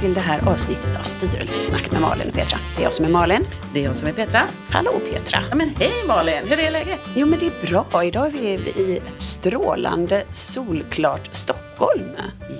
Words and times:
till 0.00 0.14
det 0.14 0.20
här 0.20 0.48
avsnittet 0.48 0.96
av 0.98 1.02
Styrelsesnack 1.02 1.92
med 1.92 2.00
Malin 2.00 2.28
och 2.28 2.34
Petra. 2.34 2.58
Det 2.76 2.82
är 2.82 2.84
jag 2.84 2.94
som 2.94 3.04
är 3.04 3.08
Malin. 3.08 3.46
Det 3.74 3.80
är 3.80 3.84
jag 3.84 3.96
som 3.96 4.08
är 4.08 4.12
Petra. 4.12 4.40
Hallå 4.70 5.00
Petra! 5.12 5.38
Ja, 5.50 5.56
men 5.56 5.68
hej 5.78 5.92
Malin, 6.08 6.48
hur 6.48 6.58
är 6.58 6.70
läget? 6.70 7.00
Jo 7.14 7.26
men 7.26 7.38
det 7.38 7.46
är 7.46 7.66
bra. 7.66 8.04
Idag 8.04 8.26
är 8.34 8.58
vi 8.58 8.82
i 8.82 8.96
ett 8.96 9.20
strålande 9.20 10.24
solklart 10.32 11.28
Stockholm. 11.34 12.10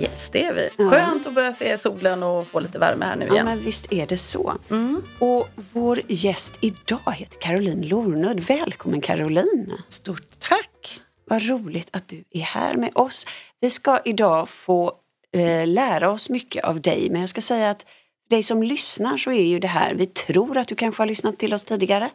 Yes, 0.00 0.29
det 0.32 0.45
är 0.45 0.55
vi. 0.55 0.68
Ja. 0.77 0.91
Skönt 0.91 1.27
att 1.27 1.35
börja 1.35 1.53
se 1.53 1.79
solen 1.79 2.23
och 2.23 2.46
få 2.46 2.61
lite 2.61 2.79
värme 2.79 3.05
här 3.05 3.17
nu 3.17 3.27
Ja 3.27 3.32
igen. 3.32 3.46
men 3.46 3.59
visst 3.61 3.93
är 3.93 4.07
det 4.07 4.18
så. 4.18 4.54
Mm. 4.71 5.03
Och 5.18 5.49
vår 5.72 6.00
gäst 6.09 6.59
idag 6.61 7.13
heter 7.14 7.39
Caroline 7.41 7.89
Lornöd. 7.89 8.41
Välkommen 8.41 9.00
Caroline! 9.00 9.72
Stort 9.89 10.22
tack! 10.39 11.00
Vad 11.25 11.49
roligt 11.49 11.89
att 11.93 12.09
du 12.09 12.25
är 12.31 12.41
här 12.41 12.75
med 12.75 12.91
oss. 12.95 13.27
Vi 13.61 13.71
ska 13.71 13.99
idag 14.04 14.49
få 14.49 14.93
eh, 15.36 15.66
lära 15.66 16.11
oss 16.11 16.29
mycket 16.29 16.64
av 16.64 16.80
dig, 16.80 17.11
men 17.11 17.20
jag 17.20 17.30
ska 17.30 17.40
säga 17.40 17.70
att 17.70 17.82
för 17.82 18.36
dig 18.36 18.43
som 18.43 18.62
lyssnar 18.62 19.16
så 19.16 19.30
är 19.30 19.44
ju 19.44 19.58
det 19.58 19.68
här, 19.68 19.94
vi 19.94 20.06
tror 20.06 20.58
att 20.58 20.68
du 20.68 20.75
kanske 20.75 21.03
har 21.03 21.06
lyssnat 21.06 21.39
till 21.39 21.54
oss 21.54 21.64
tidigare, 21.64 22.11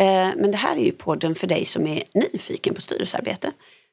eh, 0.00 0.30
men 0.36 0.50
det 0.50 0.56
här 0.56 0.76
är 0.76 0.84
ju 0.84 0.92
podden 0.92 1.34
för 1.34 1.46
dig 1.46 1.64
som 1.64 1.86
är 1.86 2.02
nyfiken 2.14 2.74
på 2.74 2.80
styrelsearbete. 2.80 3.52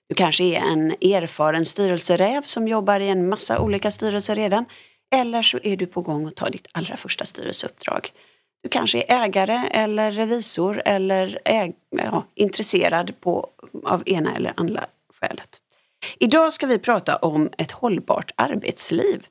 Du 0.10 0.16
kanske 0.16 0.44
är 0.44 0.60
en 0.60 0.92
erfaren 0.92 1.66
styrelseräv 1.66 2.42
som 2.42 2.68
jobbar 2.68 3.00
i 3.00 3.10
en 3.10 3.30
massa 3.30 3.60
olika 3.60 3.92
styrelser 3.92 4.36
redan, 4.36 4.66
eller 5.16 5.42
så 5.42 5.60
är 5.64 5.78
du 5.78 5.88
på 5.88 6.02
gång 6.02 6.28
att 6.28 6.36
ta 6.36 6.50
ditt 6.50 6.68
allra 6.72 6.98
första 6.98 7.26
styrelseuppdrag. 7.26 8.12
Du 8.64 8.70
kanske 8.70 9.04
är 9.08 9.24
ägare 9.24 9.68
eller 9.72 10.12
revisor 10.12 10.82
eller 10.86 11.40
äg, 11.46 11.74
ja, 11.90 12.24
intresserad 12.36 13.20
på, 13.20 13.50
av 13.84 14.04
ena 14.06 14.36
eller 14.36 14.54
andra 14.56 14.86
skälet. 15.20 15.62
Idag 16.20 16.54
ska 16.54 16.68
vi 16.68 16.80
prata 16.80 17.16
om 17.16 17.50
ett 17.58 17.72
hållbart 17.72 18.32
arbetsliv. 18.36 19.28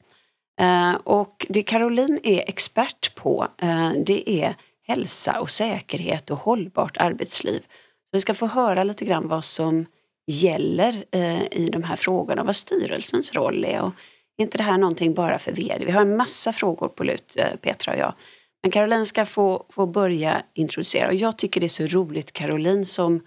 Eh, 0.61 0.95
och 0.95 1.47
det 1.49 1.63
Caroline 1.63 2.21
är 2.23 2.49
expert 2.49 3.15
på 3.15 3.49
eh, 3.63 3.93
det 4.07 4.31
är 4.31 4.55
hälsa 4.87 5.41
och 5.41 5.51
säkerhet 5.51 6.31
och 6.31 6.39
hållbart 6.39 6.97
arbetsliv. 6.97 7.61
Så 8.05 8.11
vi 8.13 8.21
ska 8.21 8.35
få 8.35 8.47
höra 8.47 8.85
lite 8.85 9.05
grann 9.05 9.29
vad 9.29 9.45
som 9.45 9.87
gäller 10.27 11.05
eh, 11.11 11.43
i 11.43 11.69
de 11.73 11.83
här 11.83 11.97
frågorna, 11.97 12.45
vad 12.45 12.57
styrelsens 12.57 13.35
roll 13.35 13.65
är. 13.65 13.81
Och 13.81 13.93
är 14.39 14.43
inte 14.43 14.59
det 14.59 14.65
här 14.65 14.79
någonting 14.79 15.15
bara 15.15 15.39
för 15.39 15.53
vd? 15.53 15.85
Vi 15.85 15.93
har 15.93 16.01
en 16.01 16.17
massa 16.17 16.53
frågor 16.53 16.89
på 16.89 17.05
lut, 17.05 17.37
Petra 17.61 17.93
och 17.93 17.99
jag. 17.99 18.15
Men 18.63 18.71
Caroline 18.71 19.07
ska 19.07 19.27
få, 19.27 19.67
få 19.71 19.87
börja 19.87 20.43
introducera. 20.55 21.09
Och 21.09 21.15
jag 21.15 21.39
tycker 21.39 21.61
det 21.61 21.67
är 21.67 21.69
så 21.69 21.87
roligt 21.87 22.33
Caroline 22.33 22.87
som, 22.87 23.21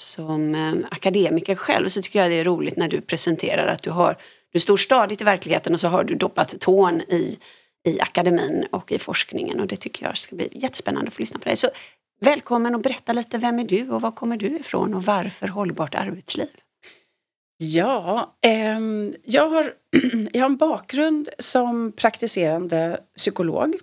som 0.00 0.54
eh, 0.54 0.74
akademiker 0.90 1.54
själv 1.54 1.88
så 1.88 2.02
tycker 2.02 2.18
jag 2.18 2.30
det 2.30 2.34
är 2.34 2.44
roligt 2.44 2.76
när 2.76 2.88
du 2.88 3.00
presenterar 3.00 3.66
att 3.66 3.82
du 3.82 3.90
har 3.90 4.16
du 4.52 4.60
står 4.60 4.76
stadigt 4.76 5.20
i 5.20 5.24
verkligheten 5.24 5.74
och 5.74 5.80
så 5.80 5.88
har 5.88 6.04
du 6.04 6.14
doppat 6.14 6.60
tån 6.60 7.00
i, 7.00 7.38
i 7.88 8.00
akademin 8.00 8.66
och 8.70 8.92
i 8.92 8.98
forskningen 8.98 9.60
och 9.60 9.66
det 9.66 9.76
tycker 9.76 10.06
jag 10.06 10.16
ska 10.16 10.36
bli 10.36 10.48
jättespännande 10.52 11.08
att 11.08 11.14
få 11.14 11.22
lyssna 11.22 11.38
på 11.38 11.44
dig. 11.44 11.56
Så 11.56 11.68
välkommen 12.20 12.74
och 12.74 12.80
berätta 12.80 13.12
lite, 13.12 13.38
vem 13.38 13.58
är 13.58 13.64
du 13.64 13.90
och 13.90 14.00
var 14.00 14.10
kommer 14.10 14.36
du 14.36 14.46
ifrån 14.46 14.94
och 14.94 15.04
varför 15.04 15.48
hållbart 15.48 15.94
arbetsliv? 15.94 16.48
Ja, 17.56 18.34
eh, 18.40 18.78
jag, 19.24 19.48
har, 19.48 19.74
jag 20.32 20.40
har 20.40 20.50
en 20.50 20.56
bakgrund 20.56 21.28
som 21.38 21.92
praktiserande 21.92 23.00
psykolog. 23.16 23.74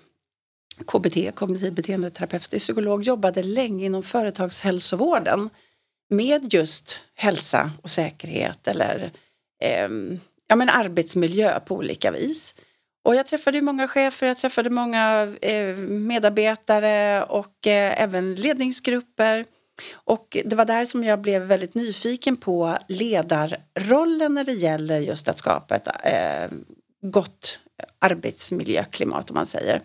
KBT, 0.88 1.36
kognitiv 1.36 1.74
beteendeterapeutisk 1.74 2.66
psykolog, 2.66 3.04
jobbade 3.04 3.44
länge 3.44 3.86
inom 3.86 4.04
företagshälsovården 4.04 5.50
med 6.10 6.54
just 6.54 7.02
hälsa 7.16 7.72
och 7.82 7.92
säkerhet 7.92 8.68
eller 8.68 9.12
eh, 9.62 9.90
ja, 10.48 10.56
men 10.56 10.70
arbetsmiljö 10.70 11.60
på 11.60 11.76
olika 11.76 12.12
vis. 12.12 12.56
Och 13.04 13.16
jag 13.16 13.28
träffade 13.28 13.62
många 13.62 13.88
chefer, 13.88 14.28
jag 14.28 14.38
träffade 14.38 14.70
många 14.70 15.36
eh, 15.42 15.76
medarbetare 15.78 17.24
och 17.24 17.68
eh, 17.68 18.02
även 18.02 18.36
ledningsgrupper. 18.36 19.46
Och 19.94 20.38
det 20.46 20.56
var 20.56 20.66
där 20.66 20.86
som 20.86 21.04
jag 21.04 21.22
blev 21.22 21.42
väldigt 21.42 21.76
nyfiken 21.76 22.38
på 22.38 22.78
ledarrollen 22.88 24.34
när 24.34 24.44
det 24.44 24.54
gäller 24.54 25.00
just 25.00 25.28
att 25.28 25.40
skapa 25.40 25.76
ett 25.76 25.88
eh, 26.04 26.58
gott 27.02 27.60
arbetsmiljöklimat 28.00 29.30
om 29.30 29.34
man 29.34 29.46
säger. 29.46 29.82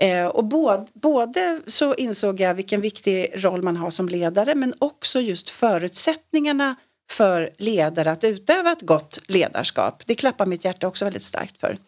Eh, 0.00 0.26
och 0.26 0.44
både, 0.44 0.86
både 0.92 1.60
så 1.66 1.94
insåg 1.94 2.40
jag 2.40 2.54
vilken 2.54 2.80
viktig 2.80 3.32
roll 3.34 3.62
man 3.62 3.76
har 3.76 3.90
som 3.90 4.08
ledare 4.08 4.54
men 4.54 4.74
också 4.78 5.20
just 5.20 5.50
förutsättningarna 5.50 6.76
för 7.10 7.50
ledare 7.58 8.10
att 8.10 8.24
utöva 8.24 8.72
ett 8.72 8.82
gott 8.82 9.18
ledarskap. 9.26 10.02
Det 10.06 10.14
klappar 10.14 10.46
mitt 10.46 10.64
hjärta 10.64 10.86
också 10.86 11.04
väldigt 11.04 11.22
starkt 11.22 11.58
för. 11.58 11.78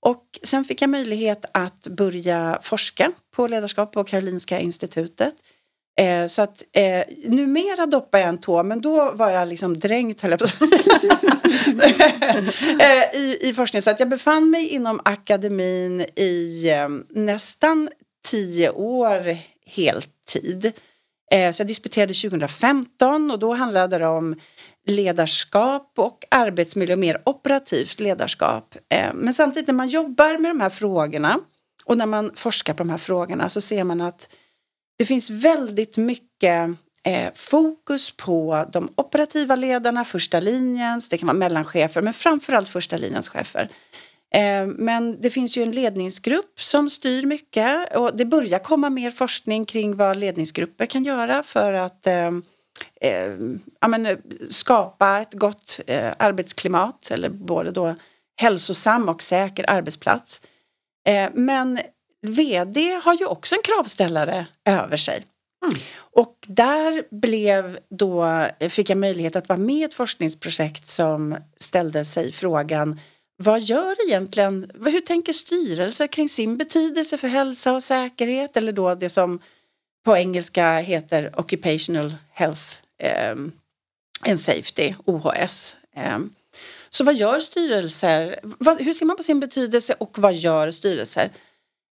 Och 0.00 0.24
sen 0.42 0.64
fick 0.64 0.82
jag 0.82 0.90
möjlighet 0.90 1.44
att 1.52 1.86
börja 1.86 2.58
forska 2.62 3.12
på 3.30 3.46
ledarskap 3.46 3.92
på 3.92 4.04
Karolinska 4.04 4.60
institutet. 4.60 5.34
Eh, 6.00 6.26
så 6.26 6.42
att 6.42 6.64
eh, 6.72 7.04
numera 7.24 7.86
doppar 7.86 8.18
jag 8.18 8.28
en 8.28 8.38
tå 8.38 8.62
men 8.62 8.80
då 8.80 9.10
var 9.10 9.30
jag 9.30 9.48
liksom 9.48 9.78
dränkt 9.78 10.20
höll 10.20 10.30
jag 10.30 10.40
på 10.40 10.46
eh, 12.82 13.20
i, 13.20 13.38
i 13.42 13.54
forskning. 13.56 13.82
Så 13.82 13.90
att 13.90 14.00
jag 14.00 14.08
befann 14.08 14.50
mig 14.50 14.68
inom 14.68 15.00
akademin 15.04 16.00
i 16.00 16.68
eh, 16.70 16.88
nästan 17.08 17.88
tio 18.28 18.70
år 18.70 19.36
heltid. 19.66 20.72
Eh, 21.32 21.52
så 21.52 21.60
jag 21.60 21.66
disputerade 21.66 22.14
2015 22.14 23.30
och 23.30 23.38
då 23.38 23.54
handlade 23.54 23.98
det 23.98 24.06
om 24.06 24.40
ledarskap 24.86 25.92
och 25.96 26.24
arbetsmiljö, 26.30 26.96
mer 26.96 27.22
operativt 27.24 28.00
ledarskap. 28.00 28.76
Eh, 28.88 29.14
men 29.14 29.34
samtidigt 29.34 29.66
när 29.66 29.74
man 29.74 29.88
jobbar 29.88 30.38
med 30.38 30.50
de 30.50 30.60
här 30.60 30.70
frågorna 30.70 31.40
och 31.84 31.96
när 31.96 32.06
man 32.06 32.32
forskar 32.36 32.74
på 32.74 32.78
de 32.78 32.90
här 32.90 32.98
frågorna 32.98 33.48
så 33.48 33.60
ser 33.60 33.84
man 33.84 34.00
att 34.00 34.28
det 35.00 35.06
finns 35.06 35.30
väldigt 35.30 35.96
mycket 35.96 36.70
eh, 37.04 37.32
fokus 37.34 38.10
på 38.10 38.66
de 38.72 38.88
operativa 38.94 39.56
ledarna, 39.56 40.04
första 40.04 40.40
linjens, 40.40 41.08
det 41.08 41.18
kan 41.18 41.26
vara 41.26 41.36
mellanchefer 41.36 42.02
men 42.02 42.12
framförallt 42.12 42.68
första 42.68 42.96
linjens 42.96 43.28
chefer. 43.28 43.70
Eh, 44.34 44.66
men 44.66 45.20
det 45.20 45.30
finns 45.30 45.56
ju 45.56 45.62
en 45.62 45.70
ledningsgrupp 45.70 46.60
som 46.60 46.90
styr 46.90 47.26
mycket 47.26 47.96
och 47.96 48.16
det 48.16 48.24
börjar 48.24 48.58
komma 48.58 48.90
mer 48.90 49.10
forskning 49.10 49.64
kring 49.64 49.96
vad 49.96 50.16
ledningsgrupper 50.16 50.86
kan 50.86 51.04
göra 51.04 51.42
för 51.42 51.72
att 51.72 52.06
eh, 52.06 52.30
eh, 53.00 53.36
ja, 53.80 53.88
men, 53.88 54.06
eh, 54.06 54.18
skapa 54.50 55.20
ett 55.20 55.34
gott 55.34 55.80
eh, 55.86 56.12
arbetsklimat 56.18 57.10
eller 57.10 57.28
både 57.28 57.70
då 57.70 57.94
hälsosam 58.36 59.08
och 59.08 59.22
säker 59.22 59.70
arbetsplats. 59.70 60.40
Eh, 61.06 61.30
men 61.34 61.78
VD 62.22 63.00
har 63.02 63.14
ju 63.14 63.26
också 63.26 63.54
en 63.54 63.62
kravställare 63.62 64.46
över 64.64 64.96
sig. 64.96 65.24
Och 65.96 66.36
där 66.46 67.04
blev 67.10 67.78
då, 67.90 68.46
fick 68.70 68.90
jag 68.90 68.98
möjlighet 68.98 69.36
att 69.36 69.48
vara 69.48 69.58
med 69.58 69.76
i 69.76 69.82
ett 69.82 69.94
forskningsprojekt 69.94 70.86
som 70.86 71.36
ställde 71.56 72.04
sig 72.04 72.32
frågan 72.32 73.00
vad 73.42 73.60
gör 73.60 74.06
egentligen, 74.06 74.70
hur 74.84 75.00
tänker 75.00 75.32
styrelser 75.32 76.06
kring 76.06 76.28
sin 76.28 76.56
betydelse 76.56 77.18
för 77.18 77.28
hälsa 77.28 77.72
och 77.72 77.82
säkerhet 77.82 78.56
eller 78.56 78.72
då 78.72 78.94
det 78.94 79.08
som 79.08 79.40
på 80.04 80.16
engelska 80.16 80.78
heter 80.78 81.40
Occupational 81.40 82.14
Health 82.32 82.62
um, 83.32 83.52
and 84.20 84.40
Safety, 84.40 84.94
OHS. 85.04 85.76
Um, 86.14 86.34
så 86.90 87.04
vad 87.04 87.14
gör 87.14 87.40
styrelser? 87.40 88.40
Vad, 88.42 88.80
hur 88.80 88.94
ser 88.94 89.06
man 89.06 89.16
på 89.16 89.22
sin 89.22 89.40
betydelse 89.40 89.94
och 89.98 90.18
vad 90.18 90.34
gör 90.34 90.70
styrelser? 90.70 91.30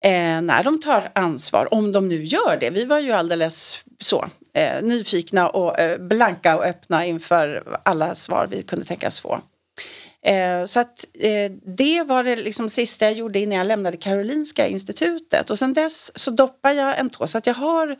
Eh, 0.04 0.40
när 0.42 0.62
de 0.62 0.80
tar 0.80 1.10
ansvar, 1.14 1.74
om 1.74 1.92
de 1.92 2.08
nu 2.08 2.24
gör 2.24 2.56
det. 2.60 2.70
Vi 2.70 2.84
var 2.84 2.98
ju 2.98 3.12
alldeles 3.12 3.78
så 4.00 4.28
eh, 4.54 4.82
nyfikna 4.82 5.48
och 5.48 5.80
eh, 5.80 5.98
blanka 5.98 6.56
och 6.56 6.64
öppna 6.64 7.06
inför 7.06 7.78
alla 7.84 8.14
svar 8.14 8.46
vi 8.50 8.62
kunde 8.62 8.84
tänkas 8.84 9.20
få. 9.20 9.40
Eh, 10.22 10.66
så 10.66 10.80
att 10.80 11.04
eh, 11.18 11.52
det 11.76 12.02
var 12.02 12.24
det 12.24 12.36
liksom 12.36 12.68
sista 12.70 13.04
jag 13.04 13.14
gjorde 13.14 13.38
innan 13.38 13.58
jag 13.58 13.66
lämnade 13.66 13.96
Karolinska 13.96 14.66
institutet 14.66 15.50
och 15.50 15.58
sen 15.58 15.74
dess 15.74 16.18
så 16.18 16.30
doppar 16.30 16.72
jag 16.72 16.98
en 16.98 17.10
tå 17.10 17.26
så 17.26 17.38
att 17.38 17.46
jag 17.46 17.54
har 17.54 17.96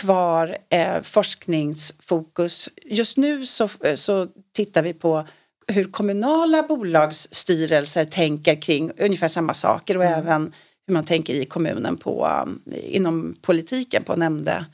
kvar 0.00 0.56
eh, 0.70 1.02
forskningsfokus. 1.02 2.68
Just 2.84 3.16
nu 3.16 3.46
så, 3.46 3.68
så 3.96 4.26
tittar 4.54 4.82
vi 4.82 4.92
på 4.92 5.26
hur 5.66 5.84
kommunala 5.92 6.62
bolagsstyrelser 6.62 8.04
tänker 8.04 8.62
kring 8.62 8.92
ungefär 8.98 9.28
samma 9.28 9.54
saker 9.54 9.96
och 9.96 10.04
Mm. 10.04 10.18
även 10.18 10.52
hur 10.88 10.94
man 10.94 11.04
tänker 11.04 11.34
i 11.34 11.44
kommunen 11.44 11.96
på, 11.96 12.26
um, 12.42 12.62
inom 12.74 13.36
politiken 13.42 14.04
på 14.04 14.16
nämnde, 14.16 14.66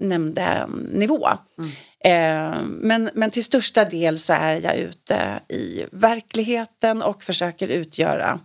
nämnde 0.00 0.68
nivå. 0.92 1.28
Mm. 1.58 1.70
Eh, 2.04 2.62
men, 2.64 3.10
men 3.14 3.30
till 3.30 3.44
största 3.44 3.84
del 3.84 4.18
så 4.18 4.32
är 4.32 4.60
jag 4.60 4.76
ute 4.76 5.40
i 5.48 5.84
verkligheten 5.92 7.02
och 7.02 7.22
försöker 7.22 7.68
utgöra 7.68 8.40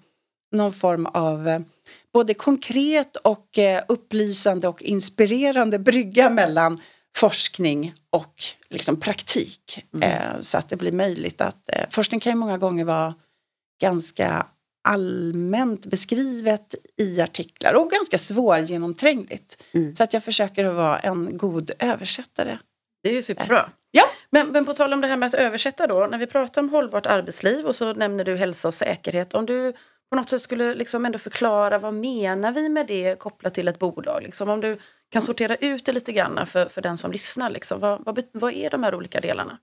någon 0.51 0.74
form 0.74 1.06
av 1.06 1.48
eh, 1.48 1.60
både 2.13 2.33
konkret 2.33 3.16
och 3.16 3.57
eh, 3.57 3.83
upplysande 3.88 4.68
och 4.68 4.81
inspirerande 4.81 5.80
brygga 5.80 6.30
mellan 6.30 6.81
forskning 7.16 7.94
och 8.09 8.44
liksom 8.69 9.00
praktik. 9.00 9.86
Mm. 9.94 10.09
Eh, 10.09 10.42
så 10.42 10.57
att 10.57 10.69
det 10.69 10.77
blir 10.77 10.92
möjligt 10.92 11.42
att, 11.42 11.69
eh, 11.69 11.86
forskning 11.89 12.19
kan 12.19 12.31
ju 12.31 12.36
många 12.36 12.57
gånger 12.57 12.86
vara 12.86 13.13
ganska 13.81 14.48
allmänt 14.83 15.85
beskrivet 15.85 16.75
i 16.97 17.21
artiklar 17.21 17.74
och 17.74 17.91
ganska 17.91 18.18
svårgenomträngligt. 18.18 19.57
Mm. 19.71 19.95
Så 19.95 20.03
att 20.03 20.13
jag 20.13 20.24
försöker 20.24 20.65
att 20.65 20.75
vara 20.75 21.00
en 21.00 21.38
god 21.38 21.71
översättare. 21.80 22.57
Det 23.03 23.09
är 23.09 23.13
ju 23.13 23.21
superbra. 23.21 23.69
Ja. 23.91 24.03
Men, 24.30 24.47
men 24.47 24.65
på 24.65 24.74
tal 24.74 24.94
om 24.94 25.01
det 25.01 25.07
här 25.07 25.18
med 25.18 25.27
att 25.27 25.33
översätta 25.33 25.88
då, 25.88 26.07
när 26.12 26.18
vi 26.18 26.27
pratar 26.27 26.62
om 26.62 26.69
hållbart 26.69 27.06
arbetsliv 27.06 27.65
och 27.65 27.75
så 27.75 27.94
nämner 27.94 28.24
du 28.24 28.35
hälsa 28.35 28.68
och 28.68 28.74
säkerhet. 28.74 29.33
Om 29.33 29.45
du 29.45 29.74
på 30.09 30.15
något 30.15 30.30
sätt 30.30 30.41
skulle 30.41 30.75
liksom 30.75 31.06
ändå 31.06 31.19
förklara 31.19 31.80
vad 31.80 31.94
menar 31.94 32.51
vi 32.51 32.69
med 32.69 32.88
det 32.88 33.19
kopplat 33.19 33.53
till 33.53 33.68
ett 33.68 33.80
bolag? 33.80 34.24
Liksom 34.24 34.50
om 34.50 34.62
du 34.62 34.77
kan 35.09 35.21
sortera 35.21 35.56
ut 35.56 35.85
det 35.85 35.91
lite 35.91 36.12
grann 36.12 36.47
för, 36.47 36.65
för 36.65 36.81
den 36.81 36.97
som 36.97 37.12
lyssnar. 37.12 37.50
Liksom. 37.50 37.80
Vad, 37.80 38.06
vad, 38.06 38.24
vad 38.31 38.53
är 38.53 38.69
de 38.69 38.83
här 38.83 38.95
olika 38.95 39.19
delarna? 39.19 39.57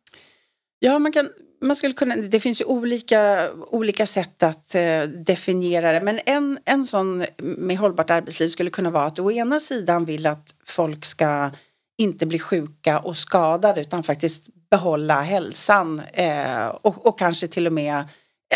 Ja, 0.79 0.99
man, 0.99 1.13
kan, 1.13 1.29
man 1.61 1.77
skulle 1.77 1.95
kunna, 1.95 2.17
det 2.17 2.41
finns 2.41 2.61
ju 2.61 2.65
olika, 2.65 3.51
olika 3.53 4.07
sätt 4.07 4.43
att 4.43 4.75
eh, 4.75 5.03
definiera 5.03 5.93
det. 5.93 6.01
Men 6.01 6.21
en, 6.27 6.59
en 6.65 6.87
sån 6.87 7.25
med 7.39 7.79
hållbart 7.79 8.11
arbetsliv 8.11 8.49
skulle 8.49 8.71
kunna 8.71 8.91
vara 8.91 9.05
att 9.05 9.19
å 9.19 9.31
ena 9.31 9.61
sidan 9.61 10.05
vill 10.05 10.27
att 10.27 10.55
folk 10.67 11.05
ska 11.05 11.51
inte 11.99 12.27
bli 12.27 12.39
sjuka 12.39 12.99
och 12.99 13.17
skadade 13.17 13.81
utan 13.81 14.03
faktiskt 14.03 14.45
behålla 14.71 15.21
hälsan 15.21 16.03
eh, 16.13 16.67
och, 16.67 17.07
och 17.07 17.19
kanske 17.19 17.49
till 17.49 17.67
och 17.67 17.73
med 17.73 17.97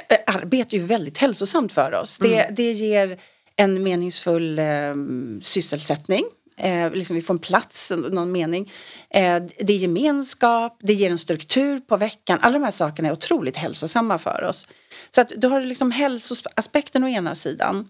eh, 0.09 0.35
arbete 0.35 0.77
är 0.77 0.81
ju 0.81 0.87
väldigt 0.87 1.19
hälsosamt 1.19 1.73
för 1.73 1.95
oss. 1.95 2.21
Mm. 2.21 2.33
Det, 2.33 2.49
det 2.50 2.73
ger 2.73 3.21
en 3.57 3.83
meningsfull 3.83 4.59
eh, 4.59 4.95
sysselsättning 5.43 6.25
Eh, 6.56 6.93
liksom 6.93 7.17
vi 7.17 7.23
får 7.23 7.35
en 7.35 7.39
plats, 7.39 7.93
någon 8.11 8.33
mening. 8.33 8.73
Eh, 9.11 9.43
det 9.59 9.73
är 9.73 9.77
gemenskap, 9.77 10.79
det 10.83 10.93
ger 10.93 11.11
en 11.11 11.19
struktur 11.19 11.81
på 11.81 11.97
veckan. 11.97 12.39
Alla 12.43 12.53
de 12.53 12.65
här 12.65 12.71
sakerna 12.71 13.09
är 13.09 13.12
otroligt 13.12 13.56
hälsosamma 13.56 14.19
för 14.19 14.45
oss. 14.45 14.67
Så 15.11 15.21
att 15.21 15.33
du 15.37 15.49
har 15.49 15.61
liksom 15.61 15.91
hälsoaspekten 15.91 17.05
å 17.05 17.09
ena 17.09 17.35
sidan. 17.35 17.89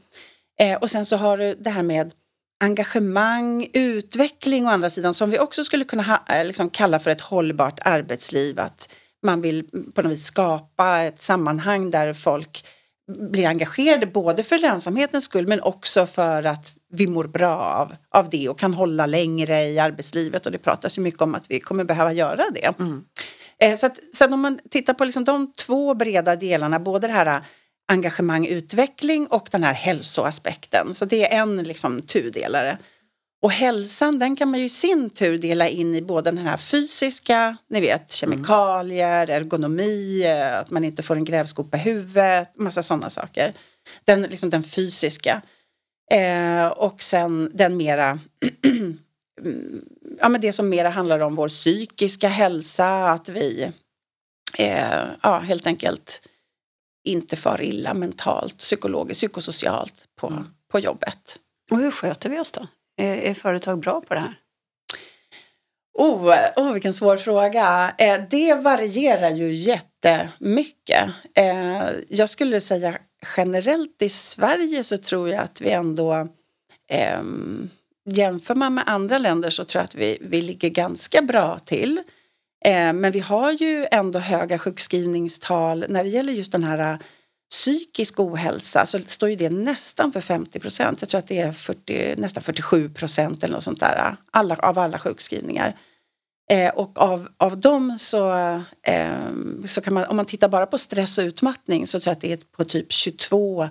Eh, 0.61 0.79
och 0.79 0.91
sen 0.91 1.07
så 1.07 1.17
har 1.17 1.39
du 1.39 1.55
det 1.55 1.71
här 1.71 1.83
med 1.83 2.13
engagemang, 2.61 3.71
utveckling 3.73 4.67
å 4.67 4.71
andra 4.71 4.91
sidan 4.91 5.15
som 5.15 5.31
vi 5.31 5.39
också 5.39 5.65
skulle 5.65 5.85
kunna 5.85 6.03
ha, 6.03 6.37
eh, 6.37 6.45
liksom 6.45 6.71
kalla 6.71 6.99
för 6.99 7.11
ett 7.11 7.21
hållbart 7.21 7.81
arbetsliv. 7.83 8.61
Att 8.61 8.89
man 9.23 9.41
vill 9.41 9.65
på 9.95 10.03
något 10.03 10.13
vis 10.13 10.25
skapa 10.25 11.03
ett 11.03 11.23
sammanhang 11.23 11.91
där 11.91 12.13
folk 12.13 12.65
blir 13.13 13.47
engagerade 13.47 14.07
både 14.07 14.43
för 14.43 14.59
lönsamhetens 14.59 15.25
skull 15.25 15.47
men 15.47 15.63
också 15.63 16.07
för 16.07 16.43
att 16.43 16.73
vi 16.95 17.07
mår 17.07 17.25
bra 17.25 17.57
av, 17.57 17.97
av 18.11 18.31
det 18.31 18.49
och 18.49 18.59
kan 18.59 18.75
hålla 18.75 19.07
längre 19.07 19.63
i 19.63 19.79
arbetslivet 19.79 20.47
och 20.47 20.53
det 20.53 20.59
pratas 20.59 20.99
ju 20.99 21.03
mycket 21.03 21.23
om 21.23 21.35
att 21.35 21.45
vi 21.49 21.61
kommer 21.61 21.85
behöva 21.85 22.13
göra 22.13 22.45
det. 22.55 22.75
Mm. 22.79 23.05
Eh, 23.61 23.77
så, 23.77 23.87
att, 23.87 23.99
så 24.15 24.25
att 24.25 24.33
om 24.33 24.41
man 24.41 24.59
tittar 24.71 24.95
på 24.95 25.05
liksom 25.05 25.25
de 25.25 25.53
två 25.53 25.95
breda 25.95 26.37
delarna, 26.37 26.81
både 26.81 27.07
det 27.07 27.13
här 27.13 27.43
engagemang, 27.89 28.47
utveckling 28.47 29.27
och 29.27 29.49
den 29.53 29.65
här 29.65 29.75
hälsoaspekten. 29.75 30.95
Så 30.95 31.05
det 31.05 31.33
är 31.33 31.43
en 31.43 31.63
liksom 31.63 32.03
tudelare. 32.03 32.79
Och 33.43 33.53
hälsan 33.53 34.19
den 34.19 34.37
kan 34.37 34.51
man 34.51 34.61
ju 34.61 34.67
i 34.67 34.69
sin 34.69 35.11
tur 35.11 35.39
dela 35.39 35.69
in 35.69 35.95
i 35.95 36.03
både 36.03 36.31
den 36.31 36.47
här 36.47 36.57
fysiska, 36.57 37.57
ni 37.71 37.81
vet 37.81 38.13
kemikalier, 38.13 39.31
ergonomi, 39.31 40.25
eh, 40.25 40.59
att 40.59 40.71
man 40.71 40.85
inte 40.85 41.03
får 41.03 41.17
en 41.17 41.25
grävskopa 41.25 41.77
i 41.77 41.81
huvudet, 41.81 42.49
massa 42.59 42.83
sådana 42.83 43.11
saker. 43.11 43.55
Den, 44.05 44.23
liksom 44.23 44.51
den 44.51 44.63
fysiska. 44.63 45.43
Eh, 46.11 46.67
och 46.67 47.03
sen 47.03 47.51
den 47.55 47.77
mera 47.77 48.19
ja, 50.21 50.29
men 50.29 50.41
det 50.41 50.53
som 50.53 50.69
mera 50.69 50.89
handlar 50.89 51.21
om 51.21 51.35
vår 51.35 51.49
psykiska 51.49 52.29
hälsa, 52.29 53.11
att 53.11 53.29
vi 53.29 53.73
eh, 54.59 55.05
ja, 55.23 55.39
helt 55.39 55.67
enkelt 55.67 56.29
inte 57.05 57.37
far 57.37 57.63
illa 57.63 57.95
mentalt, 57.95 58.59
psykologiskt, 58.59 59.21
psykosocialt 59.21 60.05
på, 60.17 60.27
mm. 60.27 60.45
på 60.71 60.79
jobbet. 60.79 61.39
Och 61.71 61.79
hur 61.79 61.91
sköter 61.91 62.31
vi 62.31 62.41
oss 62.41 62.53
då? 62.53 62.67
Är, 62.97 63.17
är 63.17 63.35
företag 63.35 63.81
bra 63.81 64.01
på 64.01 64.15
det 64.15 64.21
här? 64.21 64.41
Oh, 65.99 66.35
oh, 66.57 66.73
vilken 66.73 66.95
svår 66.95 67.17
fråga. 67.17 67.95
Eh, 67.99 68.21
det 68.31 68.55
varierar 68.55 69.31
ju 69.31 69.55
jättemycket. 69.55 71.11
Eh, 71.35 71.89
jag 72.09 72.31
skulle 72.31 72.61
säga 72.61 72.99
generellt 73.37 74.03
i 74.03 74.09
Sverige 74.09 74.85
så 74.85 74.99
tror 74.99 75.29
jag 75.29 75.43
att 75.43 75.61
vi 75.61 75.71
ändå 75.71 76.29
eh, 76.89 77.23
Jämför 78.07 78.55
man 78.55 78.75
med 78.75 78.85
andra 78.87 79.19
länder 79.19 79.51
så 79.51 79.65
tror 79.65 79.81
jag 79.81 79.85
att 79.85 79.95
vi, 79.95 80.19
vi 80.21 80.43
ligger 80.43 80.69
ganska 80.69 81.23
bra 81.23 81.59
till. 81.59 82.03
Eh, 82.65 82.93
men 82.93 83.13
vi 83.13 83.21
har 83.21 83.53
ju 83.53 83.87
ändå 83.91 84.19
höga 84.19 84.59
sjukskrivningstal 84.59 85.85
när 85.89 86.05
det 86.05 86.11
gäller 86.11 86.33
just 86.33 86.53
den 86.53 86.65
här 86.65 86.93
eh, 86.93 86.99
psykisk 87.51 88.21
ohälsa 88.21 88.87
så 88.87 89.01
står 89.01 89.29
ju 89.29 89.37
det 89.37 89.51
nästan 89.51 90.13
för 90.13 90.21
50 90.21 90.61
procent. 90.61 90.99
Jag 91.01 91.09
tror 91.09 91.19
att 91.19 91.29
det 91.29 91.41
är 91.41 91.53
40, 91.53 92.15
nästan 92.17 92.43
47 92.43 92.89
procent 92.89 93.45
eller 93.45 93.55
något 93.55 93.65
sånt 93.65 93.81
där 93.81 93.97
eh, 93.97 94.15
alla, 94.31 94.57
av 94.57 94.79
alla 94.79 94.99
sjukskrivningar. 94.99 95.77
Eh, 96.51 96.75
och 96.75 96.99
av, 96.99 97.29
av 97.37 97.61
dem 97.61 97.99
så, 97.99 98.33
eh, 98.83 99.31
så 99.67 99.81
kan 99.81 99.95
man, 99.95 100.05
om 100.05 100.17
man 100.17 100.27
tittar 100.27 100.49
bara 100.49 100.67
på 100.67 100.79
stress 100.79 101.19
och 101.19 101.23
utmattning 101.23 101.87
så 101.87 102.01
tror 102.01 102.11
jag 102.11 102.17
att 102.17 102.21
det 102.21 102.33
är 102.33 102.39
på 102.57 102.65
typ 102.65 102.93
22 102.93 103.69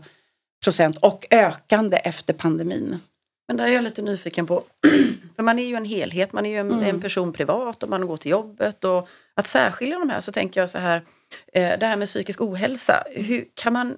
procent 0.63 0.97
och 0.97 1.25
ökande 1.31 1.97
efter 1.97 2.33
pandemin. 2.33 2.99
Men 3.47 3.57
där 3.57 3.65
är 3.65 3.69
jag 3.69 3.83
lite 3.83 4.01
nyfiken 4.01 4.47
på, 4.47 4.63
för 5.35 5.43
man 5.43 5.59
är 5.59 5.63
ju 5.63 5.75
en 5.75 5.85
helhet, 5.85 6.33
man 6.33 6.45
är 6.45 6.49
ju 6.49 6.57
en, 6.57 6.71
mm. 6.71 6.85
en 6.85 7.01
person 7.01 7.33
privat 7.33 7.83
och 7.83 7.89
man 7.89 8.07
går 8.07 8.17
till 8.17 8.31
jobbet 8.31 8.83
och 8.83 9.09
att 9.35 9.47
särskilja 9.47 9.99
de 9.99 10.09
här 10.09 10.21
så 10.21 10.31
tänker 10.31 10.59
jag 10.59 10.69
så 10.69 10.77
här, 10.77 11.01
eh, 11.53 11.79
det 11.79 11.85
här 11.85 11.97
med 11.97 12.07
psykisk 12.07 12.41
ohälsa, 12.41 13.03
hur 13.11 13.45
kan 13.53 13.73
man, 13.73 13.97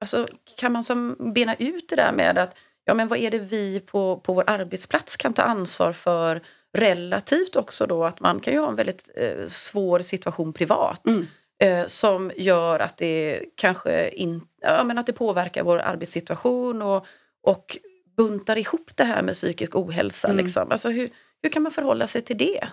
alltså, 0.00 0.28
kan 0.56 0.72
man 0.72 0.84
som 0.84 1.16
bena 1.34 1.54
ut 1.54 1.88
det 1.88 1.96
där 1.96 2.12
med 2.12 2.38
att 2.38 2.56
ja 2.84 2.94
men 2.94 3.08
vad 3.08 3.18
är 3.18 3.30
det 3.30 3.38
vi 3.38 3.80
på, 3.80 4.16
på 4.16 4.32
vår 4.32 4.44
arbetsplats 4.46 5.16
kan 5.16 5.32
ta 5.32 5.42
ansvar 5.42 5.92
för 5.92 6.42
relativt 6.74 7.56
också 7.56 7.86
då 7.86 8.04
att 8.04 8.20
man 8.20 8.40
kan 8.40 8.52
ju 8.52 8.58
ha 8.58 8.68
en 8.68 8.76
väldigt 8.76 9.10
eh, 9.16 9.46
svår 9.48 10.00
situation 10.00 10.52
privat 10.52 11.06
mm. 11.06 11.26
eh, 11.62 11.86
som 11.86 12.30
gör 12.36 12.80
att 12.80 12.96
det 12.96 13.40
kanske 13.56 14.08
in, 14.08 14.40
ja, 14.60 14.84
men 14.84 14.98
att 14.98 15.06
det 15.06 15.12
påverkar 15.12 15.62
vår 15.62 15.78
arbetssituation 15.78 16.82
och, 16.82 17.06
och 17.42 17.78
buntar 18.16 18.58
ihop 18.58 18.90
det 18.94 19.04
här 19.04 19.22
med 19.22 19.34
psykisk 19.34 19.76
ohälsa. 19.76 20.28
Mm. 20.28 20.44
Liksom. 20.44 20.72
Alltså 20.72 20.88
hur, 20.88 21.08
hur 21.42 21.50
kan 21.50 21.62
man 21.62 21.72
förhålla 21.72 22.06
sig 22.06 22.22
till 22.22 22.38
det? 22.38 22.68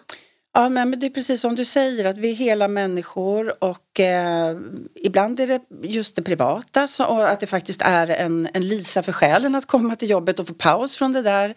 Ja, 0.54 0.70
men 0.70 1.00
det 1.00 1.06
är 1.06 1.10
precis 1.10 1.42
som 1.42 1.56
du 1.56 1.66
säger 1.66 2.06
att 2.06 2.18
vi 2.18 2.32
är 2.32 2.36
hela 2.36 2.68
människor 2.68 3.64
och 3.64 4.00
eh, 4.00 4.58
ibland 4.96 5.40
är 5.40 5.48
det 5.48 5.62
just 5.82 6.16
det 6.16 6.22
privata 6.22 6.88
så, 6.88 7.06
och 7.06 7.30
att 7.30 7.40
det 7.40 7.48
faktiskt 7.48 7.82
är 7.82 8.08
en, 8.08 8.48
en 8.54 8.68
lisa 8.68 9.04
för 9.04 9.12
själen 9.12 9.56
att 9.56 9.66
komma 9.66 9.96
till 9.96 10.10
jobbet 10.10 10.40
och 10.40 10.48
få 10.48 10.54
paus 10.54 10.98
från 10.98 11.14
det 11.14 11.22
där. 11.22 11.56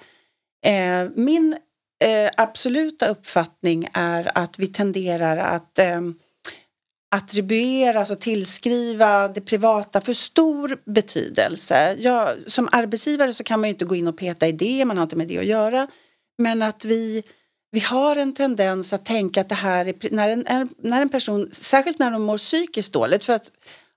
Eh, 0.65 1.11
min 1.15 1.57
eh, 2.05 2.31
absoluta 2.37 3.09
uppfattning 3.09 3.89
är 3.93 4.39
att 4.39 4.59
vi 4.59 4.67
tenderar 4.67 5.37
att 5.37 5.79
eh, 5.79 6.01
attribuera, 7.11 7.99
alltså 7.99 8.17
tillskriva 8.17 9.29
det 9.29 9.41
privata 9.41 10.01
för 10.01 10.13
stor 10.13 10.79
betydelse. 10.85 11.97
Ja, 11.99 12.35
som 12.47 12.69
arbetsgivare 12.73 13.35
så 13.35 13.45
kan 13.45 13.61
man 13.61 13.69
ju 13.69 13.73
inte 13.73 13.85
gå 13.85 13.95
in 13.95 14.09
och 14.09 14.19
peta 14.19 14.49
i 14.49 14.53
det, 14.53 14.85
man 14.85 14.97
har 14.97 15.03
inte 15.03 15.17
med 15.17 15.29
det 15.29 15.39
att 15.39 15.45
göra. 15.45 15.89
Men 16.39 16.63
att 16.63 16.85
vi, 16.85 17.23
vi 17.71 17.81
har 17.81 18.17
en 18.17 18.35
tendens 18.35 18.93
att 18.93 19.07
tänka 19.07 19.41
att 19.41 19.49
det 19.49 19.55
här 19.55 19.87
är, 19.87 19.95
när 20.11 20.29
en, 20.29 20.69
när 20.79 21.03
en 21.03 21.09
person, 21.09 21.49
särskilt 21.53 21.99
när 21.99 22.11
de 22.11 22.23
mår 22.23 22.39
psykiskt 22.39 22.93
dåligt, 22.93 23.25
för 23.25 23.33
att 23.33 23.53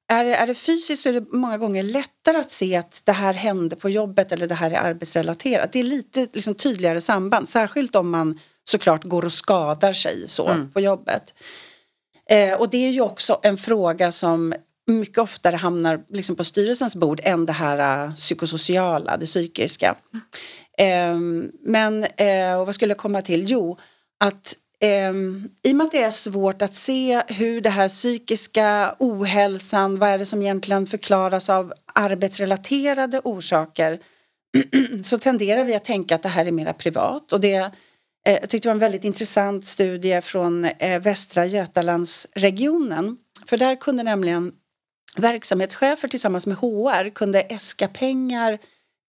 är 0.08 0.26
det, 0.26 0.36
är 0.36 0.48
det 0.48 0.56
fysiskt 0.56 1.04
så 1.04 1.10
är 1.10 1.14
det 1.14 1.26
många 1.32 1.58
gånger 1.58 1.84
lättare 1.84 2.38
att 2.38 2.52
se 2.52 2.76
att 2.76 3.02
det 3.04 3.12
här 3.12 3.34
hände 3.34 3.76
på 3.76 3.90
jobbet 3.90 4.32
eller 4.32 4.48
det 4.48 4.56
här 4.56 4.72
är 4.72 4.76
arbetsrelaterat. 4.76 5.74
Det 5.74 5.80
är 5.80 5.84
lite 5.84 6.28
liksom, 6.34 6.56
tydligare 6.56 7.02
samband, 7.02 7.50
särskilt 7.50 7.96
om 7.96 8.10
man 8.10 8.40
såklart 8.70 9.04
går 9.04 9.26
och 9.26 9.34
skadar 9.34 9.94
sig 9.94 10.24
så 10.28 10.48
mm. 10.48 10.72
på 10.72 10.80
jobbet. 10.80 11.34
Eh, 12.30 12.54
och 12.54 12.70
det 12.70 12.78
är 12.78 12.90
ju 12.90 13.02
också 13.02 13.40
en 13.44 13.58
fråga 13.58 14.12
som 14.12 14.54
mycket 14.88 15.18
oftare 15.18 15.56
hamnar 15.56 16.04
liksom 16.10 16.36
på 16.36 16.44
styrelsens 16.44 16.96
bord 16.96 17.22
än 17.24 17.46
det 17.46 17.54
här 17.54 18.08
uh, 18.08 18.16
psykosociala, 18.16 19.18
det 19.18 19.26
psykiska. 19.26 19.96
Mm. 20.14 20.24
Eh, 20.78 21.42
men 21.62 22.04
eh, 22.04 22.66
vad 22.66 22.76
skulle 22.76 22.92
jag 22.92 22.98
komma 22.98 23.22
till? 23.22 23.46
Jo, 23.50 23.78
att 24.20 24.56
eh, 24.82 25.14
i 25.64 25.72
och 25.72 25.76
med 25.76 25.86
att 25.86 25.92
det 25.92 26.04
är 26.04 26.12
svårt 26.12 26.62
att 26.62 26.76
se 26.76 27.24
hur 27.28 27.62
det 27.62 27.70
här 27.70 27.90
psykiska 27.90 28.96
ohälsan, 29.00 30.00
vad 30.00 30.10
är 30.10 30.18
det 30.18 30.26
som 30.26 30.42
egentligen 30.42 30.88
förklaras 30.88 31.50
av 31.50 31.74
arbetsrelaterade 31.94 33.22
orsaker 33.24 34.00
så 35.04 35.18
tenderar 35.20 35.64
vi 35.64 35.76
att 35.76 35.86
tänka 35.86 36.16
att 36.16 36.24
det 36.24 36.30
här 36.30 36.46
är 36.46 36.52
mera 36.52 36.74
privat 36.74 37.34
och 37.34 37.40
det 37.40 37.72
Eh, 38.28 38.34
jag 38.34 38.50
tyckte 38.50 38.58
det 38.58 38.70
var 38.70 38.76
en 38.76 38.80
väldigt 38.80 39.04
intressant 39.04 39.68
studie 39.68 40.22
från 40.22 40.66
eh, 40.66 41.02
Västra 41.02 41.46
Götalandsregionen. 41.46 43.18
För 43.46 43.58
där 43.58 43.76
kunde 43.76 44.04
nämligen 44.04 44.52
verksamhetschefer 45.16 46.08
tillsammans 46.08 46.48
med 46.48 46.58
HR 46.58 47.10
kunde 47.10 47.42
äska 47.42 47.88
pengar 47.88 48.58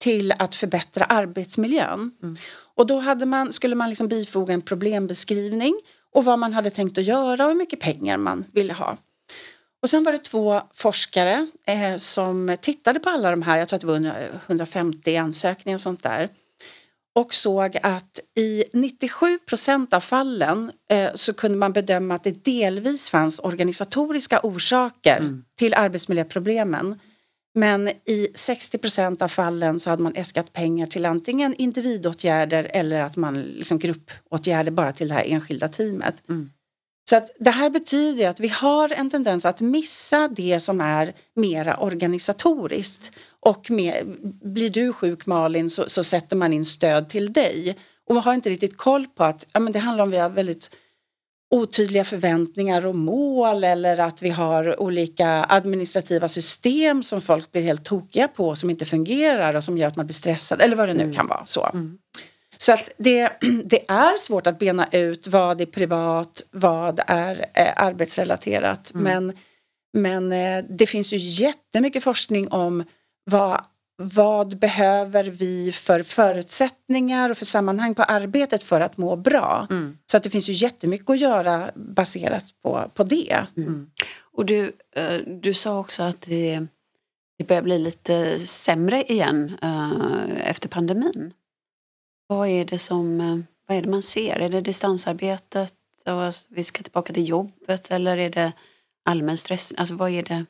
till 0.01 0.33
att 0.39 0.55
förbättra 0.55 1.05
arbetsmiljön. 1.05 2.11
Mm. 2.23 2.37
Och 2.79 2.87
då 2.87 2.99
hade 2.99 3.27
man, 3.27 3.53
skulle 3.53 3.75
man 3.75 3.89
liksom 3.89 4.09
bifoga 4.09 4.55
en 4.55 4.63
problembeskrivning 4.63 5.75
och 6.15 6.25
vad 6.25 6.39
man 6.39 6.53
hade 6.53 6.71
tänkt 6.71 6.99
att 6.99 7.05
göra 7.05 7.45
och 7.45 7.51
hur 7.51 7.59
mycket 7.59 7.81
pengar 7.81 8.17
man 8.17 8.45
ville 8.53 8.73
ha. 8.73 8.97
Och 9.83 9.91
sen 9.91 10.05
var 10.05 10.13
det 10.13 10.19
två 10.19 10.61
forskare 10.75 11.47
eh, 11.67 11.97
som 11.97 12.57
tittade 12.61 13.01
på 13.01 13.11
alla 13.11 13.31
de 13.31 13.43
här, 13.43 13.59
jag 13.59 13.69
tror 13.69 13.77
att 13.77 13.81
det 13.81 13.87
var 13.87 14.31
150 14.47 15.17
ansökningar 15.17 15.77
och 15.77 15.81
sånt 15.81 16.03
där. 16.03 16.29
Och 17.15 17.35
såg 17.35 17.79
att 17.83 18.21
i 18.37 18.65
97 18.73 19.39
procent 19.39 19.93
av 19.93 20.01
fallen 20.01 20.73
eh, 20.91 21.11
så 21.15 21.33
kunde 21.33 21.59
man 21.59 21.73
bedöma 21.73 22.15
att 22.15 22.25
det 22.25 22.45
delvis 22.45 23.11
fanns 23.11 23.39
organisatoriska 23.39 24.41
orsaker 24.43 25.17
mm. 25.17 25.45
till 25.57 25.75
arbetsmiljöproblemen. 25.75 27.01
Men 27.59 27.89
i 27.89 28.29
60 28.35 28.79
procent 28.79 29.23
av 29.23 29.29
fallen 29.29 29.81
så 29.81 29.91
hade 29.91 30.03
man 30.03 30.15
äskat 30.17 30.53
pengar 30.53 30.87
till 30.87 31.07
antingen 31.07 31.55
individåtgärder 31.55 32.71
eller 32.73 33.01
att 33.01 33.17
man 33.17 33.35
liksom 33.43 33.79
gruppåtgärder 33.79 34.71
bara 34.71 34.93
till 34.93 35.09
det 35.09 35.15
här 35.15 35.25
enskilda 35.27 35.69
teamet. 35.69 36.15
Mm. 36.29 36.51
Så 37.11 37.17
att 37.17 37.31
det 37.39 37.51
här 37.51 37.71
betyder 37.71 38.29
att 38.29 38.41
vi 38.41 38.49
har 38.49 38.93
en 38.93 39.11
tendens 39.11 39.45
att 39.45 39.61
missa 39.61 40.29
det 40.29 40.61
som 40.61 40.81
är 40.81 41.15
mera 41.35 41.77
organisatoriskt. 41.77 43.13
Och 43.41 43.71
med, 43.71 44.17
blir 44.43 44.71
du 44.71 44.93
sjuk 44.93 45.27
Malin 45.27 45.71
så, 45.71 45.89
så 45.89 46.05
sätter 46.05 46.37
man 46.37 46.53
in 46.53 46.65
stöd 46.65 47.09
till 47.09 47.33
dig. 47.33 47.77
Och 48.07 48.15
man 48.15 48.25
har 48.25 48.35
inte 48.35 48.51
riktigt 48.51 48.77
koll 48.77 49.07
på 49.07 49.25
att 49.25 49.47
ja, 49.53 49.61
men 49.61 49.73
det 49.73 49.79
handlar 49.79 50.05
om 50.05 50.11
vi 50.11 50.19
har 50.19 50.31
väldigt 50.31 50.71
otydliga 51.51 52.05
förväntningar 52.05 52.87
och 52.87 52.95
mål 52.95 53.65
eller 53.65 53.99
att 53.99 54.23
vi 54.23 54.31
har 54.31 54.81
olika 54.81 55.47
administrativa 55.49 56.29
system 56.29 57.03
som 57.03 57.21
folk 57.21 57.53
blir 57.53 57.63
helt 57.63 57.85
tokiga 57.85 58.29
på 58.29 58.57
som 58.57 58.71
inte 58.71 58.85
fungerar 58.85 59.55
och 59.55 59.65
som 59.65 59.79
gör 59.79 59.89
att 59.89 59.97
man 59.97 60.07
blir 60.07 60.15
stressad 60.15 60.63
eller 60.63 60.77
vad 60.77 60.89
det 60.89 60.95
nu 60.95 61.03
mm. 61.03 61.15
kan 61.15 61.27
vara. 61.27 61.47
Så. 61.47 61.67
Mm. 61.73 61.99
Så 62.59 62.73
att 62.73 62.91
det, 62.97 63.33
det, 63.65 63.91
är 63.91 64.17
svårt 64.17 64.47
att 64.47 64.59
bena 64.59 64.89
ut 64.93 65.27
vad 65.27 65.61
är 65.61 65.67
privat, 65.67 66.43
vad 66.51 67.01
är 67.07 67.47
eh, 67.55 67.73
arbetsrelaterat. 67.77 68.91
Mm. 68.95 69.05
Men, 69.05 69.37
men 69.93 70.33
eh, 70.33 70.65
det 70.71 70.87
finns 70.87 71.13
ju 71.13 71.17
jättemycket 71.17 72.05
forskning 72.05 72.49
om 72.49 72.85
vad, 73.25 73.61
vad 74.01 74.59
behöver 74.59 75.25
vi 75.25 75.73
för 75.73 76.03
förutsättningar 76.03 77.31
och 77.31 77.39
för 77.39 77.45
sammanhang 77.45 77.95
på 77.95 78.03
arbetet 78.03 78.65
för 78.65 78.81
att 78.81 78.97
må 78.97 79.17
bra. 79.17 79.67
Mm. 79.71 79.99
Så 80.11 80.17
att 80.17 80.23
det 80.23 80.31
finns 80.31 80.49
ju 80.49 80.53
jättemycket 80.53 81.11
att 81.11 81.19
göra 81.19 81.71
baserat 81.75 82.45
på, 82.63 82.91
på 82.95 83.05
det. 83.05 83.47
Mm. 83.57 83.91
Och 84.33 84.47
du, 84.47 84.73
eh, 84.95 85.21
du 85.27 85.55
sa 85.55 85.79
också 85.79 86.03
att 86.03 86.21
det, 86.21 86.67
det 87.39 87.45
börjar 87.45 87.63
bli 87.63 87.79
lite 87.79 88.39
sämre 88.39 89.03
igen 89.03 89.57
uh, 89.65 90.49
efter 90.49 90.69
pandemin. 90.69 91.33
Vad 92.27 92.49
är 92.49 92.65
det 92.65 92.79
som 92.79 93.21
eh, 93.21 93.39
vad 93.67 93.77
är 93.77 93.83
det 93.83 93.89
man 93.89 94.03
ser? 94.03 94.39
Är 94.39 94.49
det 94.49 94.61
distansarbetet 94.61 95.75
och 96.05 96.35
vi 96.49 96.65
ska 96.65 96.83
tillbaka 96.83 97.13
till 97.13 97.29
jobbet 97.29 97.91
eller 97.91 98.17
är 98.17 98.31
det 98.31 98.53
allmän 99.05 99.39
stress? 99.39 99.75
Alltså 99.77 99.95
vad 99.95 100.11
är 100.11 100.23
det? 100.23 100.45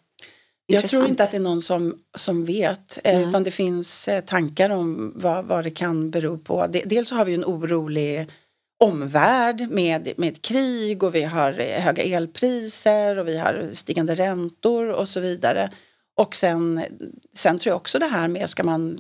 Jag 0.71 0.89
tror 0.89 1.07
inte 1.07 1.25
att 1.25 1.31
det 1.31 1.37
är 1.37 1.41
någon 1.41 1.63
som, 1.63 1.99
som 2.15 2.45
vet 2.45 2.99
mm. 3.05 3.29
utan 3.29 3.43
det 3.43 3.51
finns 3.51 4.09
eh, 4.09 4.21
tankar 4.21 4.71
om 4.71 5.13
vad, 5.17 5.45
vad 5.45 5.65
det 5.65 5.71
kan 5.71 6.11
bero 6.11 6.39
på. 6.39 6.67
Dels 6.67 7.09
så 7.09 7.15
har 7.15 7.25
vi 7.25 7.35
en 7.35 7.45
orolig 7.45 8.27
omvärld 8.81 9.71
med, 9.71 10.13
med 10.17 10.43
krig 10.43 11.03
och 11.03 11.15
vi 11.15 11.23
har 11.23 11.53
höga 11.81 12.03
elpriser 12.03 13.19
och 13.19 13.29
vi 13.29 13.39
har 13.39 13.69
stigande 13.73 14.15
räntor 14.15 14.89
och 14.89 15.09
så 15.09 15.21
vidare. 15.21 15.71
Och 16.17 16.35
sen, 16.35 16.83
sen 17.37 17.59
tror 17.59 17.71
jag 17.71 17.77
också 17.77 17.99
det 17.99 18.07
här 18.07 18.29
med, 18.29 18.51
ska 18.51 18.65
man 18.65 18.99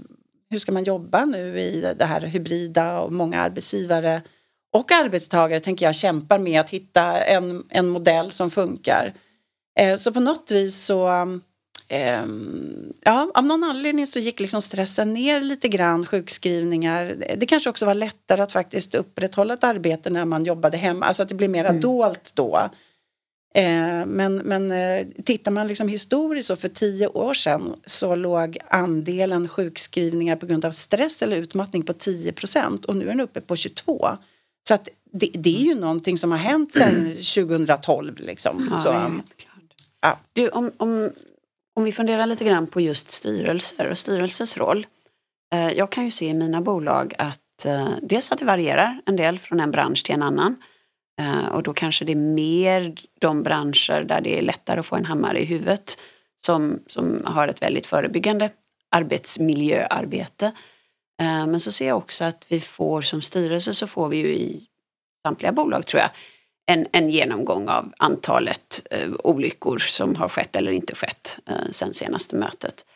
hur 0.50 0.58
ska 0.58 0.72
man 0.72 0.84
jobba 0.84 1.24
nu 1.24 1.58
i 1.58 1.94
det 1.98 2.04
här 2.04 2.20
hybrida 2.20 3.00
och 3.00 3.12
många 3.12 3.40
arbetsgivare 3.40 4.22
och 4.72 4.92
arbetstagare 4.92 5.60
tänker 5.60 5.86
jag 5.86 5.94
kämpar 5.94 6.38
med 6.38 6.60
att 6.60 6.70
hitta 6.70 7.20
en, 7.20 7.64
en 7.68 7.88
modell 7.88 8.32
som 8.32 8.50
funkar. 8.50 9.14
Eh, 9.78 9.96
så 9.96 10.12
på 10.12 10.20
något 10.20 10.50
vis 10.50 10.84
så 10.84 11.08
eh, 11.88 12.26
Ja, 13.02 13.30
av 13.34 13.44
någon 13.44 13.64
anledning 13.64 14.06
så 14.06 14.18
gick 14.18 14.40
liksom 14.40 14.62
stressen 14.62 15.14
ner 15.14 15.40
lite 15.40 15.68
grann, 15.68 16.06
sjukskrivningar. 16.06 17.16
Det 17.36 17.46
kanske 17.46 17.70
också 17.70 17.86
var 17.86 17.94
lättare 17.94 18.42
att 18.42 18.52
faktiskt 18.52 18.94
upprätthålla 18.94 19.54
ett 19.54 19.64
arbete 19.64 20.10
när 20.10 20.24
man 20.24 20.44
jobbade 20.44 20.76
hemma, 20.76 21.06
alltså 21.06 21.22
att 21.22 21.28
det 21.28 21.34
blev 21.34 21.50
mer 21.50 21.64
mm. 21.64 21.80
dolt 21.80 22.30
då. 22.34 22.70
Eh, 23.54 24.06
men 24.06 24.36
men 24.36 24.72
eh, 24.72 25.06
tittar 25.24 25.50
man 25.50 25.68
liksom 25.68 25.88
historiskt 25.88 26.46
så 26.46 26.56
för 26.56 26.68
tio 26.68 27.06
år 27.06 27.34
sedan 27.34 27.74
så 27.86 28.14
låg 28.14 28.58
andelen 28.68 29.48
sjukskrivningar 29.48 30.36
på 30.36 30.46
grund 30.46 30.64
av 30.64 30.72
stress 30.72 31.22
eller 31.22 31.36
utmattning 31.36 31.82
på 31.82 31.92
10 31.92 32.32
procent 32.32 32.84
och 32.84 32.96
nu 32.96 33.04
är 33.04 33.08
den 33.08 33.20
uppe 33.20 33.40
på 33.40 33.56
22. 33.56 34.08
Så 34.68 34.74
att 34.74 34.88
det, 35.12 35.30
det 35.34 35.56
är 35.56 35.62
ju 35.62 35.74
någonting 35.74 36.18
som 36.18 36.30
har 36.30 36.38
hänt 36.38 36.72
sedan 36.72 37.16
2012. 37.34 38.18
Liksom. 38.18 38.68
Ja, 38.70 38.82
så, 38.82 39.12
ja. 40.00 40.18
du, 40.32 40.48
om, 40.48 40.72
om, 40.76 41.10
om 41.78 41.84
vi 41.84 41.92
funderar 41.92 42.26
lite 42.26 42.44
grann 42.44 42.66
på 42.66 42.80
just 42.80 43.10
styrelser 43.10 43.86
och 43.90 43.98
styrelsers 43.98 44.56
roll. 44.56 44.86
Eh, 45.54 45.70
jag 45.72 45.92
kan 45.92 46.04
ju 46.04 46.10
se 46.10 46.28
i 46.28 46.34
mina 46.34 46.60
bolag 46.60 47.14
att 47.18 47.64
eh, 47.64 47.88
dels 48.02 48.32
att 48.32 48.38
det 48.38 48.44
varierar 48.44 49.00
en 49.06 49.16
del 49.16 49.38
från 49.38 49.60
en 49.60 49.70
bransch 49.70 50.04
till 50.04 50.14
en 50.14 50.22
annan. 50.22 50.62
Eh, 51.20 51.48
och 51.48 51.62
då 51.62 51.72
kanske 51.72 52.04
det 52.04 52.12
är 52.12 52.16
mer 52.16 52.94
de 53.20 53.42
branscher 53.42 54.04
där 54.04 54.20
det 54.20 54.38
är 54.38 54.42
lättare 54.42 54.80
att 54.80 54.86
få 54.86 54.96
en 54.96 55.04
hammare 55.04 55.40
i 55.40 55.44
huvudet 55.44 55.98
som, 56.40 56.78
som 56.86 57.22
har 57.24 57.48
ett 57.48 57.62
väldigt 57.62 57.86
förebyggande 57.86 58.50
arbetsmiljöarbete. 58.90 60.52
Men 61.20 61.60
så 61.60 61.72
ser 61.72 61.88
jag 61.88 61.96
också 61.96 62.24
att 62.24 62.44
vi 62.48 62.60
får 62.60 63.02
som 63.02 63.22
styrelse 63.22 63.74
så 63.74 63.86
får 63.86 64.08
vi 64.08 64.16
ju 64.16 64.28
i 64.28 64.66
samtliga 65.26 65.52
bolag 65.52 65.86
tror 65.86 66.00
jag 66.00 66.10
en, 66.68 66.86
en 66.92 67.10
genomgång 67.10 67.68
av 67.68 67.92
antalet 67.96 68.86
eh, 68.90 69.10
olyckor 69.24 69.78
som 69.78 70.14
har 70.14 70.28
skett 70.28 70.56
eller 70.56 70.72
inte 70.72 70.94
skett 70.94 71.38
eh, 71.46 71.70
sen 71.70 71.94
senaste 71.94 72.36
mötet. 72.36 72.86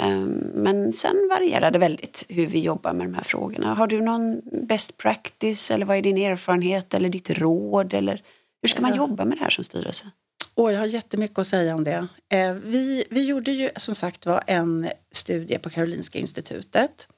Ehm, 0.00 0.50
men 0.54 0.92
sen 0.92 1.28
varierar 1.30 1.70
det 1.70 1.78
väldigt 1.78 2.26
hur 2.28 2.46
vi 2.46 2.60
jobbar 2.60 2.92
med 2.92 3.06
de 3.06 3.14
här 3.14 3.22
frågorna. 3.22 3.74
Har 3.74 3.86
du 3.86 4.00
någon 4.00 4.40
best 4.66 4.96
practice 4.96 5.70
eller 5.70 5.86
vad 5.86 5.96
är 5.96 6.02
din 6.02 6.18
erfarenhet 6.18 6.94
eller 6.94 7.08
ditt 7.08 7.30
råd? 7.30 7.94
Eller 7.94 8.22
hur 8.62 8.68
ska 8.68 8.82
man 8.82 8.96
jobba 8.96 9.24
med 9.24 9.38
det 9.38 9.42
här 9.42 9.50
som 9.50 9.64
styrelse? 9.64 10.10
Oh, 10.54 10.72
jag 10.72 10.80
har 10.80 10.86
jättemycket 10.86 11.38
att 11.38 11.46
säga 11.46 11.74
om 11.74 11.84
det. 11.84 12.06
Eh, 12.28 12.52
vi, 12.52 13.04
vi 13.10 13.24
gjorde 13.24 13.52
ju 13.52 13.70
som 13.76 13.94
sagt 13.94 14.26
var 14.26 14.42
en 14.46 14.88
studie 15.12 15.58
på 15.58 15.70
Karolinska 15.70 16.18
institutet 16.18 17.08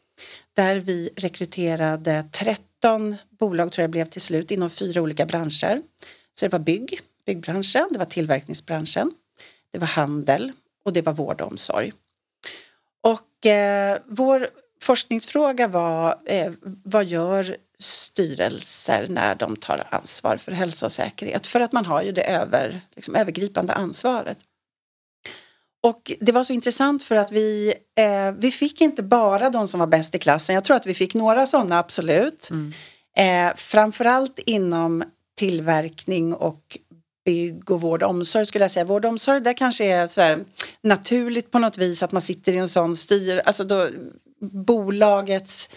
där 0.55 0.77
vi 0.77 1.11
rekryterade 1.17 2.25
13 2.87 3.17
bolag, 3.39 3.73
tror 3.73 3.83
jag 3.83 3.91
blev 3.91 4.05
till 4.05 4.21
slut, 4.21 4.51
inom 4.51 4.71
fyra 4.71 5.03
olika 5.03 5.27
branscher. 5.27 5.83
Så 6.35 6.47
det 6.47 6.49
var 6.49 6.59
bygg, 6.59 7.01
byggbranschen, 7.27 7.89
det 7.91 7.99
var 7.99 8.07
tillverkningsbranschen, 8.07 9.13
det 9.71 9.79
var 9.79 9.87
handel 9.87 10.53
och 10.85 10.93
det 10.93 11.03
var 11.03 11.13
vård 11.13 11.41
och 11.41 11.49
omsorg. 11.49 11.93
Och 13.01 13.47
eh, 13.47 13.99
vår 14.07 14.49
forskningsfråga 14.83 15.69
var 15.69 16.19
eh, 16.27 16.53
vad 16.85 17.05
gör 17.05 17.57
styrelser 17.79 19.07
när 19.09 19.35
de 19.35 19.57
tar 19.57 19.87
ansvar 19.91 20.37
för 20.37 20.53
hälsa 20.53 20.87
och 20.87 20.93
säkerhet? 20.93 21.47
För 21.47 21.61
att 21.61 21.73
man 21.73 21.87
har 21.87 22.03
ju 22.03 22.13
det 22.13 22.31
över, 22.31 22.81
liksom, 22.97 23.15
övergripande 23.15 23.73
ansvaret. 23.73 24.39
Och 25.87 26.13
det 26.21 26.33
var 26.33 26.45
så 26.45 26.53
intressant 26.53 27.05
för 27.05 27.17
att 27.17 27.33
vi, 27.33 27.75
eh, 27.99 28.33
vi 28.39 28.51
fick 28.51 28.81
inte 28.81 29.03
bara 29.03 29.51
de 29.51 29.69
som 29.69 29.81
var 29.81 29.87
bäst 29.87 30.15
i 30.15 30.19
klassen. 30.19 30.55
Jag 30.55 30.65
tror 30.65 30.77
att 30.77 30.87
vi 30.87 30.95
fick 30.95 31.15
några 31.15 31.47
sådana, 31.47 31.79
absolut. 31.79 32.51
Mm. 32.51 32.73
Eh, 33.17 33.57
framförallt 33.57 34.39
inom 34.39 35.05
tillverkning 35.39 36.35
och 36.35 36.79
bygg 37.25 37.71
och 37.71 37.81
vård 37.81 38.03
och 38.03 38.11
omsorg 38.11 38.47
skulle 38.47 38.65
jag 38.65 38.71
säga. 38.71 38.85
Vård 38.85 39.05
och 39.05 39.09
omsorg, 39.09 39.41
där 39.41 39.53
kanske 39.53 39.85
är 39.85 40.07
sådär 40.07 40.45
naturligt 40.83 41.51
på 41.51 41.59
något 41.59 41.79
vis 41.79 42.03
att 42.03 42.13
man 42.13 42.23
sitter 42.23 42.53
i 42.53 42.57
en 42.57 42.69
sån 42.69 42.97
styr, 42.97 43.43
alltså 43.45 43.65
då 43.65 43.89
bolagets 44.41 45.69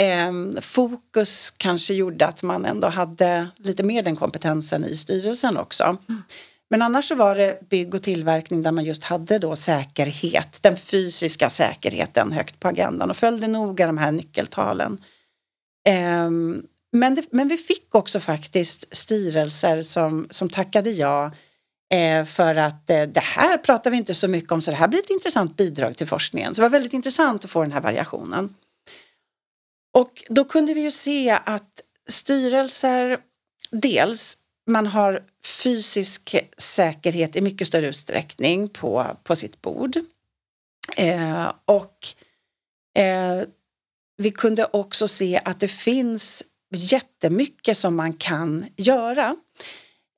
eh, 0.00 0.60
fokus 0.60 1.50
kanske 1.50 1.94
gjorde 1.94 2.26
att 2.26 2.42
man 2.42 2.64
ändå 2.64 2.88
hade 2.88 3.48
lite 3.56 3.82
mer 3.82 4.02
den 4.02 4.16
kompetensen 4.16 4.84
i 4.84 4.96
styrelsen 4.96 5.56
också. 5.56 5.84
Mm. 6.08 6.22
Men 6.70 6.82
annars 6.82 7.08
så 7.08 7.14
var 7.14 7.34
det 7.34 7.68
bygg 7.68 7.94
och 7.94 8.02
tillverkning 8.02 8.62
där 8.62 8.72
man 8.72 8.84
just 8.84 9.04
hade 9.04 9.38
då 9.38 9.56
säkerhet, 9.56 10.58
den 10.62 10.76
fysiska 10.76 11.50
säkerheten 11.50 12.32
högt 12.32 12.60
på 12.60 12.68
agendan 12.68 13.10
och 13.10 13.16
följde 13.16 13.48
noga 13.48 13.86
de 13.86 13.98
här 13.98 14.12
nyckeltalen. 14.12 15.04
Um, 16.26 16.66
men, 16.92 17.14
det, 17.14 17.24
men 17.30 17.48
vi 17.48 17.56
fick 17.56 17.94
också 17.94 18.20
faktiskt 18.20 18.96
styrelser 18.96 19.82
som, 19.82 20.26
som 20.30 20.48
tackade 20.48 20.90
ja 20.90 21.30
eh, 21.94 22.24
för 22.24 22.54
att 22.54 22.90
eh, 22.90 23.02
det 23.02 23.20
här 23.20 23.58
pratar 23.58 23.90
vi 23.90 23.96
inte 23.96 24.14
så 24.14 24.28
mycket 24.28 24.52
om 24.52 24.62
så 24.62 24.70
det 24.70 24.76
här 24.76 24.88
blir 24.88 24.98
ett 24.98 25.10
intressant 25.10 25.56
bidrag 25.56 25.96
till 25.96 26.06
forskningen. 26.06 26.54
Så 26.54 26.60
det 26.60 26.64
var 26.64 26.70
väldigt 26.70 26.92
intressant 26.92 27.44
att 27.44 27.50
få 27.50 27.62
den 27.62 27.72
här 27.72 27.80
variationen. 27.80 28.54
Och 29.94 30.24
då 30.28 30.44
kunde 30.44 30.74
vi 30.74 30.80
ju 30.80 30.90
se 30.90 31.38
att 31.44 31.80
styrelser, 32.08 33.18
dels 33.70 34.36
man 34.68 34.86
har 34.86 35.22
fysisk 35.44 36.36
säkerhet 36.56 37.36
i 37.36 37.40
mycket 37.40 37.68
större 37.68 37.86
utsträckning 37.86 38.68
på, 38.68 39.06
på 39.24 39.36
sitt 39.36 39.62
bord. 39.62 39.96
Eh, 40.96 41.52
och 41.64 42.06
eh, 42.98 43.42
vi 44.16 44.30
kunde 44.30 44.64
också 44.72 45.08
se 45.08 45.40
att 45.44 45.60
det 45.60 45.68
finns 45.68 46.44
jättemycket 46.74 47.78
som 47.78 47.96
man 47.96 48.12
kan 48.12 48.66
göra. 48.76 49.36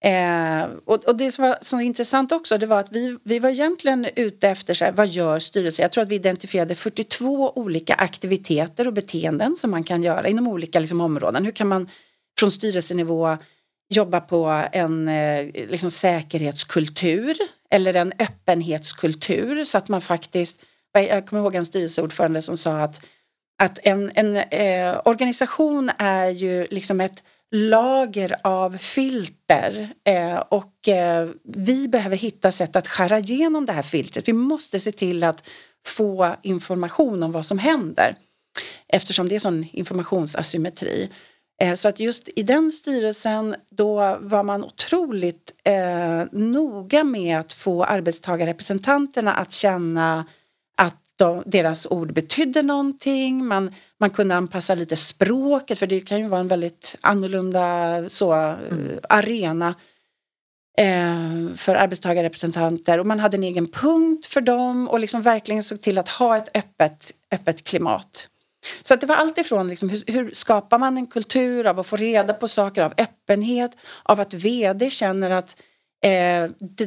Eh, 0.05 0.63
och, 0.85 1.05
och, 1.05 1.17
det 1.17 1.33
som 1.33 1.45
var 1.45 1.59
så 1.63 1.81
intressant 1.81 2.33
också 2.33 2.59
det 2.59 2.67
var 2.67 2.81
att 2.81 2.93
vi, 2.93 3.19
vi 3.25 3.39
var 3.39 3.51
egentligen 3.51 4.07
ute 4.17 4.49
efter 4.49 4.75
så 4.75 4.85
här, 4.85 4.93
vad 4.93 5.09
gör 5.09 5.39
styrelsen? 5.39 5.83
Jag 5.83 5.93
tror 5.93 6.03
att 6.03 6.09
vi 6.09 6.15
identifierade 6.15 6.75
42 6.75 7.53
olika 7.59 7.95
aktiviteter 7.95 8.87
och 8.87 8.93
beteenden 8.93 9.57
som 9.57 9.71
man 9.71 9.85
kan 9.85 10.03
göra 10.03 10.29
inom 10.29 10.49
olika 10.49 10.81
liksom, 10.81 11.01
områden. 11.01 11.45
Hur 11.45 11.53
kan 11.53 11.69
man 11.69 11.89
från 12.39 12.53
styrelsenivå 12.53 13.37
jobba 13.91 14.21
på 14.21 14.65
en 14.73 15.09
eh, 15.09 15.47
liksom, 15.55 15.91
säkerhetskultur 15.91 17.37
eller 17.71 17.95
en 17.95 18.13
öppenhetskultur 18.19 19.65
så 19.65 19.79
att 19.79 19.89
man 19.89 20.01
faktiskt, 20.01 20.57
jag 20.93 21.27
kommer 21.27 21.43
ihåg 21.43 21.55
en 21.55 21.65
styrelseordförande 21.65 22.43
som 22.43 22.57
sa 22.57 22.79
att, 22.79 23.01
att 23.63 23.79
en, 23.83 24.11
en 24.15 24.37
eh, 24.37 25.01
organisation 25.05 25.91
är 25.99 26.31
ju 26.31 26.67
liksom 26.71 27.01
ett 27.01 27.23
lager 27.51 28.37
av 28.43 28.79
filter 28.79 29.95
eh, 30.05 30.37
och 30.37 30.89
eh, 30.89 31.29
vi 31.45 31.89
behöver 31.89 32.17
hitta 32.17 32.53
sätt 32.53 32.77
att 32.77 32.89
skära 32.89 33.19
igenom 33.19 33.67
det 33.67 33.73
här 33.73 33.83
filtret. 33.83 34.29
Vi 34.29 34.33
måste 34.33 34.81
se 34.81 34.93
till 34.93 35.25
att 35.25 35.49
få 35.87 36.37
information 36.43 37.23
om 37.23 37.33
vad 37.33 37.47
som 37.47 37.59
händer 37.59 38.17
eftersom 38.89 39.29
det 39.29 39.35
är 39.35 39.39
sån 39.39 39.67
informationsasymmetri. 39.73 41.11
Eh, 41.61 41.75
så 41.75 41.89
att 41.89 42.01
just 42.01 42.29
i 42.37 42.43
den 42.43 42.71
styrelsen 42.71 43.57
då 43.71 44.19
var 44.21 44.43
man 44.43 44.65
otroligt 44.65 45.53
eh, 45.65 46.25
noga 46.33 47.05
med 47.05 47.41
att 47.41 47.53
få 47.53 47.85
arbetstagarrepresentanterna 47.85 49.33
att 49.35 49.53
känna 49.53 50.27
att 50.77 50.97
de, 51.17 51.43
deras 51.47 51.87
ord 51.87 52.13
betydde 52.13 52.63
någonting. 52.63 53.47
Man, 53.47 53.75
man 53.99 54.11
kunde 54.11 54.35
anpassa 54.35 54.75
lite 54.75 54.97
språket 54.97 55.79
för 55.79 55.87
det 55.87 56.01
kan 56.01 56.19
ju 56.19 56.29
vara 56.29 56.41
en 56.41 56.49
väldigt 56.49 56.97
annorlunda 57.01 58.09
så, 58.09 58.33
mm. 58.33 58.99
arena 59.09 59.75
eh, 60.79 61.57
för 61.57 61.75
arbetstagarrepresentanter 61.75 62.99
och 62.99 63.07
man 63.07 63.21
hade 63.21 63.37
en 63.37 63.43
egen 63.43 63.67
punkt 63.67 64.27
för 64.27 64.41
dem 64.41 64.89
och 64.89 65.01
liksom 65.01 65.23
verkligen 65.23 65.63
såg 65.63 65.81
till 65.81 65.99
att 65.99 66.09
ha 66.09 66.37
ett 66.37 66.49
öppet, 66.57 67.13
öppet 67.31 67.65
klimat. 67.65 68.29
Så 68.83 68.95
att 68.95 69.01
det 69.01 69.07
var 69.07 69.17
allt 69.17 69.39
ifrån 69.39 69.69
liksom, 69.69 69.89
hur, 69.89 70.03
hur, 70.07 70.31
skapar 70.33 70.79
man 70.79 70.97
en 70.97 71.07
kultur 71.07 71.67
av 71.67 71.81
att 71.81 71.87
få 71.87 71.97
reda 71.97 72.35
på 72.35 72.49
saker, 72.49 72.83
av 72.83 72.93
öppenhet, 72.97 73.77
av 74.03 74.21
att 74.21 74.35
VD 74.35 74.91
känner 74.91 75.31
att, 75.31 75.57
eh, 76.05 76.45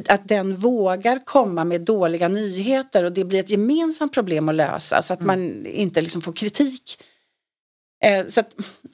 att 0.08 0.28
den 0.28 0.56
vågar 0.56 1.24
komma 1.24 1.64
med 1.64 1.80
dåliga 1.80 2.28
nyheter 2.28 3.04
och 3.04 3.12
det 3.12 3.24
blir 3.24 3.40
ett 3.40 3.50
gemensamt 3.50 4.14
problem 4.14 4.48
att 4.48 4.54
lösa 4.54 5.02
så 5.02 5.12
att 5.12 5.20
mm. 5.20 5.26
man 5.26 5.66
inte 5.66 6.00
liksom 6.00 6.22
får 6.22 6.32
kritik. 6.32 6.98
Eh, 8.04 8.26
så 8.26 8.40
att, 8.40 8.50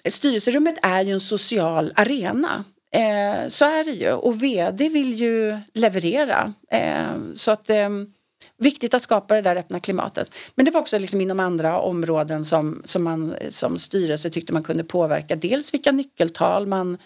styrelserummet 0.09 0.79
är 0.83 1.03
ju 1.03 1.13
en 1.13 1.21
social 1.21 1.93
arena. 1.97 2.65
Eh, 2.93 3.49
så 3.49 3.65
är 3.65 3.85
det 3.85 3.91
ju 3.91 4.13
och 4.13 4.43
VD 4.43 4.89
vill 4.89 5.15
ju 5.15 5.59
leverera. 5.75 6.55
Eh, 6.71 7.35
så 7.35 7.51
att 7.51 7.71
ehm, 7.71 8.13
viktigt 8.59 8.95
att 8.95 9.03
skapa 9.03 9.35
det 9.35 9.43
där 9.43 9.57
öppna 9.57 9.81
klimatet. 9.81 10.31
Men 10.55 10.65
det 10.65 10.71
var 10.71 10.81
också 10.81 10.99
liksom 10.99 11.21
inom 11.21 11.41
andra 11.41 11.81
områden 11.81 12.45
som, 12.45 12.83
som 12.85 13.05
man 13.05 13.35
som 13.49 13.79
styrelse 13.79 14.31
tyckte 14.31 14.53
man 14.53 14.63
kunde 14.63 14.85
påverka. 14.85 15.37
Dels 15.37 15.75
vilka 15.75 15.93
nyckeltal 15.93 16.67
man 16.67 16.99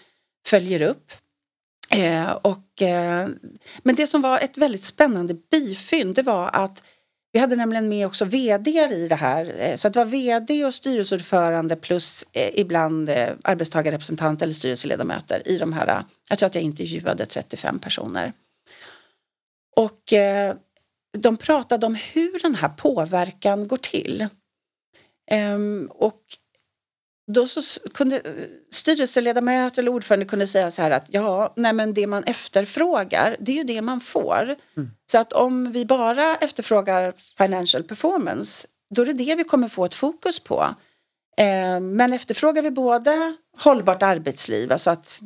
följer 0.47 0.81
upp. 0.81 1.11
Eh, 1.89 2.31
och, 2.31 2.81
eh, 2.81 3.27
men 3.83 3.95
det 3.95 4.07
som 4.07 4.21
var 4.21 4.39
ett 4.39 4.57
väldigt 4.57 4.85
spännande 4.85 5.35
bifynd 5.51 6.15
det 6.15 6.21
var 6.23 6.49
att 6.53 6.81
vi 7.35 7.39
hade 7.39 7.55
nämligen 7.55 7.89
med 7.89 8.07
också 8.07 8.25
VD 8.25 8.71
i 8.71 9.07
det 9.07 9.15
här. 9.15 9.55
Eh, 9.57 9.75
så 9.75 9.89
det 9.89 9.99
var 9.99 10.05
VD 10.05 10.65
och 10.65 10.73
styrelseordförande 10.73 11.75
plus 11.75 12.25
eh, 12.31 12.59
ibland 12.59 13.09
eh, 13.09 13.29
arbetstagarrepresentant 13.43 14.41
eller 14.41 14.53
styrelseledamöter 14.53 15.41
i 15.45 15.57
de 15.57 15.73
här. 15.73 15.87
Eh, 15.87 16.03
jag 16.29 16.39
tror 16.39 16.47
att 16.47 16.55
jag 16.55 16.63
intervjuade 16.63 17.25
35 17.25 17.79
personer. 17.79 18.33
Och 19.75 20.13
eh, 20.13 20.55
de 21.17 21.37
pratade 21.37 21.85
om 21.85 21.95
hur 21.95 22.39
den 22.39 22.55
här 22.55 22.69
påverkan 22.69 23.67
går 23.67 23.77
till. 23.77 24.27
Um, 25.31 25.91
och 25.91 26.21
då 27.31 27.47
så 27.47 27.61
kunde 27.89 28.21
styrelseledamöter 28.71 29.81
eller 29.81 29.91
ordförande 29.91 30.25
kunde 30.25 30.47
säga 30.47 30.71
så 30.71 30.81
här 30.81 30.91
att 30.91 31.05
ja, 31.07 31.53
nej 31.55 31.73
men 31.73 31.93
det 31.93 32.07
man 32.07 32.23
efterfrågar, 32.23 33.37
det 33.39 33.51
är 33.51 33.55
ju 33.55 33.63
det 33.63 33.81
man 33.81 34.01
får. 34.01 34.55
Mm. 34.77 34.91
Så 35.11 35.17
att 35.17 35.33
om 35.33 35.71
vi 35.71 35.85
bara 35.85 36.35
efterfrågar 36.35 37.13
financial 37.37 37.83
performance, 37.83 38.67
då 38.95 39.01
är 39.01 39.05
det 39.05 39.13
det 39.13 39.35
vi 39.35 39.43
kommer 39.43 39.67
få 39.67 39.85
ett 39.85 39.95
fokus 39.95 40.39
på. 40.39 40.75
Eh, 41.37 41.79
men 41.79 42.13
efterfrågar 42.13 42.61
vi 42.61 42.71
både 42.71 43.35
hållbart 43.57 44.03
arbetsliv, 44.03 44.71
alltså 44.71 44.91
att 44.91 45.19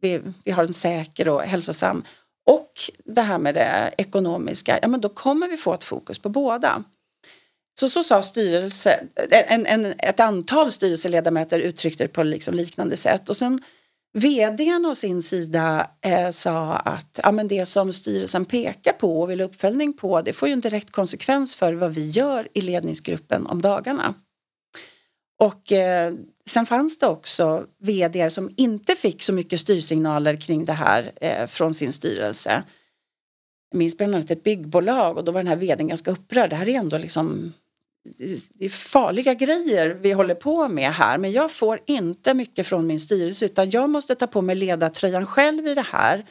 vi, 0.00 0.20
vi 0.44 0.50
har 0.50 0.64
en 0.64 0.72
säker 0.72 1.28
och 1.28 1.42
hälsosam 1.42 2.04
och 2.46 2.72
det 3.04 3.20
här 3.20 3.38
med 3.38 3.54
det 3.54 3.94
ekonomiska, 3.98 4.78
ja 4.82 4.88
men 4.88 5.00
då 5.00 5.08
kommer 5.08 5.48
vi 5.48 5.56
få 5.56 5.74
ett 5.74 5.84
fokus 5.84 6.18
på 6.18 6.28
båda. 6.28 6.84
Så, 7.80 7.88
så 7.88 8.02
sa 8.02 8.22
styrelse, 8.22 9.06
en, 9.30 9.66
en, 9.66 9.94
ett 9.98 10.20
antal 10.20 10.72
styrelseledamöter 10.72 11.58
uttryckte 11.58 12.04
det 12.04 12.08
på 12.08 12.22
liksom 12.22 12.54
liknande 12.54 12.96
sätt. 12.96 13.28
Och 13.28 13.36
sen 13.36 13.62
vdn 14.12 14.86
å 14.86 14.94
sin 14.94 15.22
sida 15.22 15.90
eh, 16.00 16.30
sa 16.30 16.76
att 16.76 17.20
ja, 17.22 17.32
men 17.32 17.48
det 17.48 17.66
som 17.66 17.92
styrelsen 17.92 18.44
pekar 18.44 18.92
på 18.92 19.20
och 19.20 19.30
vill 19.30 19.40
uppföljning 19.40 19.92
på 19.92 20.22
det 20.22 20.32
får 20.32 20.48
ju 20.48 20.52
en 20.52 20.60
direkt 20.60 20.90
konsekvens 20.90 21.56
för 21.56 21.72
vad 21.72 21.94
vi 21.94 22.08
gör 22.08 22.48
i 22.54 22.60
ledningsgruppen 22.60 23.46
om 23.46 23.62
dagarna. 23.62 24.14
Och 25.38 25.72
eh, 25.72 26.14
sen 26.50 26.66
fanns 26.66 26.98
det 26.98 27.06
också 27.06 27.66
vd 27.78 28.30
som 28.30 28.50
inte 28.56 28.96
fick 28.96 29.22
så 29.22 29.32
mycket 29.32 29.60
styrsignaler 29.60 30.40
kring 30.40 30.64
det 30.64 30.72
här 30.72 31.12
eh, 31.20 31.46
från 31.46 31.74
sin 31.74 31.92
styrelse. 31.92 32.62
Jag 33.70 33.78
minns 33.78 33.96
bland 33.96 34.14
annat 34.14 34.30
ett 34.30 34.44
byggbolag 34.44 35.16
och 35.16 35.24
då 35.24 35.32
var 35.32 35.40
den 35.40 35.48
här 35.48 35.56
vdn 35.56 35.88
ganska 35.88 36.10
upprörd. 36.10 36.50
Det 36.50 36.56
här 36.56 36.68
är 36.68 36.78
ändå 36.78 36.98
liksom 36.98 37.52
det 38.54 38.64
är 38.64 38.68
farliga 38.68 39.34
grejer 39.34 39.88
vi 39.88 40.12
håller 40.12 40.34
på 40.34 40.68
med 40.68 40.92
här 40.92 41.18
men 41.18 41.32
jag 41.32 41.50
får 41.50 41.80
inte 41.86 42.34
mycket 42.34 42.66
från 42.66 42.86
min 42.86 43.00
styrelse 43.00 43.44
utan 43.44 43.70
jag 43.70 43.90
måste 43.90 44.14
ta 44.14 44.26
på 44.26 44.42
mig 44.42 44.56
ledartröjan 44.56 45.26
själv 45.26 45.66
i 45.66 45.74
det 45.74 45.86
här. 45.90 46.26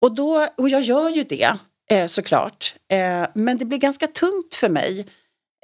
Och, 0.00 0.14
då, 0.14 0.48
och 0.56 0.68
jag 0.68 0.80
gör 0.80 1.08
ju 1.08 1.24
det 1.24 1.56
eh, 1.90 2.06
såklart. 2.06 2.74
Eh, 2.88 3.26
men 3.34 3.58
det 3.58 3.64
blir 3.64 3.78
ganska 3.78 4.06
tungt 4.06 4.54
för 4.54 4.68
mig 4.68 5.06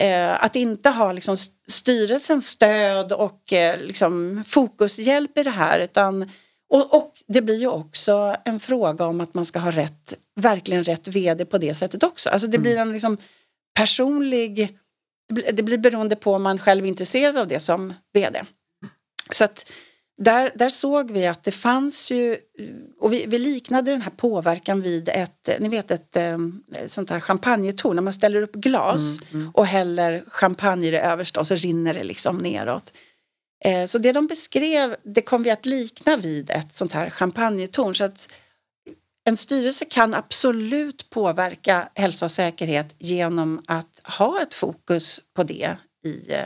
eh, 0.00 0.44
att 0.44 0.56
inte 0.56 0.90
ha 0.90 1.12
liksom, 1.12 1.36
styrelsens 1.68 2.48
stöd 2.48 3.12
och 3.12 3.52
eh, 3.52 3.80
liksom, 3.80 4.44
fokushjälp 4.46 5.38
i 5.38 5.42
det 5.42 5.50
här. 5.50 5.80
Utan, 5.80 6.30
och, 6.68 6.94
och, 6.94 7.12
det 7.26 7.42
blir 7.42 7.58
ju 7.58 7.68
också 7.68 8.36
en 8.44 8.60
fråga 8.60 9.04
om 9.04 9.20
att 9.20 9.34
man 9.34 9.44
ska 9.44 9.58
ha 9.58 9.70
rätt, 9.70 10.14
verkligen 10.36 10.84
rätt 10.84 11.08
VD 11.08 11.44
på 11.44 11.58
det 11.58 11.74
sättet 11.74 12.02
också. 12.02 12.30
Alltså 12.30 12.48
det 12.48 12.56
mm. 12.56 12.62
blir 12.62 12.76
en 12.76 12.92
liksom, 12.92 13.18
personlig 13.74 14.78
det 15.52 15.62
blir 15.62 15.78
beroende 15.78 16.16
på 16.16 16.32
om 16.32 16.42
man 16.42 16.58
själv 16.58 16.84
är 16.84 16.88
intresserad 16.88 17.38
av 17.38 17.48
det 17.48 17.60
som 17.60 17.94
VD. 18.12 18.44
Så 19.30 19.44
att 19.44 19.70
där, 20.16 20.52
där 20.54 20.68
såg 20.68 21.10
vi 21.10 21.26
att 21.26 21.44
det 21.44 21.52
fanns 21.52 22.10
ju, 22.10 22.38
och 23.00 23.12
vi, 23.12 23.26
vi 23.26 23.38
liknade 23.38 23.90
den 23.90 24.02
här 24.02 24.10
påverkan 24.10 24.82
vid 24.82 25.08
ett, 25.08 25.48
ni 25.60 25.68
vet 25.68 25.90
ett, 25.90 26.16
ett 26.16 26.16
eh, 26.16 26.86
sånt 26.86 27.10
här 27.10 27.20
champagnetorn, 27.20 27.96
när 27.96 28.02
man 28.02 28.12
ställer 28.12 28.42
upp 28.42 28.54
glas 28.54 29.00
mm, 29.00 29.42
mm. 29.42 29.50
och 29.54 29.66
häller 29.66 30.24
champagne 30.28 30.86
i 30.86 30.90
det 30.90 31.00
översta 31.00 31.40
och 31.40 31.46
så 31.46 31.54
rinner 31.54 31.94
det 31.94 32.04
liksom 32.04 32.38
neråt. 32.38 32.92
Eh, 33.64 33.86
så 33.86 33.98
det 33.98 34.12
de 34.12 34.26
beskrev, 34.26 34.96
det 35.02 35.22
kom 35.22 35.42
vi 35.42 35.50
att 35.50 35.66
likna 35.66 36.16
vid 36.16 36.50
ett 36.50 36.76
sånt 36.76 36.92
här 36.92 37.10
champagnetorn. 37.10 37.94
Så 37.94 38.04
att 38.04 38.28
en 39.24 39.36
styrelse 39.36 39.84
kan 39.84 40.14
absolut 40.14 41.10
påverka 41.10 41.88
hälsa 41.94 42.24
och 42.24 42.32
säkerhet 42.32 42.94
genom 42.98 43.62
att 43.66 44.00
ha 44.04 44.42
ett 44.42 44.54
fokus 44.54 45.20
på 45.34 45.42
det 45.42 45.76
i 46.04 46.32
eh, 46.32 46.44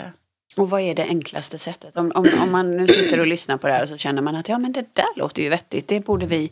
och 0.59 0.71
vad 0.71 0.81
är 0.81 0.95
det 0.95 1.03
enklaste 1.03 1.59
sättet? 1.59 1.97
Om, 1.97 2.13
om, 2.15 2.27
om, 2.43 2.53
man 2.53 2.77
nu 2.77 2.89
sitter 2.89 3.21
och 3.21 3.27
lyssnar 3.27 3.57
på 3.57 3.67
det 3.67 3.73
här 3.73 3.83
och 3.83 3.89
så 3.89 3.97
känner 3.97 4.23
man 4.23 4.37
att 4.37 4.49
ja 4.49 4.59
men 4.59 4.73
det 4.73 4.95
där 4.95 5.17
låter 5.17 5.43
ju 5.43 5.49
vettigt, 5.49 5.89
det 5.89 6.01
borde 6.01 6.27
vi 6.27 6.51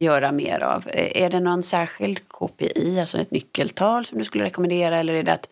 göra 0.00 0.32
mer 0.32 0.62
av. 0.62 0.88
Eh, 0.88 1.22
är 1.24 1.30
det 1.30 1.40
någon 1.40 1.62
särskild 1.62 2.28
KPI, 2.28 3.00
alltså 3.00 3.18
ett 3.18 3.30
nyckeltal 3.30 4.06
som 4.06 4.18
du 4.18 4.24
skulle 4.24 4.44
rekommendera 4.44 4.98
eller 4.98 5.14
är 5.14 5.22
det 5.22 5.32
att 5.32 5.48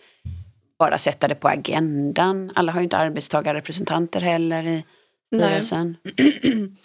bara 0.78 0.98
sätta 0.98 1.28
det 1.28 1.34
på 1.34 1.48
agendan? 1.48 2.52
Alla 2.54 2.72
har 2.72 2.80
ju 2.80 2.84
inte 2.84 2.96
arbetstagarrepresentanter 2.96 4.20
heller 4.20 4.66
i 4.66 4.84
styrelsen. 5.26 5.96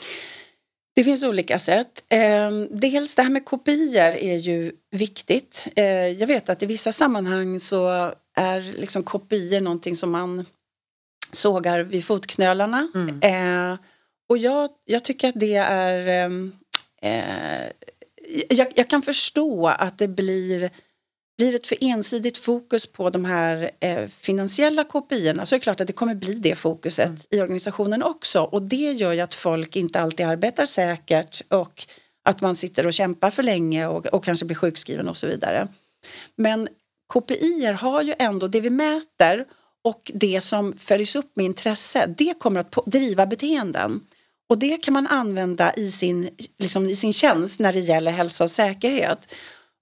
Det 0.95 1.03
finns 1.03 1.23
olika 1.23 1.59
sätt. 1.59 2.03
Ehm, 2.09 2.67
dels 2.71 3.15
det 3.15 3.21
här 3.21 3.29
med 3.29 3.45
kopior 3.45 4.01
är 4.01 4.37
ju 4.37 4.71
viktigt. 4.91 5.67
Eh, 5.75 5.85
jag 6.07 6.27
vet 6.27 6.49
att 6.49 6.63
i 6.63 6.65
vissa 6.65 6.91
sammanhang 6.91 7.59
så 7.59 8.11
är 8.35 8.79
liksom 8.79 9.03
kopior 9.03 9.61
någonting 9.61 9.95
som 9.95 10.11
man 10.11 10.45
sågar 11.31 11.79
vid 11.79 12.05
fotknölarna. 12.05 12.87
Mm. 12.95 13.19
Eh, 13.21 13.77
och 14.29 14.37
jag, 14.37 14.69
jag 14.85 15.03
tycker 15.03 15.29
att 15.29 15.39
det 15.39 15.55
är... 15.55 16.07
Ehm, 16.07 16.51
eh, 17.01 17.71
jag, 18.49 18.67
jag, 18.75 18.89
kan 18.89 19.01
förstå 19.01 19.67
att 19.67 19.97
det 19.97 20.07
blir 20.07 20.71
blir 21.37 21.55
ett 21.55 21.67
för 21.67 21.77
ensidigt 21.81 22.37
fokus 22.37 22.85
på 22.85 23.09
de 23.09 23.25
här 23.25 23.71
eh, 23.79 24.07
finansiella 24.19 24.83
kopiorna 24.83 25.45
så 25.45 25.55
är 25.55 25.59
det 25.59 25.63
klart 25.63 25.81
att 25.81 25.87
det 25.87 25.93
kommer 25.93 26.15
bli 26.15 26.33
det 26.33 26.55
fokuset 26.55 27.05
mm. 27.05 27.19
i 27.29 27.41
organisationen 27.41 28.03
också. 28.03 28.41
Och 28.41 28.61
det 28.61 28.91
gör 28.91 29.13
ju 29.13 29.19
att 29.19 29.35
folk 29.35 29.75
inte 29.75 29.99
alltid 29.99 30.25
arbetar 30.25 30.65
säkert 30.65 31.41
och 31.49 31.85
att 32.23 32.41
man 32.41 32.55
sitter 32.55 32.87
och 32.87 32.93
kämpar 32.93 33.31
för 33.31 33.43
länge 33.43 33.87
och, 33.87 34.05
och 34.05 34.23
kanske 34.23 34.45
blir 34.45 34.57
sjukskriven 34.57 35.07
och 35.07 35.17
så 35.17 35.27
vidare. 35.27 35.67
Men 36.35 36.67
KPI 37.13 37.65
har 37.65 38.01
ju 38.01 38.13
ändå, 38.19 38.47
det 38.47 38.61
vi 38.61 38.69
mäter 38.69 39.45
och 39.87 40.11
det 40.13 40.41
som 40.41 40.73
följs 40.73 41.15
upp 41.15 41.31
med 41.33 41.45
intresse, 41.45 42.05
det 42.17 42.39
kommer 42.39 42.59
att 42.59 42.75
driva 42.85 43.25
beteenden. 43.25 44.01
Och 44.49 44.57
det 44.57 44.83
kan 44.83 44.93
man 44.93 45.07
använda 45.07 45.73
i 45.73 45.91
sin, 45.91 46.29
liksom 46.57 46.89
i 46.89 46.95
sin 46.95 47.13
tjänst 47.13 47.59
när 47.59 47.73
det 47.73 47.79
gäller 47.79 48.11
hälsa 48.11 48.43
och 48.43 48.51
säkerhet. 48.51 49.19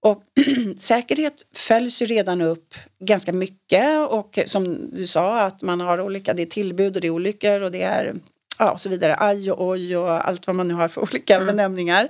Och 0.02 0.22
säkerhet 0.80 1.46
följs 1.52 2.02
ju 2.02 2.06
redan 2.06 2.40
upp 2.40 2.74
ganska 3.00 3.32
mycket 3.32 4.08
och 4.08 4.38
som 4.46 4.90
du 4.92 5.06
sa 5.06 5.40
att 5.40 5.62
man 5.62 5.80
har 5.80 6.00
olika, 6.00 6.34
det 6.34 6.42
är 6.42 6.46
tillbud 6.46 6.94
och 6.94 7.00
det 7.00 7.06
är 7.06 7.10
olyckor 7.10 7.60
och 7.60 7.72
det 7.72 7.82
är 7.82 8.14
ja, 8.58 8.70
och 8.70 8.80
så 8.80 8.88
vidare, 8.88 9.16
aj 9.18 9.50
och 9.50 9.68
oj 9.68 9.96
och 9.96 10.28
allt 10.28 10.46
vad 10.46 10.56
man 10.56 10.68
nu 10.68 10.74
har 10.74 10.88
för 10.88 11.00
olika 11.10 11.34
mm. 11.34 11.46
benämningar. 11.46 12.08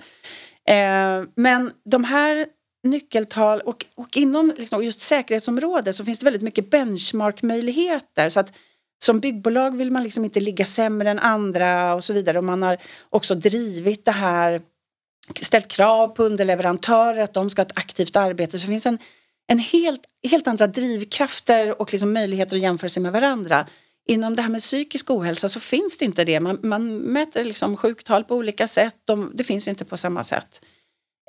Eh, 0.68 1.24
men 1.34 1.70
de 1.84 2.04
här 2.04 2.46
nyckeltal 2.86 3.60
och, 3.60 3.86
och 3.94 4.16
inom 4.16 4.52
liksom, 4.56 4.84
just 4.84 5.00
säkerhetsområdet 5.00 5.96
så 5.96 6.04
finns 6.04 6.18
det 6.18 6.24
väldigt 6.24 6.42
mycket 6.42 6.70
benchmarkmöjligheter. 6.70 8.28
Så 8.28 8.40
att 8.40 8.52
som 8.98 9.20
byggbolag 9.20 9.76
vill 9.76 9.90
man 9.90 10.02
liksom 10.02 10.24
inte 10.24 10.40
ligga 10.40 10.64
sämre 10.64 11.10
än 11.10 11.18
andra 11.18 11.94
och 11.94 12.04
så 12.04 12.12
vidare. 12.12 12.38
Och 12.38 12.44
man 12.44 12.62
har 12.62 12.76
också 13.10 13.34
drivit 13.34 14.04
det 14.04 14.12
här, 14.12 14.60
ställt 15.42 15.68
krav 15.68 16.08
på 16.08 16.24
underleverantörer 16.24 17.22
att 17.22 17.34
de 17.34 17.50
ska 17.50 17.62
ha 17.62 17.66
ett 17.66 17.78
aktivt 17.78 18.16
arbete. 18.16 18.58
Så 18.58 18.66
det 18.66 18.72
finns 18.72 18.86
en, 18.86 18.98
en 19.46 19.58
helt, 19.58 20.02
helt 20.28 20.48
andra 20.48 20.66
drivkrafter 20.66 21.80
och 21.80 21.92
liksom 21.92 22.12
möjligheter 22.12 22.56
att 22.56 22.62
jämföra 22.62 22.88
sig 22.88 23.02
med 23.02 23.12
varandra. 23.12 23.66
Inom 24.08 24.36
det 24.36 24.42
här 24.42 24.50
med 24.50 24.60
psykisk 24.60 25.10
ohälsa 25.10 25.48
så 25.48 25.60
finns 25.60 25.98
det 25.98 26.04
inte 26.04 26.24
det. 26.24 26.40
Man, 26.40 26.58
man 26.62 26.96
mäter 26.96 27.44
liksom 27.44 27.76
sjuktal 27.76 28.24
på 28.24 28.34
olika 28.34 28.68
sätt. 28.68 28.96
De, 29.04 29.32
det 29.34 29.44
finns 29.44 29.68
inte 29.68 29.84
på 29.84 29.96
samma 29.96 30.22
sätt. 30.22 30.60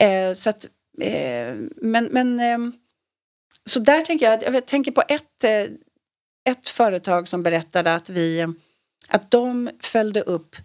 Eh, 0.01 0.33
så 0.33 0.49
att, 0.49 0.65
eh, 1.01 1.55
men 1.75 2.05
men 2.05 2.39
eh, 2.39 2.57
så 3.65 3.79
där 3.79 4.01
tänker 4.01 4.31
jag, 4.31 4.55
jag 4.55 4.65
tänker 4.65 4.91
på 4.91 5.03
ett, 5.07 5.43
eh, 5.43 5.63
ett 6.49 6.69
företag 6.69 7.27
som 7.27 7.43
berättade 7.43 7.93
att 7.93 8.09
vi 8.09 8.47
att 9.07 9.31
de 9.31 9.69
följde 9.81 10.21
upp 10.21 10.55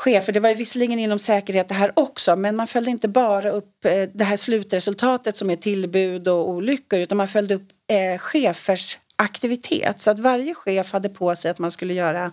chefer, 0.00 0.32
det 0.32 0.40
var 0.40 0.48
ju 0.48 0.54
visserligen 0.54 0.98
inom 0.98 1.18
säkerhet 1.18 1.68
det 1.68 1.74
här 1.74 1.92
också, 1.96 2.36
men 2.36 2.56
man 2.56 2.66
följde 2.66 2.90
inte 2.90 3.08
bara 3.08 3.50
upp 3.50 3.84
eh, 3.84 4.08
det 4.14 4.24
här 4.24 4.36
slutresultatet 4.36 5.36
som 5.36 5.50
är 5.50 5.56
tillbud 5.56 6.28
och 6.28 6.48
olyckor, 6.48 7.00
utan 7.00 7.16
man 7.16 7.28
följde 7.28 7.54
upp 7.54 7.68
eh, 7.92 8.18
chefers 8.18 8.98
aktivitet. 9.16 10.00
Så 10.00 10.10
att 10.10 10.18
varje 10.18 10.54
chef 10.54 10.92
hade 10.92 11.08
på 11.08 11.36
sig 11.36 11.50
att 11.50 11.58
man 11.58 11.70
skulle 11.70 11.94
göra, 11.94 12.32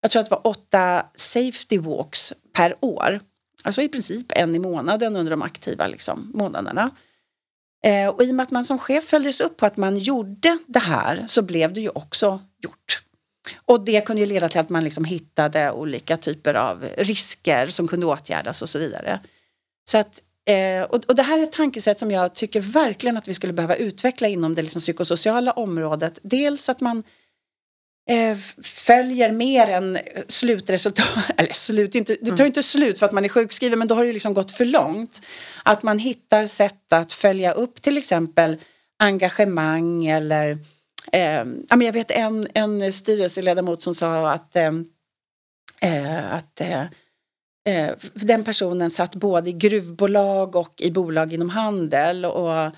jag 0.00 0.10
tror 0.10 0.20
att 0.20 0.28
det 0.28 0.34
var 0.34 0.46
åtta 0.46 1.06
safety 1.14 1.78
walks 1.78 2.32
per 2.52 2.76
år. 2.80 3.20
Alltså 3.64 3.82
i 3.82 3.88
princip 3.88 4.26
en 4.28 4.54
i 4.54 4.58
månaden 4.58 5.16
under 5.16 5.30
de 5.30 5.42
aktiva 5.42 5.86
liksom, 5.86 6.30
månaderna. 6.34 6.90
Eh, 7.84 8.08
och 8.08 8.22
i 8.22 8.30
och 8.30 8.34
med 8.34 8.44
att 8.44 8.50
man 8.50 8.64
som 8.64 8.78
chef 8.78 9.04
följdes 9.04 9.40
upp 9.40 9.56
på 9.56 9.66
att 9.66 9.76
man 9.76 9.98
gjorde 9.98 10.58
det 10.66 10.78
här 10.78 11.24
så 11.26 11.42
blev 11.42 11.72
det 11.72 11.80
ju 11.80 11.88
också 11.88 12.40
gjort. 12.62 13.02
Och 13.64 13.84
det 13.84 14.06
kunde 14.06 14.22
ju 14.22 14.26
leda 14.26 14.48
till 14.48 14.60
att 14.60 14.70
man 14.70 14.84
liksom 14.84 15.04
hittade 15.04 15.72
olika 15.72 16.16
typer 16.16 16.54
av 16.54 16.84
risker 16.98 17.66
som 17.66 17.88
kunde 17.88 18.06
åtgärdas 18.06 18.62
och 18.62 18.68
så 18.68 18.78
vidare. 18.78 19.20
Så 19.90 19.98
att, 19.98 20.22
eh, 20.46 20.82
och, 20.82 21.04
och, 21.04 21.14
det 21.14 21.22
här 21.22 21.38
är 21.38 21.42
ett 21.42 21.52
tankesätt 21.52 21.98
som 21.98 22.10
jag 22.10 22.34
tycker 22.34 22.60
verkligen 22.60 23.16
att 23.16 23.28
vi 23.28 23.34
skulle 23.34 23.52
behöva 23.52 23.76
utveckla 23.76 24.28
inom 24.28 24.54
det 24.54 24.62
liksom 24.62 24.80
psykosociala 24.80 25.52
området. 25.52 26.18
Dels 26.22 26.68
att 26.68 26.80
man 26.80 27.02
följer 28.62 29.32
mer 29.32 29.68
än 29.68 29.98
slutresultat. 30.28 31.08
Eller 31.36 31.52
slut, 31.52 31.94
inte, 31.94 32.16
det 32.20 32.30
tar 32.30 32.38
ju 32.38 32.46
inte 32.46 32.62
slut 32.62 32.98
för 32.98 33.06
att 33.06 33.12
man 33.12 33.24
är 33.24 33.28
sjukskriven 33.28 33.78
men 33.78 33.88
då 33.88 33.94
har 33.94 34.04
det 34.04 34.12
liksom 34.12 34.34
gått 34.34 34.50
för 34.50 34.64
långt. 34.64 35.22
Att 35.62 35.82
man 35.82 35.98
hittar 35.98 36.44
sätt 36.44 36.92
att 36.92 37.12
följa 37.12 37.52
upp 37.52 37.82
till 37.82 37.98
exempel 37.98 38.56
engagemang 38.98 40.06
eller 40.06 40.58
eh, 41.12 41.44
jag 41.70 41.92
vet 41.92 42.10
en, 42.10 42.48
en 42.54 42.92
styrelseledamot 42.92 43.82
som 43.82 43.94
sa 43.94 44.30
att, 44.30 44.56
eh, 44.56 44.72
eh 45.80 46.34
att 46.34 46.60
eh, 46.60 46.82
eh, 47.64 47.94
den 48.14 48.44
personen 48.44 48.90
satt 48.90 49.14
både 49.14 49.50
i 49.50 49.52
gruvbolag 49.52 50.56
och 50.56 50.74
i 50.78 50.90
bolag 50.90 51.32
inom 51.32 51.50
handel 51.50 52.24
och 52.24 52.72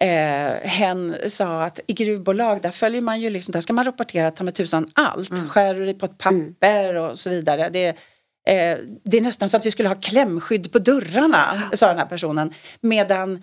Eh, 0.00 0.68
hen 0.68 1.16
sa 1.28 1.62
att 1.62 1.80
i 1.86 1.92
gruvbolag 1.92 2.62
där 2.62 2.70
följer 2.70 3.00
man 3.00 3.20
ju 3.20 3.30
liksom, 3.30 3.52
där 3.52 3.60
ska 3.60 3.72
man 3.72 3.84
rapportera 3.84 4.30
ta 4.30 4.44
med 4.44 4.54
tusan 4.54 4.90
allt. 4.94 5.30
Mm. 5.30 5.48
Skär 5.48 5.74
du 5.74 5.94
på 5.94 6.06
ett 6.06 6.18
papper 6.18 6.90
mm. 6.90 7.02
och 7.02 7.18
så 7.18 7.30
vidare. 7.30 7.68
Det, 7.68 7.88
eh, 7.88 8.78
det 9.04 9.16
är 9.16 9.20
nästan 9.20 9.48
så 9.48 9.56
att 9.56 9.66
vi 9.66 9.70
skulle 9.70 9.88
ha 9.88 9.96
klämskydd 9.96 10.72
på 10.72 10.78
dörrarna, 10.78 11.70
sa 11.72 11.88
den 11.88 11.98
här 11.98 12.06
personen. 12.06 12.54
Medan 12.80 13.42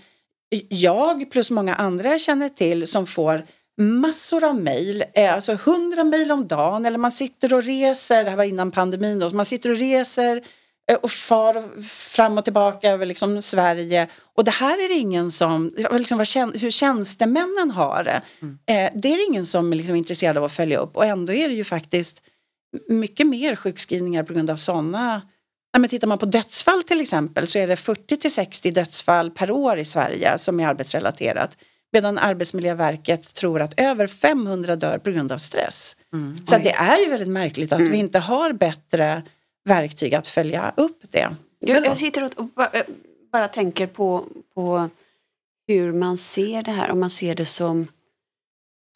jag 0.69 1.31
plus 1.31 1.49
många 1.49 1.75
andra 1.75 2.09
jag 2.09 2.21
känner 2.21 2.49
till 2.49 2.87
som 2.87 3.07
får 3.07 3.45
massor 3.77 4.43
av 4.43 4.55
mejl, 4.61 5.03
eh, 5.13 5.33
alltså 5.33 5.57
hundra 5.63 6.03
mejl 6.03 6.31
om 6.31 6.47
dagen 6.47 6.85
eller 6.85 6.97
man 6.97 7.11
sitter 7.11 7.53
och 7.53 7.63
reser, 7.63 8.23
det 8.23 8.29
här 8.29 8.37
var 8.37 8.43
innan 8.43 8.71
pandemin 8.71 9.19
då, 9.19 9.29
man 9.29 9.45
sitter 9.45 9.69
och 9.69 9.77
reser 9.77 10.43
Eh, 10.91 10.97
och 10.97 11.11
far 11.11 11.83
fram 11.83 12.37
och 12.37 12.43
tillbaka 12.43 12.91
över 12.91 13.05
liksom 13.05 13.41
Sverige. 13.41 14.07
Och 14.35 14.43
det 14.43 14.51
här 14.51 14.85
är 14.85 14.89
det 14.89 14.95
ingen 14.95 15.31
som, 15.31 15.73
liksom 15.91 16.53
hur 16.55 16.71
tjänstemännen 16.71 17.71
har 17.71 18.03
det, 18.03 18.21
mm. 18.41 18.57
eh, 18.65 19.01
det 19.01 19.07
är 19.07 19.27
ingen 19.29 19.45
som 19.45 19.73
liksom 19.73 19.95
är 19.95 19.99
intresserad 19.99 20.37
av 20.37 20.43
att 20.43 20.53
följa 20.53 20.79
upp. 20.79 20.97
Och 20.97 21.05
ändå 21.05 21.33
är 21.33 21.49
det 21.49 21.55
ju 21.55 21.63
faktiskt 21.63 22.21
mycket 22.87 23.27
mer 23.27 23.55
sjukskrivningar 23.55 24.23
på 24.23 24.33
grund 24.33 24.49
av 24.49 24.57
sådana 24.57 25.21
Ja, 25.75 25.79
men 25.79 25.89
tittar 25.89 26.07
man 26.07 26.17
på 26.17 26.25
dödsfall 26.25 26.83
till 26.83 27.01
exempel 27.01 27.47
så 27.47 27.59
är 27.59 27.67
det 27.67 27.75
40 27.75 28.17
till 28.17 28.33
60 28.33 28.71
dödsfall 28.71 29.31
per 29.31 29.51
år 29.51 29.77
i 29.77 29.85
Sverige 29.85 30.37
som 30.37 30.59
är 30.59 30.67
arbetsrelaterat. 30.67 31.57
Medan 31.91 32.17
Arbetsmiljöverket 32.17 33.33
tror 33.33 33.61
att 33.61 33.79
över 33.79 34.07
500 34.07 34.75
dör 34.75 34.97
på 34.97 35.11
grund 35.11 35.31
av 35.31 35.37
stress. 35.37 35.95
Mm. 36.13 36.37
Så 36.45 36.57
det 36.57 36.71
är 36.71 36.97
ju 36.97 37.09
väldigt 37.09 37.27
märkligt 37.27 37.71
att 37.71 37.79
mm. 37.79 37.91
vi 37.91 37.97
inte 37.97 38.19
har 38.19 38.53
bättre 38.53 39.23
verktyg 39.65 40.15
att 40.15 40.27
följa 40.27 40.73
upp 40.77 41.01
det. 41.11 41.29
Jag, 41.59 41.85
jag 41.85 41.97
sitter 41.97 42.29
och 42.35 42.45
bara, 42.45 42.69
eh, 42.73 42.83
bara 43.35 43.47
tänker 43.47 43.87
på, 43.87 44.25
på 44.53 44.89
hur 45.67 45.93
man 45.93 46.17
ser 46.17 46.63
det 46.63 46.71
här, 46.71 46.91
om 46.91 46.99
man 46.99 47.09
ser 47.09 47.35
det 47.35 47.45
som 47.45 47.87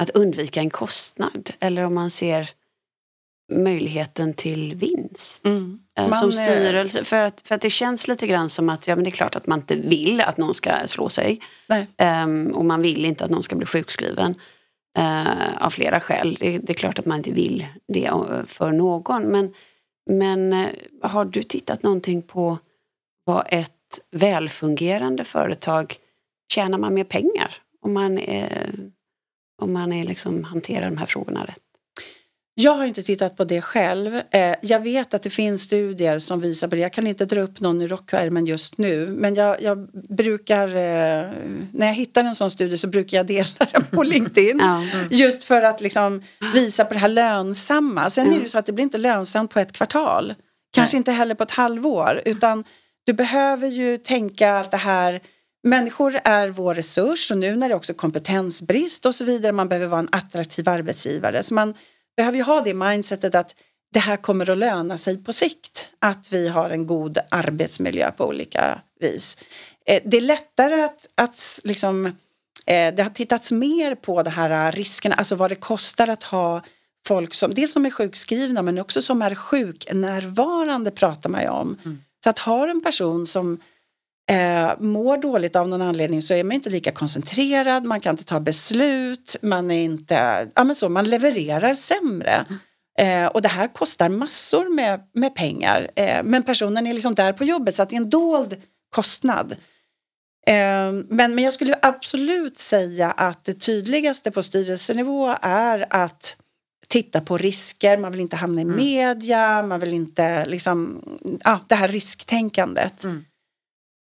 att 0.02 0.10
undvika 0.10 0.60
en 0.60 0.70
kostnad 0.70 1.52
eller 1.60 1.84
om 1.84 1.94
man 1.94 2.10
ser 2.10 2.50
möjligen 3.52 4.34
till 4.34 4.76
vinst 4.76 5.46
mm. 5.46 5.80
Eh, 5.98 6.04
man, 6.04 6.14
som 6.14 6.32
styrelse. 6.32 7.04
För 7.04 7.16
att, 7.16 7.42
för 7.42 7.56
att 7.56 7.62
det 7.62 7.70
känns 7.70 8.08
lite 8.08 8.28
grann 8.28 8.50
som 8.50 8.70
att 8.70 8.88
ja, 8.88 8.96
men 8.96 9.04
det 9.04 9.10
är 9.10 9.20
klart 9.22 9.36
att 9.36 9.48
man 9.48 9.60
inte 9.60 9.76
vill 9.76 10.22
att 10.22 10.38
någon 10.38 10.54
ska 10.54 10.88
slå 10.88 11.10
sig. 11.10 11.40
Um, 12.24 12.52
och 12.52 12.66
man 12.66 12.82
vill 12.82 13.06
inte 13.06 13.26
att 13.26 13.32
någon 13.32 13.44
ska 13.44 13.56
bli 13.56 13.66
sjukskriven. 13.66 14.36
Uh, 15.00 15.64
av 15.64 15.70
flera 15.70 16.00
skäl. 16.00 16.38
Det, 16.40 16.58
det, 16.58 16.72
är 16.72 16.74
klart 16.74 17.00
att 17.00 17.06
man 17.06 17.18
inte 17.18 17.32
vill 17.32 17.66
det 17.88 18.12
för 18.48 18.72
någon. 18.72 19.24
Men 19.24 19.54
men 20.10 20.54
eh, 20.54 20.70
har 21.02 21.26
du 21.26 21.44
tittat 21.44 21.84
någonting 21.84 22.22
på 22.22 22.58
vad 23.24 23.48
ett 23.50 23.79
välfungerande 24.12 25.24
företag 25.24 25.96
tjänar 26.54 26.78
man 26.78 26.94
mer 26.94 27.04
pengar 27.04 27.56
om 27.82 27.94
man, 27.94 28.18
är, 28.18 28.70
om 29.62 29.74
man 29.74 29.94
är 29.94 30.06
liksom 30.06 30.44
hanterar 30.44 30.86
de 30.86 30.98
här 30.98 31.06
frågorna 31.06 31.46
rätt? 31.46 31.60
Jag 32.62 32.72
har 32.72 32.86
inte 32.86 33.04
tittat 33.04 33.38
på 33.38 33.44
det 33.44 33.62
själv. 33.62 34.22
Eh, 34.32 34.56
jag 34.62 34.80
vet 34.80 35.14
att 35.14 35.24
det 35.24 35.30
finns 35.30 35.62
studier 35.62 36.20
som 36.20 36.42
visar 36.42 36.68
på 36.68 36.76
det. 36.76 36.82
Jag 36.82 36.94
kan 36.94 37.08
inte 37.08 37.26
dra 37.26 37.42
upp 37.42 37.60
någon 37.60 37.82
i 37.82 37.88
rockärmen 37.88 38.46
just 38.46 38.78
nu. 38.78 39.08
Men 39.08 39.36
jag, 39.36 39.62
jag, 39.62 39.90
brukar, 40.10 40.68
eh, 40.68 41.30
när 41.74 41.88
jag 41.88 41.94
hittar 41.94 42.24
en 42.24 42.36
sån 42.36 42.52
studie 42.52 42.78
så 42.78 42.88
brukar 42.88 43.18
jag 43.18 43.26
dela 43.26 43.68
den 43.72 43.84
på 43.92 44.04
LinkedIn. 44.14 44.60
Mm. 44.60 44.88
Just 45.10 45.44
för 45.44 45.62
att 45.62 45.82
liksom 45.82 46.24
visa 46.54 46.86
på 46.86 46.94
det 46.94 47.00
här 47.00 47.08
lönsamma. 47.08 48.10
Sen 48.10 48.28
är 48.28 48.38
det 48.38 48.44
ju 48.44 48.50
så 48.50 48.60
att 48.60 48.66
det 48.66 48.72
blir 48.72 48.84
inte 48.84 48.98
lönsamt 48.98 49.52
på 49.52 49.60
ett 49.60 49.72
kvartal. 49.72 50.34
Kanske 50.74 50.96
Nej. 50.96 51.00
inte 51.00 51.12
heller 51.12 51.36
på 51.36 51.44
ett 51.44 51.52
halvår. 51.52 52.22
Utan 52.26 52.64
du 53.10 53.14
behöver 53.14 53.68
ju 53.68 53.98
tänka 53.98 54.58
att 54.58 54.72
det 54.72 54.78
här 54.78 55.22
Människor 55.64 56.20
är 56.24 56.50
vår 56.50 56.76
resurs 56.76 57.32
och 57.32 57.38
nu 57.38 57.56
när 57.56 57.70
det 57.70 57.74
är 57.74 57.78
också 57.78 57.94
kompetensbrist 57.94 59.06
och 59.06 59.16
så 59.16 59.24
vidare. 59.24 59.52
Man 59.52 59.70
behöver 59.70 59.88
vara 59.88 60.00
en 60.00 60.10
attraktiv 60.12 60.70
arbetsgivare. 60.70 61.44
Så 61.44 61.54
man 61.54 61.74
behöver 62.18 62.38
ju 62.38 62.44
ha 62.44 62.62
det 62.62 62.74
mindsetet 62.74 63.36
att 63.36 63.56
det 63.94 64.00
här 64.00 64.18
kommer 64.18 64.50
att 64.50 64.58
löna 64.58 64.98
sig 64.98 65.24
på 65.24 65.34
sikt. 65.34 65.88
Att 66.00 66.32
vi 66.32 66.48
har 66.48 66.70
en 66.70 66.88
god 66.88 67.18
arbetsmiljö 67.32 68.12
på 68.12 68.26
olika 68.26 68.82
vis. 69.00 69.38
Eh, 69.86 70.02
det 70.06 70.18
är 70.18 70.22
lättare 70.22 70.82
att, 70.82 71.08
att 71.16 71.60
liksom, 71.64 72.06
eh, 72.66 72.96
det 72.96 73.04
har 73.04 73.10
tittats 73.10 73.52
mer 73.52 73.96
på 73.96 74.24
de 74.24 74.30
här 74.30 74.68
eh, 74.68 74.72
riskerna, 74.72 75.16
alltså 75.16 75.36
vad 75.36 75.52
det 75.52 75.56
kostar 75.56 76.08
att 76.08 76.24
ha 76.24 76.62
folk 77.08 77.34
som, 77.34 77.54
dels 77.54 77.74
som 77.74 77.86
är 77.86 77.92
sjukskrivna 77.92 78.62
men 78.62 78.80
också 78.80 79.02
som 79.02 79.22
är 79.22 79.36
sjuknärvarande 79.36 80.92
pratar 80.92 81.30
man 81.30 81.42
ju 81.42 81.50
om. 81.50 81.78
Mm. 81.86 82.02
Så 82.24 82.30
att 82.30 82.40
ha 82.40 82.70
en 82.70 82.82
person 82.82 83.28
som 83.28 83.60
eh, 84.32 84.72
mår 84.80 85.18
dåligt 85.18 85.56
av 85.56 85.68
någon 85.68 85.82
anledning 85.82 86.22
så 86.22 86.34
är 86.34 86.44
man 86.44 86.52
inte 86.52 86.70
lika 86.70 86.92
koncentrerad, 86.92 87.84
man 87.84 88.00
kan 88.00 88.14
inte 88.14 88.24
ta 88.24 88.40
beslut, 88.40 89.36
man 89.42 89.72
är 89.72 89.82
inte, 89.82 90.48
ja 90.56 90.64
men 90.64 90.76
så, 90.76 90.90
man 90.90 91.10
levererar 91.10 91.74
sämre. 91.74 92.46
Eh, 93.00 93.26
och 93.26 93.42
det 93.42 93.48
här 93.48 93.68
kostar 93.68 94.10
massor 94.10 94.76
med, 94.76 95.10
med 95.14 95.36
pengar. 95.36 95.92
Eh, 95.96 96.24
men 96.24 96.44
personen 96.44 96.88
är 96.88 96.94
liksom 96.94 97.16
där 97.16 97.34
på 97.34 97.44
jobbet 97.44 97.76
så 97.76 97.84
att 97.84 97.90
det 97.90 97.96
är 97.96 98.02
en 98.02 98.10
dold 98.10 98.62
kostnad. 98.96 99.52
Eh, 100.48 100.92
men, 100.92 101.36
men 101.36 101.40
jag 101.40 101.54
skulle 101.54 101.80
absolut 101.82 102.58
säga 102.58 103.12
att 103.12 103.46
det 103.46 103.54
tydligaste 103.54 104.32
på 104.32 104.44
styrelsenivå 104.44 105.36
är 105.42 105.88
att 105.90 106.36
titta 106.90 107.22
på 107.22 107.38
risker, 107.38 107.98
man 107.98 108.12
vill 108.12 108.22
inte 108.22 108.36
hamna 108.36 108.62
i 108.62 108.64
Mm. 108.64 108.76
media, 108.76 109.64
man 109.64 109.80
vill 109.80 109.94
inte 109.94 110.46
liksom, 110.46 111.02
ja, 111.44 111.60
det 111.68 111.76
här 111.76 111.88
risktänkandet. 111.88 113.04
Mm. 113.04 113.26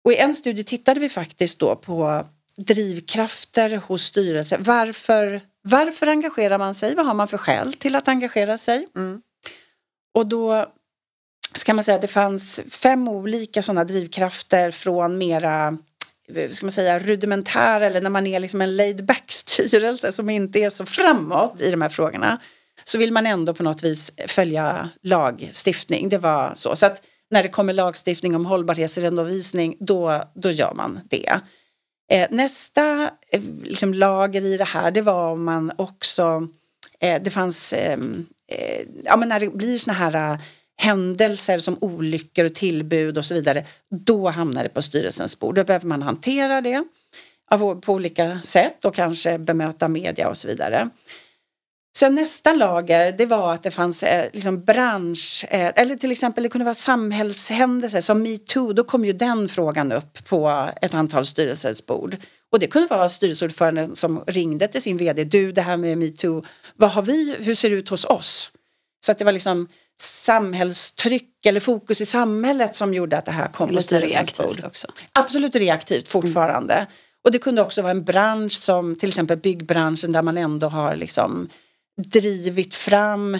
Och 0.06 0.12
i 0.12 0.16
en 0.16 0.36
studie 0.36 0.64
tittade 0.64 1.00
vi 1.00 1.10
faktiskt 1.10 1.60
då 1.60 1.76
på 1.76 2.26
drivkrafter 2.58 3.76
hos 3.76 4.04
styrelser. 4.04 4.58
Varför, 4.62 5.42
varför 5.62 6.08
engagerar 6.08 6.58
man 6.58 6.76
sig? 6.76 6.96
Vad 6.96 7.06
har 7.06 7.14
man 7.14 7.28
för 7.28 7.38
skäl 7.38 7.74
till 7.74 7.96
att 7.96 8.08
engagera 8.08 8.58
sig? 8.58 8.88
Mm. 8.96 9.22
Och 10.14 10.28
då 10.28 10.66
ska 11.56 11.74
man 11.74 11.84
säga 11.84 11.96
att 11.96 12.02
det 12.02 12.08
fanns 12.08 12.62
fem 12.70 13.08
olika 13.08 13.64
sådana 13.64 13.84
drivkrafter 13.84 14.72
från 14.72 15.18
mera 15.18 15.78
ska 16.52 16.66
man 16.66 16.72
säga, 16.72 17.00
rudimentära 17.00 17.86
eller 17.86 18.02
när 18.02 18.10
man 18.10 18.28
är 18.28 18.40
liksom 18.40 18.62
en 18.62 18.76
laid 18.76 19.06
back 19.06 19.32
styrelse 19.32 20.12
som 20.12 20.30
inte 20.30 20.60
är 20.60 20.70
så 20.70 20.86
framåt 20.86 21.62
i 21.62 21.72
de 21.72 21.82
här 21.82 21.90
frågorna 21.90 22.40
så 22.84 22.98
vill 22.98 23.14
man 23.14 23.26
ändå 23.26 23.54
på 23.54 23.64
något 23.64 23.84
vis 23.84 24.12
följa 24.28 24.90
lagstiftning. 25.02 26.10
Det 26.10 26.18
var 26.18 26.54
så. 26.56 26.76
Så 26.76 26.86
att 26.86 27.02
när 27.32 27.44
det 27.44 27.50
kommer 27.50 27.74
lagstiftning 27.74 28.36
om 28.36 28.46
hållbarhetsredovisning 28.46 29.76
då, 29.80 30.24
då 30.34 30.52
gör 30.52 30.74
man 30.74 31.00
det. 31.10 31.40
Eh, 32.12 32.28
nästa 32.32 33.12
eh, 33.32 33.42
liksom, 33.64 33.94
lager 33.94 34.46
i 34.46 34.58
det 34.58 34.64
här 34.64 34.92
det 34.92 35.02
var 35.02 35.32
om 35.32 35.44
man 35.44 35.72
också 35.76 36.48
eh, 37.00 37.22
det 37.22 37.32
fanns 37.32 37.74
ehm, 37.74 38.26
eh, 38.48 38.86
ja, 39.06 39.18
men 39.18 39.30
när 39.30 39.40
det 39.40 39.50
blir 39.50 39.78
såna 39.78 39.94
här 39.94 40.34
eh, 40.34 40.40
händelser 40.78 41.60
som 41.60 41.78
olyckor 41.82 42.46
och 42.46 42.56
tillbud 42.56 43.18
och 43.18 43.26
så 43.26 43.34
vidare 43.34 43.66
då 43.90 44.30
hamnar 44.30 44.64
det 44.64 44.70
på 44.70 44.82
styrelsens 44.82 45.40
bord. 45.40 45.56
Då 45.56 45.64
behöver 45.64 45.88
man 45.88 46.02
hantera 46.02 46.62
det 46.62 46.84
av, 47.52 47.82
på 47.82 47.94
olika 47.94 48.40
sätt 48.44 48.86
och 48.86 48.96
kanske 48.96 49.40
bemöta 49.40 49.88
media 49.88 50.30
och 50.30 50.38
så 50.38 50.48
vidare. 50.48 50.90
Sen 51.96 52.16
nästa 52.16 52.54
lager, 52.54 53.12
det 53.12 53.26
var 53.26 53.54
att 53.54 53.64
det 53.64 53.72
fanns 53.72 54.04
eh, 54.04 54.30
liksom 54.34 54.64
bransch, 54.64 55.46
eh, 55.50 55.72
eller 55.76 55.96
till 55.96 56.12
exempel 56.12 56.44
det 56.44 56.50
kunde 56.50 56.66
vara 56.66 56.76
samhällshändelser 56.76 58.02
som 58.02 58.22
metoo, 58.22 58.74
då 58.74 58.84
kom 58.84 59.06
ju 59.06 59.14
den 59.14 59.50
frågan 59.50 59.92
upp 59.92 60.26
på 60.26 60.70
ett 60.82 60.94
antal 60.94 61.26
styrelsers 61.26 61.86
bord. 61.86 62.18
Och 62.52 62.60
det 62.60 62.68
kunde 62.68 62.88
vara 62.88 63.10
styrelseordföranden 63.10 63.96
som 63.96 64.24
ringde 64.28 64.68
till 64.68 64.82
sin 64.82 64.98
vd, 64.98 65.24
du 65.24 65.52
det 65.52 65.62
här 65.62 65.78
med 65.78 65.98
metoo, 65.98 66.44
vad 66.76 66.92
har 66.92 67.02
vi, 67.02 67.36
hur 67.40 67.56
ser 67.56 67.70
det 67.70 67.76
ut 67.76 67.90
hos 67.90 68.06
oss? 68.06 68.52
Så 69.06 69.12
att 69.12 69.18
det 69.18 69.26
var 69.26 69.32
liksom 69.32 69.68
samhällstryck 70.02 71.46
eller 71.46 71.60
fokus 71.60 72.02
i 72.02 72.06
samhället 72.06 72.76
som 72.76 72.94
gjorde 72.94 73.18
att 73.18 73.26
det 73.26 73.32
här 73.32 73.48
kom 73.48 73.70
på 73.70 73.82
styrelsens 73.82 74.38
bord. 74.38 74.64
också. 74.64 74.88
Absolut 75.14 75.56
reaktivt 75.56 76.08
fortfarande. 76.08 76.88
Och 77.24 77.32
det 77.32 77.40
kunde 77.40 77.62
också 77.62 77.82
vara 77.82 77.92
en 77.92 78.04
bransch 78.04 78.54
som 78.54 78.96
till 78.96 79.10
exempel 79.10 79.38
byggbranschen 79.38 80.12
där 80.12 80.22
man 80.22 80.38
ändå 80.38 80.68
har 80.68 80.96
liksom 80.96 81.50
drivit 81.98 82.76
fram 82.76 83.38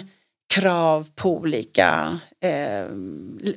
krav 0.54 1.08
på 1.14 1.30
olika 1.30 2.18
eh, 2.40 2.84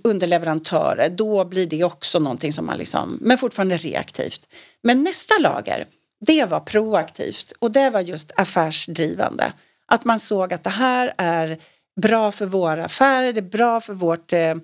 underleverantörer. 0.04 1.10
Då 1.10 1.46
blir 1.46 1.68
det 1.68 1.84
också 1.84 2.20
någonting 2.20 2.54
som 2.54 2.66
man 2.66 2.78
liksom, 2.78 3.18
men 3.22 3.38
fortfarande 3.38 3.78
reaktivt. 3.78 4.48
Men 4.84 5.04
nästa 5.04 5.38
lager, 5.40 5.88
det 6.26 6.46
var 6.46 6.60
proaktivt 6.60 7.54
och 7.60 7.72
det 7.72 7.90
var 7.90 8.02
just 8.02 8.32
affärsdrivande. 8.36 9.54
Att 9.86 10.06
man 10.06 10.20
såg 10.20 10.54
att 10.54 10.64
det 10.64 10.70
här 10.70 11.14
är 11.18 11.60
bra 12.02 12.32
för 12.32 12.46
våra 12.46 12.86
affärer, 12.86 13.34
det 13.34 13.40
är 13.40 13.42
bra 13.42 13.82
för 13.82 13.94
vårt 13.94 14.34
eh, 14.34 14.56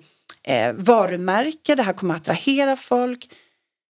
eh 0.42 0.72
varumärke, 0.72 1.74
det 1.74 1.82
här 1.82 1.92
kommer 1.92 2.14
att 2.14 2.20
attrahera 2.20 2.76
folk. 2.76 3.28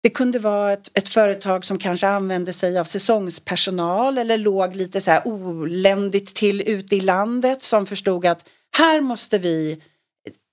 Det 0.05 0.11
kunde 0.11 0.39
vara 0.39 0.73
ett, 0.73 0.91
ett 0.95 1.09
företag 1.09 1.65
som 1.65 1.79
kanske 1.79 2.09
använde 2.09 2.53
sig 2.53 2.79
av 2.79 2.85
säsongspersonal 2.85 4.19
eller 4.19 4.39
låg 4.39 4.77
lite 4.77 5.01
så 5.01 5.11
här 5.11 5.29
oländigt 5.29 6.35
till 6.35 6.69
ute 6.69 6.97
i 6.97 7.01
landet 7.01 7.63
som 7.63 7.87
förstod 7.87 8.27
att 8.27 8.49
här 8.77 9.01
måste 9.01 9.39
vi 9.39 9.83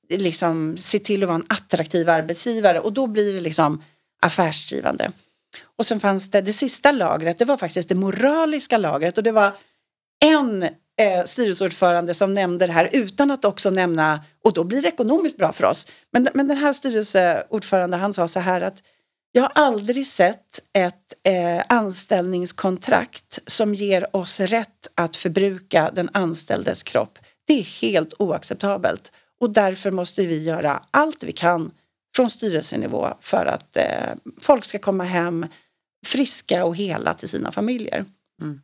eh, 0.09 0.19
liksom 0.19 0.77
se 0.77 0.99
till 0.99 1.23
att 1.23 1.27
vara 1.27 1.35
en 1.35 1.45
attraktiv 1.49 2.09
arbetsgivare 2.09 2.79
och 2.79 2.93
då 2.93 3.07
blir 3.07 3.33
det 3.33 3.41
liksom 3.41 3.83
affärsdrivande. 4.21 5.11
Och 5.77 5.85
sen 5.85 5.99
fanns 5.99 6.31
det 6.31 6.41
det 6.41 6.53
sista 6.53 6.91
lagret, 6.91 7.39
det 7.39 7.45
var 7.45 7.57
faktiskt 7.57 7.89
det 7.89 7.95
moraliska 7.95 8.77
lagret 8.77 9.17
och 9.17 9.23
det 9.23 9.31
var 9.31 9.51
en 10.25 10.63
eh, 10.63 11.25
styrelseordförande 11.25 12.13
som 12.13 12.33
nämnde 12.33 12.67
det 12.67 12.73
här 12.73 12.89
utan 12.93 13.31
att 13.31 13.45
också 13.45 13.69
nämna, 13.69 14.23
och 14.43 14.53
då 14.53 14.63
blir 14.63 14.81
det 14.81 14.87
ekonomiskt 14.87 15.37
bra 15.37 15.53
för 15.53 15.65
oss. 15.65 15.87
Men, 16.11 16.27
men 16.33 16.47
den 16.47 16.57
här 16.57 16.73
styrelseordförande 16.73 17.97
han 17.97 18.13
sa 18.13 18.27
så 18.27 18.39
här 18.39 18.61
att 18.61 18.83
jag 19.31 19.41
har 19.41 19.51
aldrig 19.55 20.07
sett 20.07 20.59
ett 20.73 21.13
eh, 21.23 21.63
anställningskontrakt 21.69 23.39
som 23.47 23.75
ger 23.75 24.15
oss 24.15 24.39
rätt 24.39 24.87
att 24.95 25.15
förbruka 25.15 25.91
den 25.93 26.09
anställdes 26.13 26.83
kropp. 26.83 27.19
Det 27.47 27.59
är 27.59 27.81
helt 27.81 28.13
oacceptabelt 28.19 29.11
och 29.39 29.49
därför 29.49 29.91
måste 29.91 30.25
vi 30.25 30.43
göra 30.43 30.83
allt 30.91 31.23
vi 31.23 31.31
kan 31.31 31.71
från 32.15 32.29
styrelsenivå 32.29 33.13
för 33.21 33.45
att 33.45 33.77
eh, 33.77 34.15
folk 34.41 34.65
ska 34.65 34.79
komma 34.79 35.03
hem 35.03 35.45
friska 36.05 36.65
och 36.65 36.75
hela 36.75 37.13
till 37.13 37.29
sina 37.29 37.51
familjer. 37.51 38.05
Mm. 38.41 38.61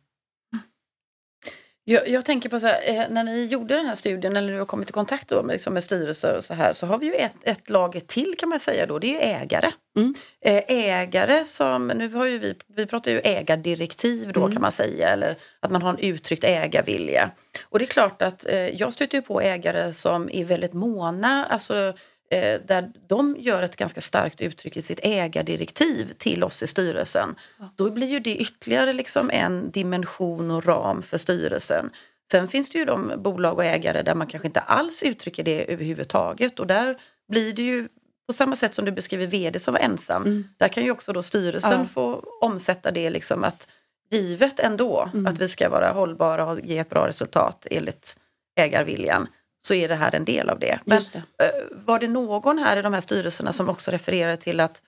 Jag, 1.90 2.08
jag 2.08 2.24
tänker 2.24 2.48
på 2.48 2.60
så 2.60 2.66
här, 2.66 2.80
eh, 2.84 3.04
när 3.10 3.24
ni 3.24 3.44
gjorde 3.44 3.74
den 3.74 3.86
här 3.86 3.94
studien, 3.94 4.36
eller 4.36 4.52
du 4.52 4.58
har 4.58 4.66
kommit 4.66 4.90
i 4.90 4.92
kontakt 4.92 5.28
då 5.28 5.42
med, 5.42 5.52
liksom 5.52 5.74
med 5.74 5.84
styrelser 5.84 6.36
och 6.36 6.44
så 6.44 6.54
här, 6.54 6.72
så 6.72 6.86
har 6.86 6.98
vi 6.98 7.06
ju 7.06 7.14
ett, 7.14 7.34
ett 7.42 7.70
lager 7.70 8.00
till 8.00 8.34
kan 8.38 8.48
man 8.48 8.60
säga 8.60 8.86
då, 8.86 8.98
det 8.98 9.06
är 9.06 9.10
ju 9.10 9.42
ägare. 9.42 9.72
Mm. 9.96 10.14
Eh, 10.44 10.62
ägare 10.68 11.44
som, 11.44 11.86
nu 11.86 12.08
har 12.08 12.26
ju 12.26 12.38
vi, 12.38 12.54
vi 12.76 12.86
pratar 12.86 13.10
ju 13.10 13.20
ägardirektiv 13.24 14.32
då 14.32 14.40
Mm. 14.40 14.52
kan 14.52 14.62
man 14.62 14.72
säga, 14.72 15.08
eller 15.08 15.36
att 15.60 15.70
man 15.70 15.82
har 15.82 15.90
en 15.90 15.98
uttryckt 15.98 16.44
ägarvilja. 16.44 17.30
Och 17.64 17.78
det 17.78 17.84
är 17.84 17.86
klart 17.86 18.22
att 18.22 18.46
eh, 18.46 18.68
jag 18.68 18.92
stöter 18.92 19.18
ju 19.18 19.22
på 19.22 19.40
ägare 19.40 19.92
som 19.92 20.30
är 20.32 20.44
väldigt 20.44 20.72
måna, 20.72 21.44
alltså 21.44 21.92
eh, 22.30 22.60
där 22.66 22.90
de 23.08 23.36
gör 23.38 23.62
ett 23.62 23.76
ganska 23.76 24.00
starkt 24.00 24.40
uttryck 24.40 24.76
i 24.76 24.82
sitt 24.82 25.00
ägardirektiv 25.02 26.12
till 26.18 26.44
oss 26.44 26.62
i 26.62 26.66
styrelsen. 26.66 27.34
Då 27.76 27.90
blir 27.90 28.06
ju 28.06 28.20
det 28.20 28.36
ytterligare 28.36 28.92
liksom 28.92 29.30
en 29.30 29.70
dimension 29.70 30.50
och 30.50 30.66
ram 30.66 31.02
för 31.02 31.18
styrelsen. 31.18 31.90
Sen 32.30 32.48
finns 32.48 32.70
det 32.70 32.78
ju 32.78 32.84
de 32.84 33.12
bolag 33.16 33.54
och 33.58 33.64
ägare 33.64 34.02
där 34.02 34.14
man 34.14 34.26
kanske 34.26 34.46
inte 34.48 34.60
alls 34.60 35.02
uttrycker 35.02 35.42
det 35.42 35.72
överhuvudtaget 35.72 36.60
och 36.60 36.66
där 36.66 36.98
blir 37.28 37.52
det 37.52 37.62
ju 37.62 37.88
på 38.26 38.32
samma 38.32 38.56
sätt 38.56 38.74
som 38.74 38.84
du 38.84 38.92
beskriver 38.92 39.26
vd 39.26 39.58
som 39.60 39.74
var 39.74 39.80
ensam. 39.80 40.22
Mm. 40.22 40.48
Där 40.56 40.68
kan 40.68 40.84
ju 40.84 40.90
också 40.90 41.12
då 41.12 41.22
styrelsen 41.22 41.80
Ja. 41.80 41.84
få 41.86 42.22
omsätta 42.40 42.90
det 42.90 43.10
liksom 43.10 43.44
att 43.44 43.68
givet 44.10 44.60
ändå 44.60 45.10
Mm. 45.14 45.26
att 45.26 45.38
vi 45.38 45.48
ska 45.48 45.68
vara 45.68 45.90
hållbara 45.92 46.46
och 46.46 46.60
ge 46.60 46.78
ett 46.78 46.90
bra 46.90 47.08
resultat 47.08 47.66
enligt 47.70 48.16
ägarviljan 48.56 49.26
så 49.66 49.74
är 49.74 49.88
det 49.88 49.94
här 49.94 50.14
en 50.14 50.24
del 50.24 50.48
av 50.48 50.58
det. 50.58 50.78
Men 50.84 51.02
det. 51.12 51.44
eh, 51.44 51.50
var 51.86 51.98
det 51.98 52.08
någon 52.08 52.58
här 52.58 52.76
i 52.76 52.82
de 52.82 52.92
här 52.94 53.00
styrelserna 53.00 53.52
som 53.52 53.68
också 53.68 53.90
refererar 53.90 54.36
till 54.36 54.60
att 54.60 54.82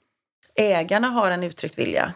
ägarna 0.55 1.09
har 1.09 1.31
en 1.31 1.45
uttryckt 1.45 1.79
vilja? 1.79 2.13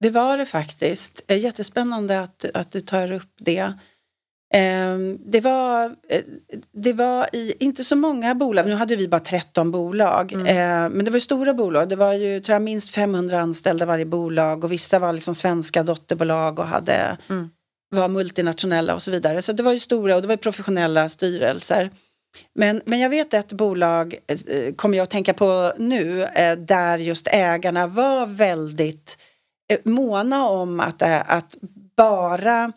Det 0.00 0.10
var 0.10 0.38
det 0.38 0.46
faktiskt. 0.46 1.20
Eh, 1.26 1.38
Jättespännande 1.38 2.20
att, 2.20 2.44
att 2.54 2.72
du 2.72 2.80
tar 2.80 3.12
upp 3.12 3.32
det. 3.38 3.72
Ehm, 4.54 5.18
Det 5.30 5.40
var, 5.40 5.96
eh, 6.08 6.22
det 6.72 6.92
var 6.92 7.26
i, 7.32 7.54
inte 7.60 7.84
så 7.84 7.96
många 7.96 8.34
bolag, 8.34 8.66
nu 8.66 8.74
hade 8.74 8.96
vi 8.96 9.08
bara 9.08 9.20
13 9.20 9.70
bolag, 9.70 10.32
Mm. 10.32 10.46
Eh, 10.46 10.96
men 10.96 11.04
det 11.04 11.10
var 11.10 11.18
stora 11.18 11.54
bolag. 11.54 11.88
Det 11.88 11.96
var 11.96 12.12
ju 12.12 12.40
tror 12.40 12.52
jag, 12.54 12.62
minst 12.62 12.90
500 12.94 13.40
anställda 13.40 13.86
varje 13.86 14.04
bolag 14.04 14.64
och 14.64 14.72
vissa 14.72 14.98
var 14.98 15.12
liksom 15.12 15.34
svenska 15.34 15.82
dotterbolag 15.82 16.58
och 16.58 16.66
hade, 16.66 17.16
Mm 17.30 17.50
var 17.92 18.08
multinationella 18.08 18.94
och 18.94 19.02
så 19.02 19.10
vidare. 19.10 19.42
Så 19.42 19.52
det 19.52 19.62
var 19.62 19.72
ju 19.72 19.78
stora 19.78 20.16
och 20.16 20.22
det 20.22 20.28
var 20.28 20.34
ju 20.34 20.38
professionella 20.38 21.08
styrelser. 21.08 21.90
Men, 22.54 22.82
men 22.84 23.00
jag 23.00 23.10
vet 23.10 23.34
ett 23.34 23.52
bolag, 23.52 24.14
eh, 24.26 24.74
kommer 24.74 24.96
jag 24.96 25.04
att 25.04 25.10
tänka 25.10 25.34
på 25.34 25.72
nu, 25.78 26.22
eh, 26.24 26.56
där 26.58 26.98
just 26.98 27.28
ägarna 27.30 27.86
var 27.86 28.26
väldigt 28.26 29.16
eh, 29.72 29.78
måna 29.84 30.48
om 30.48 30.80
att, 30.80 31.02
eh, 31.02 31.30
att 31.32 31.56
bara 31.96 32.72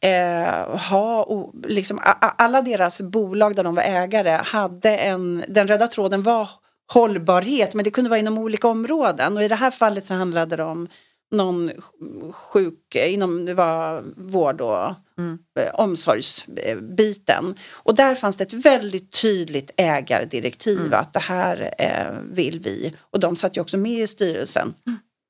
eh, 0.00 0.76
ha, 0.78 1.24
o- 1.24 1.54
liksom, 1.66 1.98
a, 1.98 2.16
a, 2.20 2.32
alla 2.38 2.62
deras 2.62 3.00
bolag 3.00 3.56
där 3.56 3.64
de 3.64 3.74
var 3.74 3.82
ägare 3.82 4.30
hade 4.44 4.96
en, 4.96 5.44
den 5.48 5.68
röda 5.68 5.86
tråden 5.88 6.22
var 6.22 6.48
hållbarhet 6.92 7.74
men 7.74 7.84
det 7.84 7.90
kunde 7.90 8.10
vara 8.10 8.20
inom 8.20 8.38
olika 8.38 8.68
områden 8.68 9.36
och 9.36 9.42
i 9.42 9.48
det 9.48 9.54
här 9.54 9.70
fallet 9.70 10.06
så 10.06 10.14
handlade 10.14 10.56
det 10.56 10.64
om 10.64 10.88
någon 11.30 11.70
sj- 11.70 12.32
sjuk, 12.32 12.94
inom 12.94 13.44
det 13.46 13.54
var 13.54 14.04
vård 14.16 14.60
och 14.60 14.94
Mm. 15.18 15.38
eh, 15.60 15.74
omsorgsbiten. 15.74 17.54
Och 17.70 17.94
där 17.94 18.14
fanns 18.14 18.36
det 18.36 18.44
ett 18.44 18.52
väldigt 18.52 19.12
tydligt 19.22 19.70
ägardirektiv 19.76 20.78
Mm. 20.80 20.92
att 20.92 21.12
det 21.12 21.20
här 21.20 21.74
eh, 21.78 22.20
vill 22.32 22.60
vi. 22.60 22.92
Och 23.00 23.20
de 23.20 23.36
satt 23.36 23.56
ju 23.56 23.60
också 23.60 23.76
med 23.76 23.92
i 24.00 24.06
styrelsen. 24.06 24.74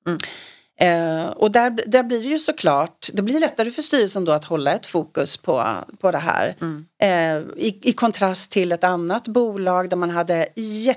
Mm. 0.06 0.18
Eh, 0.80 1.26
och 1.26 1.50
där, 1.50 1.70
där 1.86 2.02
blir 2.02 2.22
det 2.22 2.28
ju 2.28 2.38
såklart, 2.38 3.08
det 3.12 3.22
blir 3.22 3.40
lättare 3.40 3.70
för 3.70 3.82
styrelsen 3.82 4.24
då 4.24 4.32
att 4.32 4.44
hålla 4.44 4.72
ett 4.74 4.86
fokus 4.86 5.36
på, 5.36 5.64
på 6.00 6.10
det 6.10 6.18
här. 6.18 6.56
Mm. 6.60 6.86
Eh, 7.02 7.64
i, 7.64 7.78
I 7.82 7.92
kontrast 7.92 8.50
till 8.50 8.72
ett 8.72 8.84
annat 8.84 9.28
bolag 9.28 9.90
där 9.90 9.96
man 9.96 10.10
hade 10.10 10.48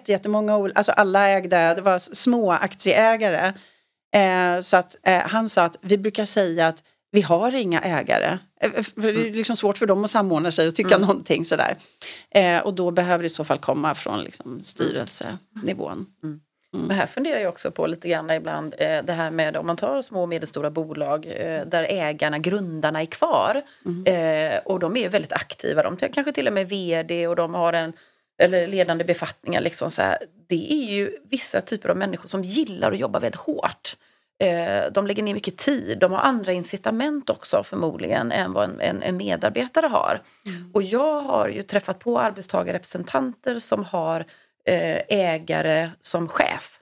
jättemånga, 0.08 0.72
alltså 0.76 0.92
alla 0.92 1.30
ägde, 1.30 1.74
det 1.74 1.82
var 1.82 2.00
små 2.00 2.52
aktieägare. 2.52 3.54
Eh, 4.16 4.62
så 4.62 4.78
att 4.78 4.96
eh, 5.04 5.20
han 5.20 5.50
sa 5.50 5.64
att 5.64 5.78
vi 5.82 5.98
brukar 5.98 6.26
säga 6.26 6.68
att 6.68 6.84
vi 7.12 7.22
har 7.22 7.56
inga 7.56 7.82
ägare. 7.82 8.38
Eh, 8.62 8.72
för 8.84 9.02
det 9.02 9.10
är 9.10 9.16
Mm. 9.16 9.34
liksom 9.34 9.56
svårt 9.56 9.78
för 9.78 9.86
dem 9.86 10.04
att 10.04 10.12
samordna 10.12 10.52
sig 10.52 10.68
och 10.68 10.76
tycka 10.76 10.98
någonting 10.98 11.46
sådär. 11.46 11.78
Eh, 12.32 12.60
och 12.60 12.74
då 12.74 12.92
behöver 12.92 13.24
det 13.24 13.26
i 13.28 13.30
så 13.30 13.44
fall 13.44 13.60
komma 13.60 13.96
från 13.96 14.24
liksom, 14.24 14.62
styrelsenivån. 14.64 16.06
Men 16.72 16.92
här 16.92 17.08
funderar 17.08 17.40
jag 17.40 17.50
också 17.50 17.72
på 17.72 17.88
lite 17.88 18.10
grann 18.10 18.30
ibland 18.30 18.76
eh, 18.78 19.04
det 19.04 19.14
här 19.14 19.32
med 19.32 19.58
om 19.58 19.68
man 19.68 19.78
tar 19.78 20.02
små 20.02 20.22
och 20.22 20.30
medelstora 20.30 20.70
bolag 20.70 21.26
eh, 21.26 21.66
där 21.66 21.84
ägarna, 21.90 22.40
grundarna 22.40 23.02
är 23.02 23.06
kvar 23.06 23.62
eh, 24.06 24.58
och 24.66 24.80
de 24.80 24.98
är 24.98 25.10
väldigt 25.10 25.34
aktiva. 25.34 25.84
De 25.84 25.98
kanske 25.98 26.32
till 26.32 26.48
och 26.48 26.54
med 26.54 26.62
är 26.62 26.66
vd 26.66 27.28
och 27.28 27.36
de 27.36 27.54
har 27.54 27.74
en 27.74 27.94
eller 28.40 28.68
ledande 28.68 29.04
befattningar. 29.04 29.62
Liksom 29.62 29.92
så 29.92 30.02
här. 30.02 30.18
Det 30.48 30.74
är 30.74 30.94
ju 30.94 31.18
vissa 31.24 31.62
typer 31.62 31.90
av 31.90 31.98
människor 31.98 32.28
som 32.28 32.44
gillar 32.44 32.92
att 32.92 32.98
jobba 33.00 33.20
väldigt 33.20 33.42
hårt. 33.42 33.96
Eh, 34.44 34.92
de 34.92 35.08
lägger 35.08 35.24
ner 35.24 35.34
mycket 35.34 35.58
tid. 35.58 35.98
De 36.00 36.12
har 36.12 36.20
andra 36.20 36.52
incitament 36.52 37.30
också 37.30 37.64
förmodligen 37.64 38.32
än 38.32 38.54
vad 38.54 38.64
en, 38.70 38.82
en, 38.82 39.04
en 39.04 39.18
medarbetare 39.18 39.88
har. 39.88 40.22
Och 40.74 40.84
jag 40.84 41.22
har 41.22 41.48
ju 41.48 41.64
träffat 41.64 42.00
på 42.00 42.20
arbetstagarrepresentanter 42.20 43.60
som 43.60 43.84
har 43.86 44.26
eh, 44.66 45.02
ägare 45.08 45.90
som 46.02 46.28
chef. 46.28 46.80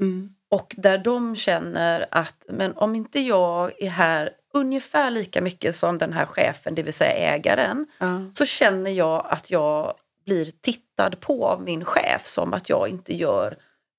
Mm. 0.00 0.34
Och 0.50 0.74
där 0.78 0.98
de 0.98 1.36
känner 1.36 2.06
att 2.10 2.44
men 2.48 2.76
om 2.76 2.94
inte 2.94 3.20
jag 3.20 3.82
är 3.82 3.90
här 3.90 4.30
ungefär 4.54 5.10
lika 5.10 5.40
mycket 5.40 5.76
som 5.76 5.98
den 5.98 6.12
här 6.12 6.26
chefen, 6.26 6.74
det 6.74 6.82
vill 6.82 6.92
säga 6.92 7.34
ägaren, 7.34 7.86
Ja. 7.98 8.24
så 8.34 8.46
känner 8.46 8.90
jag 8.90 9.26
att 9.30 9.50
jag 9.50 9.94
blir 10.24 10.50
tittad 10.60 11.20
på 11.20 11.46
av 11.46 11.62
min 11.62 11.84
chef 11.84 12.26
som 12.26 12.54
att 12.54 12.68
jag 12.68 12.88
inte 12.88 13.14
gör 13.14 13.56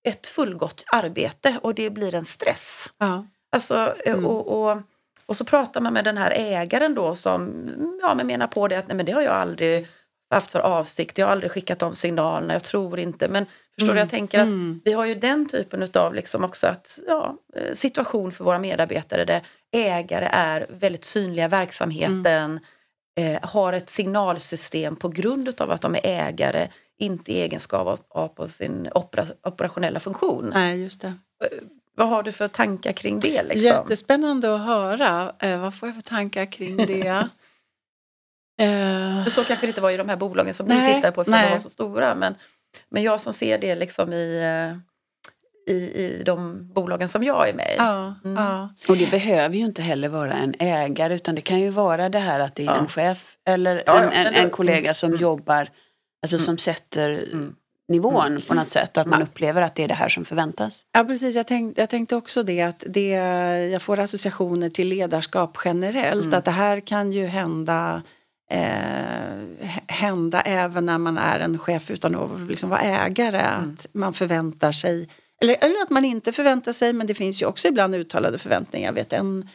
ett 0.07 0.27
fullgott 0.27 0.83
arbete 0.91 1.59
och 1.63 1.75
det 1.75 1.89
blir 1.89 2.15
en 2.15 2.25
stress. 2.25 2.85
Ja. 2.97 3.25
Alltså, 3.51 3.93
eh, 4.05 4.13
Mm. 4.13 4.25
och, 4.25 4.61
och, 4.71 4.77
och 5.25 5.37
så 5.37 5.45
pratar 5.45 5.81
man 5.81 5.93
med 5.93 6.05
den 6.05 6.17
här 6.17 6.31
ägaren 6.35 6.95
då 6.95 7.15
som 7.15 7.69
ja, 8.01 8.15
men 8.15 8.27
menar 8.27 8.47
på 8.47 8.67
det 8.67 8.75
att 8.79 8.87
nej, 8.87 8.97
men 8.97 9.05
det 9.05 9.11
har 9.11 9.21
jag 9.21 9.33
aldrig 9.33 9.87
haft 10.29 10.51
för 10.51 10.59
avsikt, 10.59 11.17
jag 11.17 11.25
har 11.25 11.31
aldrig 11.31 11.51
skickat 11.51 11.79
de 11.79 11.95
signalerna, 11.95 12.53
jag 12.53 12.63
tror 12.63 12.99
inte. 12.99 13.27
Men 13.27 13.45
förstår 13.79 13.93
du, 13.93 13.99
jag 13.99 14.09
tänker 14.09 14.39
att 14.39 14.45
Mm. 14.47 14.81
vi 14.85 14.93
har 14.93 15.05
ju 15.05 15.15
den 15.15 15.49
typen 15.49 15.87
av 15.93 16.13
liksom 16.13 16.43
också 16.43 16.67
att, 16.67 16.99
ja, 17.07 17.37
eh, 17.55 17.73
situation 17.73 18.31
för 18.31 18.43
våra 18.43 18.59
medarbetare 18.59 19.25
där 19.25 19.41
ägare 19.71 20.27
är 20.31 20.65
väldigt 20.69 21.05
synliga 21.05 21.45
i 21.45 21.47
verksamheten, 21.47 22.59
eh, 23.15 23.39
har 23.41 23.73
ett 23.73 23.89
signalsystem 23.89 24.95
på 24.95 25.09
grund 25.09 25.61
av 25.61 25.71
att 25.71 25.81
de 25.81 25.95
är 25.95 26.01
ägare, 26.03 26.69
inte 26.97 27.31
i 27.31 27.41
egenskap 27.41 27.87
av, 27.87 27.99
av 28.09 28.27
på 28.27 28.47
sin 28.47 28.89
opera, 28.95 29.25
operationella 29.43 29.99
funktion. 29.99 30.51
Nej, 30.53 30.81
just 30.81 31.01
det. 31.01 31.13
Vad 31.95 32.09
har 32.09 32.23
du 32.23 32.31
för 32.31 32.47
tankar 32.47 32.91
kring 32.91 33.19
det? 33.19 33.43
Liksom? 33.43 33.63
Jättespännande 33.63 34.55
att 34.55 34.61
höra. 34.61 35.35
Eh, 35.39 35.59
vad 35.59 35.75
får 35.75 35.89
jag 35.89 35.95
för 35.95 36.01
tankar 36.01 36.51
kring 36.51 36.77
det? 36.77 37.07
eh, 38.59 39.25
så 39.25 39.43
kanske 39.43 39.65
det 39.65 39.67
inte 39.67 39.81
var 39.81 39.91
i 39.91 39.97
de 39.97 40.09
här 40.09 40.17
bolagen 40.17 40.53
som 40.53 40.65
Nej, 40.67 40.87
ni 40.87 40.93
tittar 40.93 41.11
på 41.11 41.21
eftersom 41.21 41.39
nej. 41.39 41.47
de 41.47 41.51
var 41.51 41.59
så 41.59 41.69
stora. 41.69 42.15
Men, 42.15 42.35
men 42.89 43.03
jag 43.03 43.21
som 43.21 43.33
ser 43.33 43.57
det 43.57 43.75
liksom 43.75 44.13
i, 44.13 44.37
eh, 44.37 44.77
i, 45.67 45.73
i 45.73 46.23
de 46.25 46.67
bolagen 46.73 47.09
som 47.09 47.23
jag 47.23 47.49
är 47.49 47.53
med 47.53 47.67
i. 47.71 47.75
ja, 47.77 48.15
Mm. 48.25 48.43
ja. 48.43 48.69
Och 48.87 48.97
det 48.97 49.11
behöver 49.11 49.55
ju 49.55 49.65
inte 49.65 49.81
heller 49.81 50.09
vara 50.09 50.33
en 50.33 50.53
ägare 50.59 51.15
utan 51.15 51.35
det 51.35 51.41
kan 51.41 51.59
ju 51.59 51.69
vara 51.69 52.09
det 52.09 52.19
här 52.19 52.39
att 52.39 52.55
det 52.55 52.63
är 52.63 52.65
Ja. 52.65 52.75
en 52.77 52.87
chef 52.87 53.37
eller 53.47 53.83
en, 53.89 54.03
en, 54.11 54.33
det- 54.33 54.39
en 54.39 54.49
kollega 54.49 54.93
som 54.93 55.09
Mm. 55.09 55.21
jobbar, 55.21 55.69
alltså 56.23 56.39
som 56.39 56.57
sätter 56.57 57.09
Mm. 57.33 57.55
nivån 57.87 58.41
på 58.47 58.53
något 58.53 58.69
sätt 58.69 58.97
och 58.97 59.01
att 59.01 59.07
man 59.07 59.19
Mm. 59.19 59.27
upplever 59.27 59.61
att 59.61 59.75
det 59.75 59.83
är 59.83 59.87
det 59.87 59.93
här 59.93 60.09
som 60.09 60.25
förväntas. 60.25 60.85
Ja, 60.91 61.03
precis. 61.03 61.35
Jag, 61.35 61.47
tänk, 61.47 61.77
jag 61.77 61.89
tänkte 61.89 62.15
också 62.15 62.43
det 62.43 62.61
att 62.61 62.83
det, 62.87 63.09
jag 63.71 63.81
får 63.81 63.99
associationer 63.99 64.69
till 64.69 64.87
ledarskap 64.87 65.57
generellt. 65.65 66.25
Mm. 66.25 66.37
Att 66.37 66.45
det 66.45 66.51
här 66.51 66.79
kan 66.79 67.11
ju 67.11 67.25
hända, 67.25 68.01
eh, 68.51 69.75
hända 69.87 70.41
även 70.41 70.85
när 70.85 70.97
man 70.97 71.17
är 71.17 71.39
en 71.39 71.57
chef 71.57 71.91
utan 71.91 72.15
att 72.15 72.41
liksom 72.47 72.69
vara 72.69 72.81
ägare. 72.81 73.39
Mm. 73.41 73.73
Att 73.79 73.85
man 73.93 74.13
förväntar 74.13 74.71
sig, 74.71 75.09
eller, 75.41 75.55
eller 75.61 75.81
att 75.81 75.89
man 75.89 76.05
inte 76.05 76.31
förväntar 76.31 76.73
sig, 76.73 76.93
men 76.93 77.07
det 77.07 77.13
finns 77.15 77.41
ju 77.41 77.45
också 77.45 77.67
ibland 77.67 77.95
uttalade 77.95 78.37
förväntningar. 78.37 78.87
Jag 78.87 78.93
vet 78.93 79.13
en, 79.13 79.49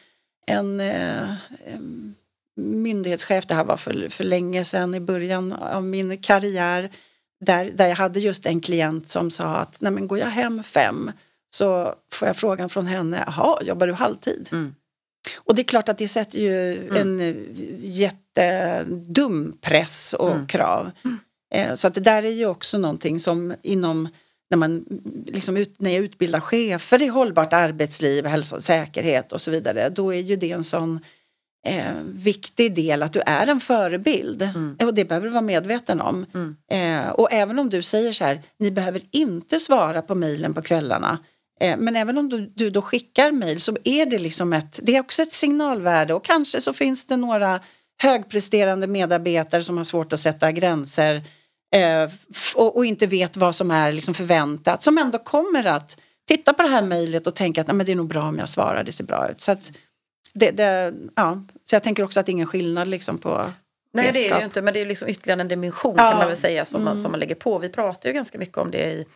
en 0.47 0.81
eh, 0.81 1.35
myndighetschef, 2.57 3.47
det 3.47 3.55
här 3.55 3.65
var 3.65 3.77
för, 3.77 4.09
för 4.09 4.25
länge 4.25 4.65
sedan 4.65 4.95
i 4.95 5.01
början 5.01 5.53
av 5.53 5.85
min 5.85 6.19
karriär, 6.19 6.91
där, 7.45 7.71
där 7.75 7.89
jag 7.89 7.97
hade 7.97 8.21
just 8.21 8.47
en 8.47 8.61
klient 8.61 9.09
som 9.09 9.31
sa 9.31 9.45
att 9.45 9.81
Nej, 9.81 9.93
men 9.93 10.09
går 10.09 10.19
jag 10.19 10.27
hem 10.27 10.63
fem 10.63 11.13
så 11.55 11.95
får 12.13 12.29
jag 12.29 12.37
frågan 12.37 12.69
från 12.69 12.87
henne, 12.87 13.25
jaha, 13.27 13.63
jobbar 13.63 13.87
du 13.87 13.93
halvtid? 13.93 14.49
Mm. 14.53 14.75
Och 15.39 15.55
det 15.55 15.63
är 15.63 15.65
klart 15.65 15.89
att 15.89 15.99
det 15.99 16.09
sätter 16.09 16.39
ju 16.39 16.89
en 16.97 17.21
eh, 17.21 17.35
jättedum 17.79 19.57
press 19.61 20.13
och 20.19 20.31
Mm. 20.31 20.47
krav. 20.47 20.91
Eh, 21.55 21.75
Så 21.75 21.87
att 21.87 21.95
det 21.95 22.01
där 22.01 22.23
är 22.23 22.31
ju 22.31 22.47
också 22.47 22.79
någonting 22.79 23.21
som 23.21 23.55
inom 23.63 24.09
när, 24.51 24.57
man, 24.57 24.85
liksom 25.27 25.57
ut, 25.57 25.81
när 25.81 25.91
jag 25.91 26.05
utbildar 26.05 26.41
chefer 26.41 27.03
i 27.03 27.07
hållbart 27.07 27.53
arbetsliv, 27.53 28.27
hälsa 28.27 28.57
och 28.57 28.65
säkerhet 28.65 29.33
och 29.33 29.41
så 29.41 29.51
vidare, 29.51 29.89
då 29.89 30.15
är 30.15 30.21
ju 30.21 30.37
det 30.37 30.53
en 30.53 30.65
sån 30.65 31.01
eh, 31.67 31.95
viktig 32.05 32.75
del 32.75 33.03
att 33.03 33.13
du 33.13 33.23
är 33.27 33.47
en 33.47 33.61
förebild. 33.61 34.43
Mm. 34.43 34.77
Och 34.83 34.95
det 34.95 35.05
behöver 35.05 35.27
du 35.27 35.33
vara 35.33 35.43
medveten 35.43 36.01
om. 36.01 36.27
Mm. 36.35 36.57
Eh, 36.71 37.11
och 37.11 37.33
även 37.33 37.59
om 37.59 37.71
du 37.71 37.83
säger 37.83 38.13
så 38.13 38.25
här, 38.25 38.43
ni 38.59 38.71
behöver 38.71 39.03
inte 39.11 39.61
svara 39.61 40.03
på 40.03 40.15
mejlen 40.15 40.55
på 40.55 40.63
kvällarna. 40.63 41.19
Eh, 41.61 41.77
men 41.77 41.97
även 41.97 42.19
om 42.19 42.29
du, 42.29 42.53
du 42.55 42.71
då 42.71 42.83
skickar 42.83 43.33
mejl 43.33 43.61
så 43.61 43.77
är 43.85 44.07
det 44.07 44.19
liksom 44.19 44.53
ett, 44.53 44.81
det 44.83 44.97
är 44.97 45.01
också 45.01 45.23
ett 45.23 45.35
signalvärde 45.35 46.15
och 46.15 46.25
kanske 46.25 46.61
så 46.61 46.73
finns 46.73 47.07
det 47.07 47.17
några 47.17 47.61
högpresterande 48.03 48.87
medarbetare 48.87 49.63
som 49.63 49.77
har 49.77 49.85
svårt 49.85 50.13
att 50.13 50.21
sätta 50.21 50.53
gränser 50.53 51.23
eh, 51.77 52.11
och, 52.55 52.77
och 52.77 52.85
inte 52.85 53.07
vet 53.07 53.37
vad 53.37 53.55
som 53.57 53.71
är 53.71 53.93
liksom 53.93 54.15
förväntat 54.15 54.83
som 54.83 54.99
ändå 54.99 55.19
kommer 55.19 55.67
att 55.67 55.97
titta 56.29 56.53
på 56.53 56.63
det 56.63 56.69
här 56.69 56.83
mejlet 56.83 57.27
och 57.27 57.35
tänka 57.35 57.61
att 57.61 57.67
"Nej, 57.67 57.77
men 57.77 57.87
det 57.87 57.93
är 57.93 57.97
nog 57.97 58.09
bra 58.09 58.23
om 58.23 58.39
jag 58.39 58.49
svarar, 58.49 58.85
det 58.85 58.93
ser 58.93 59.05
bra 59.05 59.31
ut. 59.31 59.41
Så, 59.41 59.53
att 59.53 59.73
det, 60.35 60.51
det, 60.51 60.95
ja. 61.17 61.45
så 61.65 61.75
jag 61.75 61.83
tänker 61.83 62.03
också 62.03 62.21
att 62.21 62.27
det 62.27 62.31
är 62.31 62.35
ingen 62.35 62.47
skillnad 62.47 62.89
liksom 62.89 63.19
på 63.19 63.47
Nej 63.93 64.11
det 64.13 64.27
är 64.29 64.33
det 64.35 64.39
ju 64.39 64.45
inte 64.45 64.63
men 64.63 64.75
det 64.75 64.81
är 64.81 64.87
liksom 64.87 65.09
ytterligare 65.09 65.41
en 65.41 65.49
dimension 65.49 65.95
Ja. 65.99 66.11
kan 66.11 66.19
man 66.19 66.29
väl 66.29 66.37
säga 66.37 66.65
som, 66.65 66.85
man, 66.85 66.93
Mm. 66.93 67.03
som 67.03 67.11
man 67.13 67.21
lägger 67.21 67.35
på. 67.35 67.59
Vi 67.59 67.69
pratar 67.69 68.09
ju 68.09 68.13
ganska 68.15 68.39
mycket 68.39 68.59
om 68.59 68.71
det 68.71 68.79
i, 68.93 69.07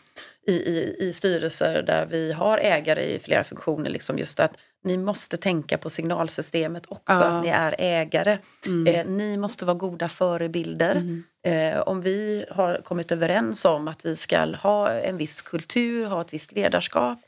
i, 0.47 0.53
i, 0.53 0.97
i 1.01 1.12
styrelser 1.12 1.83
där 1.83 2.07
vi 2.11 2.33
har 2.33 2.59
ägare 2.59 3.03
i 3.03 3.19
flera 3.19 3.45
funktioner. 3.45 3.90
Liksom 3.90 4.19
just 4.19 4.40
att 4.40 4.53
ni 4.85 4.97
måste 4.97 5.37
tänka 5.37 5.79
på 5.79 5.90
signalsystemet 5.90 6.83
också, 6.88 7.14
Ja. 7.14 7.23
att 7.25 7.42
ni 7.44 7.49
är 7.51 7.75
ägare. 7.79 8.38
Mm. 8.66 8.94
Eh, 8.94 9.07
ni 9.07 9.37
måste 9.37 9.64
vara 9.64 9.77
goda 9.77 10.09
förebilder. 10.09 10.94
Mm. 10.97 11.25
Eh, 11.47 11.81
om 11.81 12.01
vi 12.01 12.44
har 12.51 12.81
kommit 12.85 13.12
överens 13.12 13.64
om 13.64 13.88
att 13.88 14.05
vi 14.05 14.16
ska 14.16 14.55
ha 14.57 14.90
en 14.90 15.16
viss 15.16 15.42
kultur, 15.42 16.07
ha 16.07 16.20
ett 16.20 16.33
visst 16.35 16.53
ledarskap, 16.53 17.18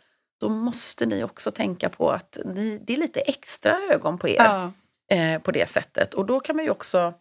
då 0.41 0.49
måste 0.49 1.07
ni 1.07 1.25
också 1.25 1.51
tänka 1.51 1.89
på 1.89 2.11
att 2.13 2.39
ni, 2.45 2.79
det 2.87 2.93
är 2.93 2.97
lite 2.97 3.21
extra 3.21 3.79
ögon 3.93 4.19
på 4.19 4.29
er 4.29 4.35
Ja. 4.37 4.73
eh, 5.17 5.41
på 5.43 5.51
det 5.53 5.71
sättet. 5.71 6.15
Och 6.15 6.27
då 6.27 6.41
kan 6.41 6.57
man 6.57 6.65
ju 6.65 6.71
också 6.71 7.15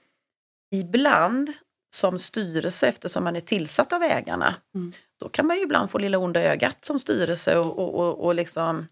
ibland 0.72 1.50
som 1.96 2.20
styrelse, 2.20 2.88
eftersom 2.88 3.24
man 3.24 3.36
är 3.36 3.40
tillsatt 3.42 3.94
av 3.94 4.04
ägarna, 4.04 4.56
Mm. 4.76 4.94
då 5.20 5.30
kan 5.30 5.48
man 5.48 5.58
ju 5.58 5.64
ibland 5.64 5.90
få 5.90 5.98
lilla 5.98 6.18
onda 6.18 6.42
ögat 6.44 6.86
som 6.86 7.00
styrelse 7.00 7.58
och, 7.58 7.80
och, 7.80 7.94
och, 8.00 8.26
och 8.26 8.36
liksom, 8.36 8.88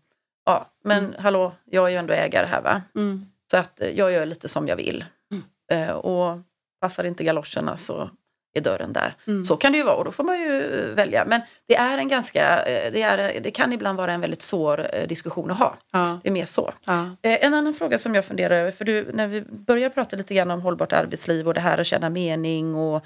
ja 0.45 0.71
men 0.83 1.15
hallå, 1.19 1.51
jag 1.65 1.85
är 1.85 1.89
ju 1.89 1.97
ändå 1.97 2.13
ägare 2.13 2.45
här 2.45 2.61
va. 2.61 2.81
Mm. 2.95 3.25
Så 3.51 3.57
att 3.57 3.81
eh, 3.81 3.89
jag 3.89 4.11
gör 4.11 4.25
lite 4.25 4.49
som 4.49 4.67
jag 4.67 4.75
vill. 4.75 5.05
Mm. 5.31 5.89
Eh, 5.89 5.95
och 5.95 6.39
passar 6.81 7.03
inte 7.03 7.23
galoscherna 7.23 7.77
så 7.77 8.09
är 8.55 8.61
dörren 8.61 8.93
där. 8.93 9.15
Mm. 9.27 9.45
Så 9.45 9.57
kan 9.57 9.71
det 9.71 9.77
ju 9.77 9.83
vara 9.83 9.95
och 9.95 10.05
då 10.05 10.11
får 10.11 10.23
man 10.23 10.39
ju 10.39 10.61
eh, 10.61 10.95
välja. 10.95 11.25
Men 11.25 11.41
det 11.67 11.75
är 11.75 11.97
en 11.97 12.07
ganska, 12.07 12.63
det, 12.65 13.01
är, 13.01 13.39
det 13.39 13.51
kan 13.51 13.73
ibland 13.73 13.97
vara 13.97 14.13
en 14.13 14.21
väldigt 14.21 14.41
svår 14.41 14.87
diskussion 15.07 15.51
att 15.51 15.59
ha. 15.59 15.77
Ja. 15.91 16.19
Det 16.23 16.29
är 16.29 16.33
mer 16.33 16.45
så. 16.45 16.73
Ja. 16.85 17.15
En 17.21 17.53
annan 17.53 17.73
fråga 17.73 17.97
som 17.97 18.15
jag 18.15 18.25
funderar 18.25 18.55
över, 18.55 18.71
för 18.71 18.85
du, 18.85 19.11
när 19.13 19.27
vi 19.27 19.41
börjar 19.41 19.89
prata 19.89 20.15
lite 20.15 20.33
grann 20.33 20.51
om 20.51 20.61
hållbart 20.61 20.93
arbetsliv 20.93 21.47
och 21.47 21.53
det 21.53 21.61
här 21.61 21.77
att 21.77 21.87
känna 21.87 22.09
mening 22.09 22.75
och 22.75 23.05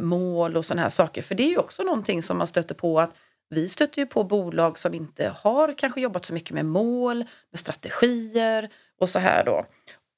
mål 0.00 0.56
och 0.56 0.64
sådana 0.64 0.82
här 0.82 0.90
saker. 0.90 1.22
För 1.22 1.34
det 1.34 1.42
är 1.42 1.50
ju 1.50 1.58
också 1.58 1.82
någonting 1.82 2.22
som 2.22 2.38
man 2.38 2.46
stöter 2.46 2.74
på 2.74 3.00
att 3.00 3.10
vi 3.50 3.68
stöter 3.68 3.98
ju 4.02 4.06
på 4.06 4.24
bolag 4.24 4.78
som 4.78 4.94
inte 4.94 5.28
har 5.28 5.78
kanske 5.78 6.00
jobbat 6.00 6.24
så 6.24 6.32
mycket 6.32 6.50
med 6.50 6.66
mål, 6.66 7.18
med 7.50 7.60
strategier 7.60 8.68
och 9.00 9.08
så 9.08 9.18
här 9.18 9.44
då. 9.44 9.64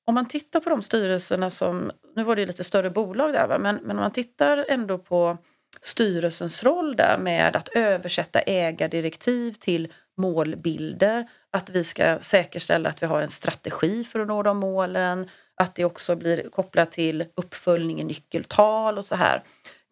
Om 0.07 0.15
man 0.15 0.29
tittar 0.29 0.61
på 0.61 0.71
de 0.71 0.83
styrelserna 0.83 1.51
som, 1.51 1.91
nu 2.17 2.25
var 2.25 2.37
det 2.37 2.41
ju 2.41 2.47
lite 2.47 2.65
större 2.65 2.91
bolag 2.91 3.33
där 3.33 3.47
va, 3.47 3.59
men, 3.59 3.77
men 3.77 3.91
om 3.91 4.03
man 4.03 4.13
tittar 4.13 4.67
ändå 4.69 4.99
på 4.99 5.39
styrelsens 5.81 6.65
roll 6.65 6.97
där 6.97 7.19
med 7.19 7.57
att 7.57 7.69
översätta 7.69 8.41
ägardirektiv 8.41 9.53
till 9.53 9.93
målbilder, 10.17 11.29
att 11.51 11.71
vi 11.71 11.85
ska 11.85 12.19
säkerställa 12.19 12.89
att 12.89 13.03
vi 13.03 13.07
har 13.07 13.23
en 13.23 13.29
strategi 13.29 14.05
för 14.05 14.21
att 14.21 14.29
nå 14.29 14.43
de 14.43 14.59
målen, 14.59 15.29
att 15.55 15.75
det 15.75 15.85
också 15.85 16.17
blir 16.17 16.51
kopplat 16.51 16.93
till 16.93 17.25
uppföljning 17.35 18.01
i 18.01 18.05
nyckeltal 18.05 18.99
och 18.99 19.05
så 19.05 19.15
här. 19.15 19.43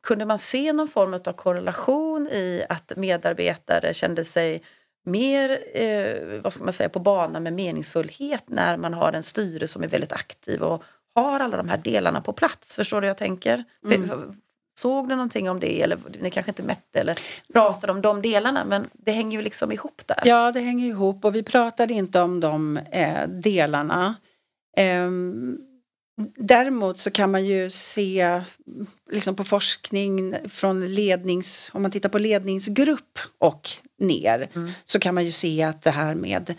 Kunde 0.09 0.27
man 0.27 0.39
se 0.39 0.73
någon 0.73 0.89
form 0.89 1.15
av 1.15 1.33
korrelation 1.33 2.29
i 2.29 2.65
att 2.69 2.93
medarbetare 2.97 3.95
kände 3.95 4.25
sig 4.25 4.63
mer 5.05 5.59
eh, 5.75 6.41
vad 6.43 6.53
ska 6.53 6.65
man 6.65 6.73
säga, 6.73 6.89
på 6.89 6.99
banan 6.99 7.43
med 7.43 7.53
meningsfullhet 7.53 8.45
när 8.47 8.77
man 8.77 8.95
har 8.95 9.13
en 9.13 9.23
styrelse 9.23 9.73
som 9.73 9.83
är 9.83 9.89
väldigt 9.89 10.13
aktiv 10.13 10.63
och 10.63 10.85
har 11.15 11.41
alla 11.41 11.57
de 11.57 11.69
här 11.69 11.79
delarna 11.79 12.21
på 12.21 12.33
plats? 12.33 12.75
Förstår 12.75 13.01
du 13.01 13.07
jag 13.07 13.17
tänker? 13.17 13.65
Mm. 13.85 14.35
Såg 14.79 15.09
du 15.09 15.15
någonting 15.15 15.51
om 15.51 15.61
det 15.61 15.83
eller 15.83 15.99
ni 16.21 16.31
kanske 16.31 16.51
inte 16.51 16.63
mätte 16.63 17.01
eller 17.01 17.19
pratade 17.53 17.93
om 17.93 18.03
de 18.03 18.23
delarna 18.23 18.65
men 18.65 18.87
det 18.93 19.13
hänger 19.13 19.39
ju 19.39 19.45
liksom 19.45 19.73
ihop 19.73 20.03
där. 20.07 20.23
Ja, 20.25 20.53
det 20.53 20.61
hänger 20.61 20.89
ihop 20.89 21.25
och 21.25 21.35
vi 21.35 21.43
pratade 21.43 21.95
inte 21.95 22.21
om 22.21 22.41
de 22.41 22.77
eh, 22.77 23.29
delarna. 23.29 24.15
Eh, 24.77 25.11
däremot 26.37 26.99
så 26.99 27.11
kan 27.11 27.31
man 27.31 27.47
ju 27.47 27.71
se 27.71 28.41
liksom 29.13 29.37
på 29.37 29.45
forskning 29.45 30.35
från 30.49 30.95
lednings, 30.95 31.71
om 31.75 31.83
man 31.83 31.91
tittar 31.91 32.09
på 32.09 32.19
ledningsgrupp 32.19 33.19
och 33.39 33.71
ner 33.99 34.49
mm. 34.55 34.71
så 34.85 35.01
kan 35.01 35.15
man 35.15 35.25
ju 35.25 35.33
se 35.33 35.63
att 35.63 35.83
det 35.83 35.91
här 35.91 36.15
med 36.15 36.55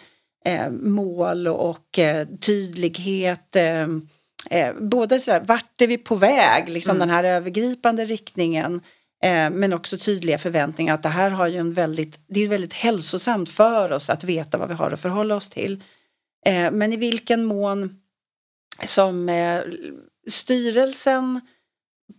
eh, 0.46 0.70
mål 0.70 1.48
och 1.48 2.00
eh, 2.00 2.28
tydlighet 2.42 3.56
ehm, 3.56 4.08
eh, 4.50 4.74
både 4.80 5.20
sådär, 5.20 5.44
vart 5.46 5.82
är 5.82 5.88
vi 5.88 5.98
på 5.98 6.16
väg, 6.16 6.70
liksom 6.70 6.96
mm. 6.96 7.08
den 7.08 7.16
här 7.16 7.24
övergripande 7.24 8.06
riktningen 8.06 8.82
eh, 9.24 9.50
men 9.50 9.74
också 9.74 9.98
tydliga 9.98 10.38
förväntningar 10.38 10.94
att 10.94 11.04
det 11.04 11.10
här 11.10 11.30
har 11.30 11.48
ju 11.48 11.58
en 11.58 11.74
väldigt, 11.74 12.20
det 12.28 12.40
är 12.40 12.48
väldigt 12.48 12.74
hälsosamt 12.74 13.50
för 13.50 13.92
oss 13.92 14.10
att 14.10 14.24
veta 14.24 14.58
vad 14.58 14.68
vi 14.68 14.74
har 14.74 14.92
att 14.92 15.00
förhålla 15.00 15.36
oss 15.36 15.50
till. 15.50 15.84
Eh, 16.46 16.72
men 16.72 16.94
i 16.94 16.98
vilken 16.98 17.44
mån 17.44 17.99
som 18.86 19.30
eh, 19.30 19.62
styrelsen 20.30 21.42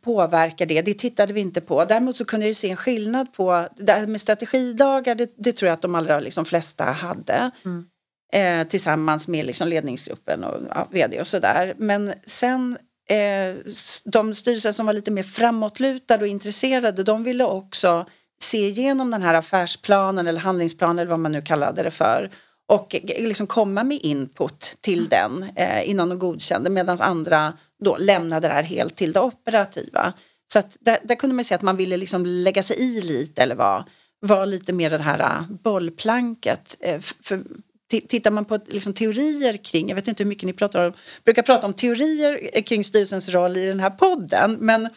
påverkar 0.04 0.66
det, 0.66 0.82
det 0.82 0.94
tittade 0.94 1.32
vi 1.32 1.40
inte 1.40 1.60
på. 1.60 1.84
Däremot 1.84 2.16
så 2.16 2.24
kunde 2.24 2.46
jag 2.46 2.56
se 2.56 2.70
en 2.70 2.76
skillnad 2.76 3.32
på, 3.32 3.68
det 3.76 3.92
här 3.92 4.06
med 4.06 4.20
strategidagar, 4.20 5.14
det, 5.14 5.34
det 5.36 5.52
tror 5.52 5.66
jag 5.66 5.74
att 5.74 5.82
de 5.82 5.94
allra 5.94 6.20
liksom 6.20 6.44
flesta 6.44 6.84
hade. 6.84 7.50
Mm 7.64 7.84
eh, 8.32 8.66
tillsammans 8.68 9.28
med 9.28 9.46
liksom 9.46 9.68
ledningsgruppen 9.68 10.44
och 10.44 10.60
ja, 10.74 10.88
vd 10.90 11.20
och 11.20 11.26
sådär. 11.26 11.74
Men 11.78 12.14
sen 12.26 12.78
eh, 13.08 13.56
de 14.04 14.34
styrelser 14.34 14.72
som 14.72 14.86
var 14.86 14.92
lite 14.92 15.10
mer 15.10 15.22
framåtlutade 15.22 16.22
och 16.22 16.28
intresserade 16.28 17.02
de 17.02 17.24
ville 17.24 17.44
också 17.44 18.06
se 18.42 18.68
igenom 18.68 19.10
den 19.10 19.22
här 19.22 19.34
affärsplanen 19.34 20.26
eller 20.26 20.40
handlingsplanen 20.40 20.98
eller 20.98 21.10
vad 21.10 21.18
man 21.18 21.32
nu 21.32 21.42
kallade 21.42 21.82
det 21.82 21.90
för 21.90 22.30
och 22.70 22.96
liksom 23.18 23.46
komma 23.46 23.84
med 23.84 23.98
input 24.02 24.76
till 24.80 25.08
den 25.08 25.46
eh, 25.56 25.90
innan 25.90 26.08
de 26.08 26.18
godkände 26.18 26.70
medan 26.70 27.00
andra 27.00 27.52
då 27.84 27.96
lämnade 27.96 28.48
det 28.48 28.54
här 28.54 28.62
helt 28.62 28.96
till 28.96 29.12
det 29.12 29.20
operativa. 29.20 30.12
Så 30.52 30.58
att 30.58 30.76
där, 30.80 30.98
där 31.02 31.14
kunde 31.14 31.36
man 31.36 31.44
se 31.44 31.54
att 31.54 31.62
man 31.62 31.76
ville 31.76 31.96
liksom 31.96 32.26
lägga 32.26 32.62
sig 32.62 32.76
i 32.76 33.00
lite 33.00 33.42
eller 33.42 33.54
vara 33.54 33.86
var 34.20 34.46
lite 34.46 34.72
mer 34.72 34.90
det 34.90 34.98
här 34.98 35.20
eh, 35.20 35.56
bollplanket. 35.62 36.76
Eh, 36.80 37.00
för 37.00 37.42
tittar 37.90 38.30
man 38.30 38.44
på 38.44 38.58
liksom, 38.66 38.94
teorier 38.94 39.56
kring, 39.56 39.88
jag 39.88 39.96
vet 39.96 40.08
inte 40.08 40.22
hur 40.22 40.28
mycket 40.28 40.46
ni 40.46 40.52
pratar 40.52 40.86
om, 40.86 40.92
brukar 41.24 41.42
prata 41.42 41.66
om 41.66 41.74
teorier 41.74 42.50
eh, 42.52 42.62
kring 42.62 42.84
styrelsens 42.84 43.28
roll 43.28 43.56
i 43.56 43.66
den 43.66 43.80
här 43.80 43.90
podden, 43.90 44.56
men 44.60 44.88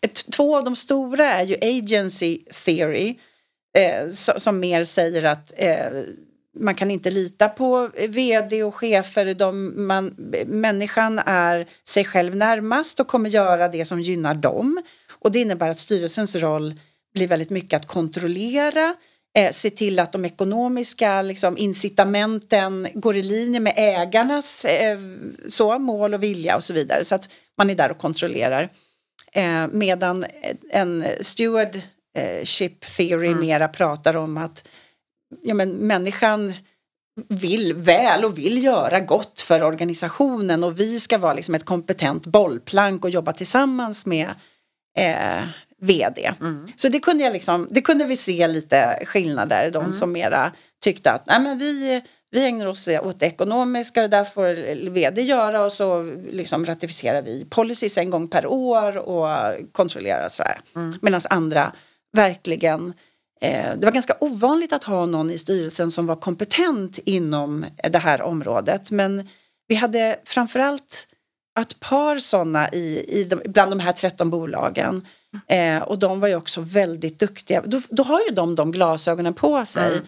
ett, 0.00 0.30
två 0.32 0.56
av 0.56 0.64
de 0.64 0.76
stora 0.76 1.24
är 1.24 1.44
ju 1.44 1.56
agency 1.62 2.38
theory, 2.64 3.18
eh, 3.78 4.10
som, 4.10 4.40
som 4.40 4.60
mer 4.60 4.84
säger 4.84 5.22
att 5.22 5.52
eh, 5.56 6.02
man 6.58 6.74
kan 6.74 6.90
inte 6.90 7.10
lita 7.10 7.48
på 7.48 7.90
vd 8.08 8.62
och 8.62 8.74
chefer. 8.74 9.34
De, 9.34 9.72
man, 9.86 10.14
människan 10.46 11.20
är 11.26 11.66
sig 11.88 12.04
själv 12.04 12.36
närmast 12.36 13.00
och 13.00 13.08
kommer 13.08 13.30
göra 13.30 13.68
det 13.68 13.84
som 13.84 14.00
gynnar 14.00 14.34
dem. 14.34 14.82
Och 15.10 15.32
det 15.32 15.38
innebär 15.38 15.68
att 15.68 15.78
styrelsens 15.78 16.34
roll 16.34 16.80
blir 17.14 17.28
väldigt 17.28 17.50
mycket 17.50 17.76
att 17.76 17.86
kontrollera, 17.86 18.94
eh, 19.34 19.50
se 19.50 19.70
till 19.70 19.98
att 19.98 20.12
de 20.12 20.24
ekonomiska 20.24 21.22
liksom, 21.22 21.58
incitamenten 21.58 22.88
går 22.94 23.16
i 23.16 23.22
linje 23.22 23.60
med 23.60 23.74
ägarnas 23.76 24.64
eh, 24.64 24.98
så, 25.48 25.78
mål 25.78 26.14
och 26.14 26.22
vilja 26.22 26.56
och 26.56 26.64
så 26.64 26.72
vidare. 26.72 27.04
Så 27.04 27.14
att 27.14 27.28
man 27.58 27.70
är 27.70 27.74
där 27.74 27.90
och 27.90 27.98
kontrollerar. 27.98 28.68
Eh, 29.32 29.68
medan 29.72 30.24
en 30.70 31.04
stewardship 31.20 32.96
theory 32.96 33.28
mm. 33.28 33.40
mera 33.40 33.68
pratar 33.68 34.16
om 34.16 34.36
att 34.36 34.68
ja, 35.42 35.54
men 35.54 35.70
människan 35.70 36.52
vill 37.28 37.74
väl 37.74 38.24
och 38.24 38.38
vill 38.38 38.64
göra 38.64 39.00
gott 39.00 39.40
för 39.40 39.62
organisationen 39.62 40.64
och 40.64 40.80
vi 40.80 41.00
ska 41.00 41.18
vara 41.18 41.34
liksom 41.34 41.54
ett 41.54 41.64
kompetent 41.64 42.26
bollplank 42.26 43.04
och 43.04 43.10
jobba 43.10 43.32
tillsammans 43.32 44.06
med 44.06 44.28
eh, 44.98 45.42
vd. 45.80 46.32
Mm. 46.40 46.68
Så 46.76 46.88
det 46.88 47.00
kunde, 47.00 47.24
jag 47.24 47.32
liksom, 47.32 47.68
det 47.70 47.80
kunde 47.80 48.04
vi 48.04 48.16
se 48.16 48.48
lite 48.48 49.02
skillnader, 49.06 49.70
de 49.70 49.82
mm. 49.82 49.94
som 49.94 50.12
mera 50.12 50.52
tyckte 50.82 51.10
att 51.10 51.26
nej 51.26 51.40
men 51.40 51.58
vi, 51.58 52.02
vi 52.30 52.46
ägnar 52.46 52.66
oss 52.66 52.88
åt 52.88 53.20
det 53.20 53.26
ekonomiska, 53.26 54.00
det 54.00 54.08
där 54.08 54.24
får 54.24 54.90
vd 54.90 55.22
göra 55.22 55.64
och 55.64 55.72
så 55.72 56.02
liksom 56.30 56.66
ratificerar 56.66 57.22
vi 57.22 57.44
policies 57.50 57.98
en 57.98 58.10
gång 58.10 58.28
per 58.28 58.46
år 58.46 58.96
och 58.96 59.28
kontrollerar 59.72 60.28
sådär. 60.28 60.60
Mm. 60.76 60.92
Medan 61.02 61.20
andra 61.30 61.72
verkligen 62.12 62.92
det 63.40 63.80
var 63.82 63.92
ganska 63.92 64.16
ovanligt 64.20 64.72
att 64.72 64.84
ha 64.84 65.06
någon 65.06 65.30
i 65.30 65.38
styrelsen 65.38 65.90
som 65.90 66.06
var 66.06 66.16
kompetent 66.16 66.98
inom 66.98 67.66
det 67.90 67.98
här 67.98 68.22
området 68.22 68.90
men 68.90 69.28
vi 69.68 69.74
hade 69.74 70.20
framförallt 70.24 71.06
ett 71.60 71.80
par 71.80 72.18
sådana 72.18 72.68
i, 72.72 73.04
i 73.08 73.24
de, 73.24 73.40
bland 73.44 73.72
de 73.72 73.80
här 73.80 73.92
13 73.92 74.30
bolagen 74.30 75.06
Eh, 75.46 75.82
och 75.82 75.98
de 75.98 76.20
var 76.20 76.28
ju 76.28 76.34
också 76.34 76.60
väldigt 76.60 77.18
duktiga. 77.18 77.62
Då, 77.66 77.80
då 77.88 78.02
har 78.02 78.20
ju 78.28 78.34
de 78.34 78.54
de 78.54 78.72
glasögonen 78.72 79.34
på 79.34 79.66
sig. 79.66 79.92
Mm. 79.92 80.06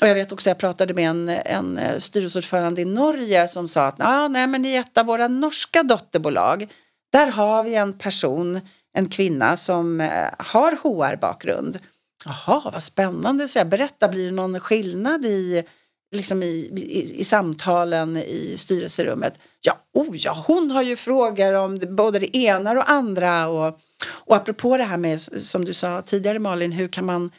Och 0.00 0.08
jag 0.08 0.14
vet 0.14 0.32
också, 0.32 0.50
jag 0.50 0.58
pratade 0.58 0.94
med 0.94 1.10
en, 1.10 1.28
en 1.28 1.78
eh, 1.78 1.98
styrelseordförande 1.98 2.80
i 2.80 2.84
Norge 2.84 3.48
som 3.48 3.68
sa 3.68 3.86
att 3.86 3.96
ah, 3.98 4.28
nej, 4.28 4.46
men 4.46 4.64
i 4.64 4.74
ett 4.74 4.98
av 4.98 5.06
våra 5.06 5.28
norska 5.28 5.82
dotterbolag 5.82 6.68
där 7.12 7.26
har 7.26 7.62
vi 7.62 7.74
en 7.74 7.92
person, 7.98 8.60
en 8.92 9.08
kvinna 9.08 9.56
som 9.56 10.00
eh, 10.00 10.28
har 10.38 10.72
HR-bakgrund. 10.72 11.78
Jaha, 12.24 12.70
vad 12.72 12.82
spännande, 12.82 13.48
så 13.48 13.58
jag 13.58 13.68
berätta, 13.68 14.08
blir 14.08 14.26
det 14.26 14.32
någon 14.32 14.60
skillnad 14.60 15.24
i, 15.24 15.64
liksom 16.12 16.42
i, 16.42 16.46
i, 16.46 17.20
i 17.20 17.24
samtalen 17.24 18.16
i 18.16 18.54
styrelserummet? 18.56 19.38
Ja, 19.60 19.78
oh 19.92 20.16
ja, 20.16 20.44
hon 20.46 20.70
har 20.70 20.82
ju 20.82 20.96
frågor 20.96 21.54
om 21.54 21.78
både 21.88 22.18
det 22.18 22.36
ena 22.36 22.70
och 22.70 22.76
det 22.76 22.82
andra. 22.82 23.48
Och, 23.48 23.80
och 24.08 24.36
apropå 24.36 24.76
det 24.76 24.84
här 24.84 24.96
med, 24.96 25.22
som 25.22 25.64
du 25.64 25.74
sa 25.74 26.02
tidigare 26.02 26.38
Malin, 26.38 26.72
hur 26.72 26.88
kan 26.88 27.04
man, 27.04 27.30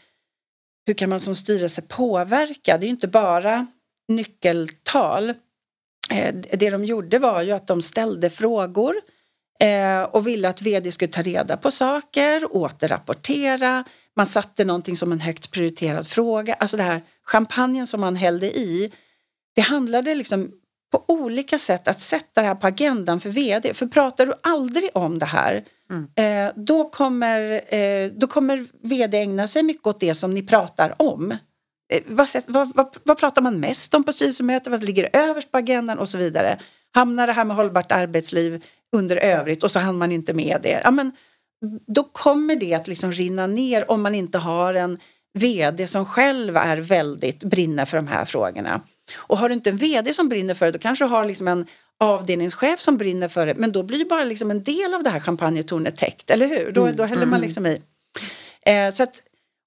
hur 0.86 0.94
kan 0.94 1.10
man 1.10 1.20
som 1.20 1.36
styrelse 1.36 1.82
påverka? 1.82 2.78
Det 2.78 2.84
är 2.84 2.88
ju 2.88 2.94
inte 2.94 3.08
bara 3.08 3.68
nyckeltal. 4.08 5.30
Eh, 6.12 6.36
det 6.54 6.70
de 6.70 6.86
gjorde 6.86 7.20
var 7.20 7.42
ju 7.42 7.52
att 7.52 7.68
de 7.68 7.82
ställde 7.82 8.30
frågor 8.30 8.96
eh, 9.62 10.04
och 10.04 10.28
ville 10.28 10.50
att 10.50 10.62
vd 10.62 10.92
skulle 10.92 11.12
ta 11.12 11.22
reda 11.22 11.58
på 11.58 11.72
saker, 11.72 12.56
återrapportera. 12.56 13.84
Man 14.16 14.28
satte 14.28 14.66
någonting 14.66 14.98
som 14.98 15.12
en 15.12 15.20
högt 15.20 15.52
prioriterad 15.52 16.08
fråga. 16.08 16.54
Alltså 16.54 16.78
det 16.78 16.84
här 16.84 17.02
champagnen 17.26 17.88
som 17.88 18.02
man 18.02 18.16
hällde 18.16 18.58
i. 18.58 18.92
Det 19.56 19.62
handlade 19.62 20.16
liksom 20.16 20.52
på 20.92 21.04
olika 21.08 21.60
sätt 21.60 21.88
att 21.88 22.02
sätta 22.02 22.42
det 22.42 22.48
här 22.48 22.56
på 22.56 22.68
agendan 22.68 23.20
för 23.20 23.30
vd. 23.30 23.74
För 23.74 23.88
pratar 23.88 24.26
du 24.26 24.34
aldrig 24.44 24.90
om 24.94 25.20
det 25.20 25.26
här 25.26 25.64
mm. 25.90 26.08
eh, 26.16 26.54
då, 26.56 26.90
kommer, 26.90 27.62
eh, 27.76 28.12
då 28.12 28.28
kommer 28.28 28.68
vd 28.84 29.18
ägna 29.18 29.48
sig 29.48 29.64
mycket 29.64 29.88
åt 29.88 30.00
det 30.00 30.16
som 30.16 30.34
ni 30.34 30.44
pratar 30.44 31.02
om. 31.02 31.32
Eh, 31.94 32.02
vad, 32.08 32.28
vad, 32.46 32.76
vad, 32.76 32.98
vad, 33.04 33.18
pratar 33.18 33.42
man 33.42 33.60
mest 33.60 33.94
om 33.94 34.04
på 34.04 34.14
styrelsemötet? 34.14 34.72
Vad 34.72 34.84
ligger 34.84 35.10
överst 35.14 35.52
på 35.52 35.58
agendan 35.58 36.00
och 36.00 36.10
så 36.10 36.18
vidare? 36.18 36.60
Hamnar 36.94 37.28
det 37.28 37.34
här 37.34 37.46
med 37.46 37.56
hållbart 37.56 37.92
arbetsliv 37.92 38.64
under 38.92 39.16
övrigt 39.16 39.64
och 39.64 39.72
så 39.72 39.80
hann 39.80 39.98
man 39.98 40.12
inte 40.12 40.34
med 40.34 40.60
det. 40.64 40.82
Ja, 40.84 40.92
men, 40.92 41.12
då 41.88 42.04
kommer 42.04 42.56
det 42.56 42.74
att 42.74 42.88
liksom 42.88 43.12
rinna 43.12 43.48
ner 43.48 43.92
om 43.92 44.02
man 44.02 44.16
inte 44.16 44.38
har 44.38 44.74
en 44.74 45.00
vd 45.34 45.88
som 45.88 46.06
själv 46.06 46.58
är 46.58 46.78
väldigt 46.78 47.44
brinner 47.44 47.86
för 47.86 47.98
de 47.98 48.08
här 48.08 48.26
frågorna. 48.26 48.82
Och 49.16 49.38
har 49.38 49.50
du 49.50 49.56
inte 49.56 49.70
en 49.70 49.78
VD 49.78 50.14
som 50.14 50.30
brinner 50.30 50.54
för 50.54 50.66
det, 50.66 50.72
då 50.72 50.80
kanske 50.80 51.06
du 51.06 51.10
har 51.10 51.26
liksom 51.26 51.48
en 51.48 51.66
avdelningschef 52.00 52.82
som 52.82 52.98
brinner 52.98 53.28
för 53.28 53.46
det. 53.46 53.56
Men 53.56 53.72
då 53.72 53.84
blir 53.84 53.98
ju 53.98 54.06
bara 54.06 54.24
liksom 54.24 54.52
en 54.52 54.64
del 54.64 54.94
av 54.94 55.04
det 55.04 55.10
här 55.10 55.20
champagnetornet 55.20 55.98
täckt, 55.98 56.30
eller 56.30 56.48
hur? 56.48 56.72
Då, 56.72 56.84
mm. 56.84 56.96
då 56.96 57.04
häller 57.04 57.26
man 57.26 57.40
mm. 57.40 57.42
liksom 57.42 57.66
i. 57.66 57.82
Eh, 58.66 58.94
så 58.94 59.04
att, 59.04 59.22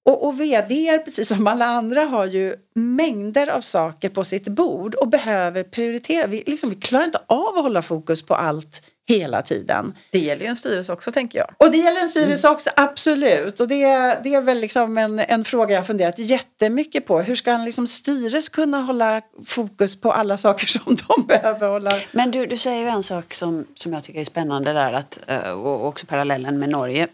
och, 0.05 0.27
och 0.27 0.41
vd, 0.41 0.99
precis 1.05 1.27
som 1.27 1.47
alla 1.47 1.65
andra, 1.65 2.03
har 2.03 2.25
ju 2.25 2.55
mängder 2.75 3.47
av 3.47 3.61
saker 3.61 4.09
på 4.09 4.23
sitt 4.23 4.47
bord 4.47 4.95
och 4.95 5.07
behöver 5.07 5.63
prioritera. 5.63 6.27
Vi, 6.27 6.43
liksom, 6.45 6.69
vi 6.69 6.75
klarar 6.75 7.05
inte 7.05 7.21
av 7.27 7.57
att 7.57 7.63
hålla 7.63 7.81
fokus 7.81 8.21
på 8.21 8.35
allt 8.35 8.81
hela 9.07 9.41
tiden. 9.41 9.93
Det 10.11 10.19
gäller 10.19 10.41
ju 10.41 10.47
en 10.47 10.55
styrelse 10.55 10.93
också 10.93 11.11
tänker 11.11 11.39
jag. 11.39 11.47
Och 11.57 11.71
det 11.71 11.77
gäller 11.77 12.01
en 12.01 12.07
styrelse 12.07 12.49
också, 12.49 12.69
absolut. 12.75 13.59
Och 13.59 13.67
det, 13.67 13.85
det 14.23 14.33
är 14.33 14.41
väl 14.41 14.59
liksom 14.59 14.97
en, 14.97 15.19
en 15.19 15.43
fråga 15.43 15.75
jag 15.75 15.87
funderat 15.87 16.19
jättemycket 16.19 17.05
på. 17.05 17.21
Hur 17.21 17.35
ska 17.35 17.51
en 17.51 17.65
liksom 17.65 17.87
styrelse 17.87 18.51
kunna 18.51 18.81
hålla 18.81 19.21
fokus 19.45 20.01
på 20.01 20.11
alla 20.11 20.37
saker 20.37 20.67
som 20.67 20.97
de 21.07 21.25
behöver 21.27 21.67
hålla? 21.67 21.91
Men 22.11 22.31
du, 22.31 22.45
du 22.45 22.57
säger 22.57 22.81
ju 22.81 22.87
en 22.87 23.03
sak 23.03 23.33
som, 23.33 23.67
som 23.75 23.93
jag 23.93 24.03
tycker 24.03 24.19
är 24.19 24.25
spännande 24.25 24.73
där 24.73 24.93
att, 24.93 25.19
eh, 25.27 25.49
och 25.51 25.87
också 25.87 26.05
parallellen 26.05 26.59
med 26.59 26.69
Norge. 26.69 27.07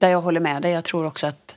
Där 0.00 0.08
jag 0.08 0.20
håller 0.20 0.40
med 0.40 0.62
dig. 0.62 0.72
Jag 0.72 0.84
tror 0.84 1.06
också 1.06 1.26
att 1.26 1.56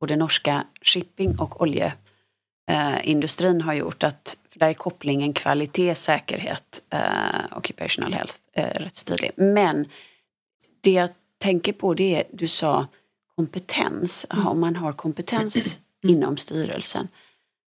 både 0.00 0.16
norska 0.16 0.64
shipping 0.82 1.38
och 1.38 1.62
oljeindustrin 1.62 3.60
har 3.60 3.74
gjort 3.74 4.02
att 4.02 4.36
för 4.54 4.60
där 4.60 4.68
är 4.68 4.74
kopplingen 4.74 5.32
kvalitet, 5.32 5.94
säkerhet, 5.94 6.82
uh, 6.94 7.58
occupational 7.58 8.12
health 8.12 8.34
uh, 8.58 8.64
rätt 8.64 9.06
tydlig. 9.06 9.30
Men 9.36 9.88
det 10.80 10.92
jag 10.92 11.10
tänker 11.38 11.72
på 11.72 11.94
det 11.94 12.14
är, 12.14 12.24
du 12.32 12.48
sa 12.48 12.86
kompetens. 13.36 14.26
Mm. 14.30 14.46
Om 14.46 14.60
man 14.60 14.76
har 14.76 14.92
kompetens 14.92 15.78
mm. 16.02 16.16
inom 16.16 16.36
styrelsen. 16.36 17.08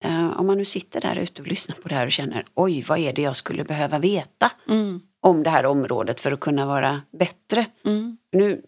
Uh, 0.04 0.40
om 0.40 0.46
man 0.46 0.58
nu 0.58 0.64
sitter 0.64 1.00
där 1.00 1.16
ute 1.16 1.42
och 1.42 1.48
lyssnar 1.48 1.76
på 1.76 1.88
det 1.88 1.94
här 1.94 2.06
och 2.06 2.12
känner 2.12 2.44
oj, 2.54 2.82
vad 2.82 2.98
är 2.98 3.12
det 3.12 3.22
jag 3.22 3.36
skulle 3.36 3.64
behöva 3.64 3.98
veta 3.98 4.52
mm. 4.68 5.00
om 5.20 5.42
det 5.42 5.50
här 5.50 5.66
området 5.66 6.20
för 6.20 6.32
att 6.32 6.40
kunna 6.40 6.66
vara 6.66 7.02
bättre. 7.18 7.66
Mm. 7.84 8.16
Nu 8.32 8.62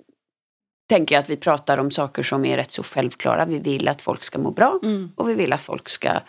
tänker 0.89 1.15
jag 1.15 1.23
att 1.23 1.31
vi 1.31 1.37
pratar 1.37 1.79
om 1.79 1.91
saker 1.91 2.23
som 2.23 2.45
är 2.45 2.57
rätt 2.57 2.73
så 2.73 2.83
självklara. 2.83 3.45
Vi 3.45 3.59
vill 3.59 3.89
att 3.89 4.03
folk 4.03 4.25
ska 4.25 4.39
må 4.39 4.51
bra 4.51 4.79
mm. 4.83 5.13
och 5.17 5.29
vi 5.29 5.35
vill 5.35 5.53
att 5.53 5.63
folk 5.63 5.89
ska 5.89 6.09
eh, 6.09 6.23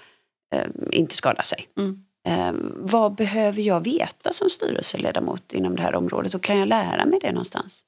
inte 0.91 1.15
skada 1.15 1.43
sig. 1.43 1.67
Mm. 1.77 2.03
Eh, 2.27 2.53
vad 2.75 3.15
behöver 3.15 3.61
jag 3.61 3.83
veta 3.83 4.33
som 4.33 4.49
styrelseledamot 4.49 5.53
inom 5.53 5.75
det 5.75 5.81
här 5.81 5.95
området 5.95 6.35
och 6.35 6.43
kan 6.43 6.57
jag 6.57 6.67
lära 6.67 7.05
mig 7.05 7.19
det 7.21 7.31
någonstans? 7.31 7.83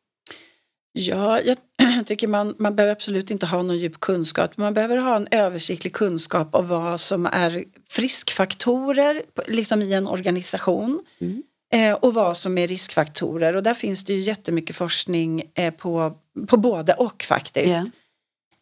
Ja, 0.93 1.41
jag 1.41 1.57
tycker 2.05 2.27
man, 2.27 2.55
man 2.59 2.75
behöver 2.75 2.91
absolut 2.91 3.31
inte 3.31 3.45
ha 3.45 3.63
någon 3.63 3.77
djup 3.77 3.99
kunskap. 3.99 4.57
Man 4.57 4.73
behöver 4.73 4.97
ha 4.97 5.15
en 5.15 5.27
översiktlig 5.31 5.93
kunskap 5.93 6.55
av 6.55 6.67
vad 6.67 7.01
som 7.01 7.25
är 7.25 7.63
friskfaktorer 7.89 9.23
liksom 9.47 9.81
i 9.81 9.93
en 9.93 10.07
organisation. 10.07 11.05
Mm. 11.19 11.43
Eh, 11.73 11.93
och 11.93 12.13
vad 12.13 12.37
som 12.37 12.57
är 12.57 12.67
riskfaktorer. 12.67 13.55
Och 13.55 13.63
där 13.63 13.73
finns 13.73 14.05
det 14.05 14.13
ju 14.13 14.19
jättemycket 14.19 14.75
forskning 14.75 15.43
eh, 15.53 15.73
på, 15.73 16.13
på 16.47 16.57
både 16.57 16.93
och 16.93 17.23
faktiskt. 17.23 17.91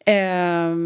Yeah. 0.06 0.70
Eh, 0.70 0.76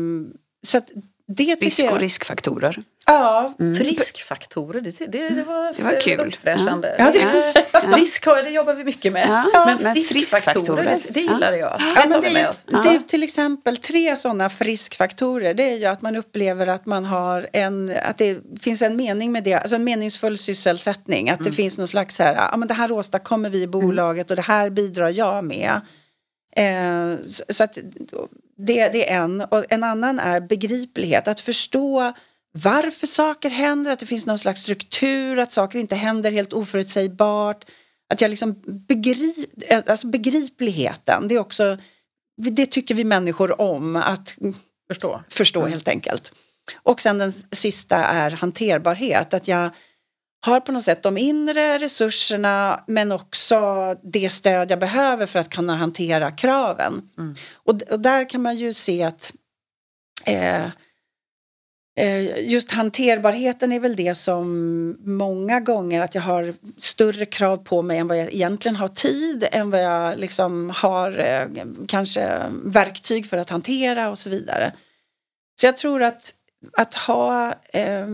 så 0.67 0.81
det 1.27 1.55
Risk 1.61 1.85
och 1.91 2.01
riskfaktorer. 2.01 2.83
Ja, 3.07 3.55
mm. 3.61 3.77
friskfaktorer, 3.77 4.81
det, 4.81 4.99
det, 4.99 5.29
det 5.29 5.43
var, 5.43 5.75
det 5.77 5.83
var 5.83 6.01
kul. 6.01 6.21
uppfräschande. 6.21 6.97
Ja. 6.99 7.13
Ja, 7.15 7.53
det, 7.83 7.97
Risk 7.97 8.25
det 8.25 8.51
jobbar 8.51 8.75
vi 8.75 8.85
mycket 8.85 9.13
med. 9.13 9.47
Ja. 9.53 9.77
Men, 9.83 9.95
friskfaktorer, 9.95 10.85
det, 10.85 11.15
det 11.15 11.21
gillar 11.21 11.53
jag. 11.53 11.79
Det 11.79 12.11
tar 12.11 12.23
vi 12.23 12.35
med 12.35 12.49
oss. 12.49 12.61
Det 12.67 12.73
är 12.73 13.09
till 13.09 13.23
exempel 13.23 13.77
tre 13.77 14.17
sådana 14.17 14.51
friskfaktorer. 14.51 15.55
Det 15.55 15.63
är 15.63 15.77
ju 15.77 15.85
att 15.85 16.03
man 16.03 16.17
upplever 16.17 16.67
att 16.67 16.87
man 16.87 17.05
har 17.05 17.49
en, 17.53 17.97
att 18.03 18.19
det 18.19 18.39
finns 18.61 18.83
en 18.83 18.97
mening 18.97 19.33
med 19.33 19.45
det, 19.45 19.55
alltså 19.55 19.77
en 19.77 19.85
meningsfull 19.85 20.39
sysselsättning. 20.39 21.31
Att 21.31 21.41
mm. 21.41 21.51
det 21.51 21.57
finns 21.57 21.79
någon 21.79 21.89
slags 21.89 22.19
här, 22.19 22.35
ja 22.35 22.57
men 22.57 22.69
det 22.69 22.75
här 22.75 22.93
åstadkommer 22.93 23.51
vi 23.51 23.63
i 23.63 23.67
bolaget 23.67 24.31
och 24.31 24.37
det 24.37 24.43
här 24.43 24.71
bidrar 24.71 25.09
jag 25.09 25.45
med. 25.45 25.81
Eh, 26.57 27.19
så 27.49 27.65
att 27.65 27.79
det, 28.57 28.89
det 28.89 29.11
är 29.11 29.23
en. 29.23 29.41
Och 29.41 29.65
en 29.69 29.85
annan 29.85 30.19
är 30.19 30.41
begriplighet. 30.41 31.29
Att 31.29 31.41
förstå 31.41 32.13
varför 32.53 33.07
saker 33.07 33.51
händer, 33.51 33.91
att 33.91 34.01
det 34.01 34.07
finns 34.07 34.27
någon 34.27 34.39
slags 34.39 34.61
struktur, 34.61 35.39
att 35.39 35.53
saker 35.53 35.79
inte 35.79 35.97
händer 35.97 36.33
helt 36.33 36.53
oförutsägbart. 36.53 37.65
Att 38.11 38.21
jag 38.21 38.31
liksom 38.31 38.63
begrip, 38.67 39.73
alltså 39.87 40.07
begripligheten, 40.07 41.29
det 41.29 41.35
är 41.35 41.39
också, 41.39 41.79
det 42.37 42.67
tycker 42.67 42.95
vi 42.95 43.05
människor 43.05 43.61
om 43.61 43.97
att 43.97 44.35
förstå, 44.89 45.23
förstå 45.29 45.61
mm. 45.61 45.73
helt 45.73 45.89
enkelt. 45.89 46.33
Och 46.83 47.01
sen 47.01 47.19
den 47.19 47.33
sista 47.53 47.97
är 47.97 48.31
hanterbarhet, 48.31 49.35
att 49.35 49.49
jag 49.49 49.71
har 50.45 50.61
på 50.61 50.73
något 50.73 50.83
sätt 50.83 51.03
de 51.03 51.19
inre 51.19 51.79
resurserna 51.79 52.85
men 52.87 53.13
också 53.13 53.61
det 54.03 54.31
stöd 54.31 54.71
jag 54.71 54.79
behöver 54.79 55.27
för 55.27 55.39
att 55.39 55.51
kunna 55.51 55.77
hantera 55.77 56.31
kraven. 56.31 57.11
Mm. 57.19 57.35
Och, 57.53 57.83
och, 57.91 58.01
där 58.01 58.31
kan 58.31 58.43
man 58.43 58.57
ju 58.57 58.75
se 58.75 59.03
att 59.03 59.33
eh, 60.25 60.65
eh, 62.01 62.49
just 62.51 62.73
hanterbarheten 62.73 63.73
är 63.73 63.81
väl 63.81 63.97
det 63.97 64.15
som 64.15 64.97
många 65.05 65.61
gånger 65.61 66.01
att 66.01 66.15
jag 66.15 66.23
har 66.23 66.55
större 66.79 67.27
krav 67.27 67.57
på 67.57 67.83
mig 67.83 67.99
än 67.99 68.09
vad 68.09 68.19
jag 68.19 68.35
egentligen 68.35 68.77
har 68.77 68.89
tid, 68.89 69.49
än 69.53 69.71
vad 69.71 69.83
jag 69.83 70.19
liksom 70.19 70.71
har 70.71 71.19
eh, 71.19 71.65
kanske 71.89 72.43
verktyg 72.65 73.27
för 73.27 73.37
att 73.39 73.51
hantera 73.51 74.11
och 74.11 74.19
så 74.19 74.31
vidare. 74.31 74.73
Så 75.61 75.67
jag 75.67 75.77
tror 75.79 76.03
att 76.03 76.35
att 76.73 76.95
ha, 76.95 77.55
eh, 77.73 78.09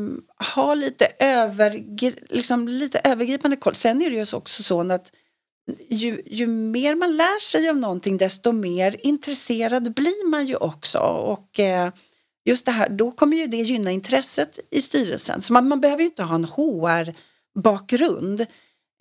ha 0.55 0.75
lite, 0.75 1.09
övergri 1.19 2.15
liksom 2.29 2.69
lite 2.69 3.01
övergripande 3.05 3.57
koll. 3.57 3.75
Sen 3.75 4.03
är 4.03 4.11
det 4.11 4.17
ju 4.17 4.37
också 4.37 4.63
så 4.63 4.93
att 4.93 5.13
ju, 5.89 6.23
ju 6.27 6.47
mer 6.47 6.95
man 6.95 7.17
lär 7.17 7.41
sig 7.41 7.71
om 7.71 7.81
någonting 7.81 8.17
desto 8.17 8.53
mer 8.53 8.97
intresserad 9.03 9.95
blir 9.95 10.29
man 10.29 10.47
ju 10.47 10.57
också. 10.57 10.99
Och 10.99 11.61
eh, 11.61 11.93
just 12.45 12.67
det 12.67 12.73
här, 12.73 12.89
då 12.89 13.13
kommer 13.13 13.37
ju 13.37 13.47
det 13.47 13.57
gynna 13.57 13.91
intresset 13.91 14.59
i 14.71 14.83
styrelsen. 14.83 15.43
Så 15.43 15.53
man, 15.53 15.69
man 15.69 15.81
behöver 15.81 16.03
ju 16.03 16.09
inte 16.09 16.23
ha 16.23 16.35
en 16.35 16.45
HR-bakgrund. 16.45 18.47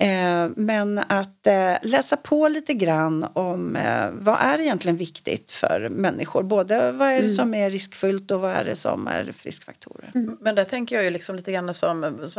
Eh, 0.02 0.50
men 0.56 0.98
att 0.98 1.48
eh, 1.48 1.74
läsa 1.82 2.18
på 2.18 2.48
lite 2.48 2.74
grann 2.74 3.26
om 3.34 3.76
eh, 3.76 4.10
vad 4.12 4.38
är 4.42 4.60
egentligen 4.60 4.98
viktigt 4.98 5.52
för 5.52 5.90
människor. 5.90 6.44
Både 6.44 6.92
vad 6.92 7.08
är 7.08 7.14
det 7.14 7.20
mm. 7.20 7.36
som 7.36 7.54
är 7.54 7.70
riskfyllt 7.70 8.32
och 8.32 8.40
vad 8.40 8.52
är 8.52 8.66
det 8.66 8.76
som 8.76 9.08
är 9.08 9.32
friskfaktorer. 9.32 10.12
Mm. 10.16 10.38
Men 10.42 10.56
där 10.56 10.64
tänker 10.64 10.96
jag 10.96 11.06
ju 11.06 11.10
liksom 11.10 11.36
lite 11.36 11.52
grann 11.52 11.74
som 11.74 12.30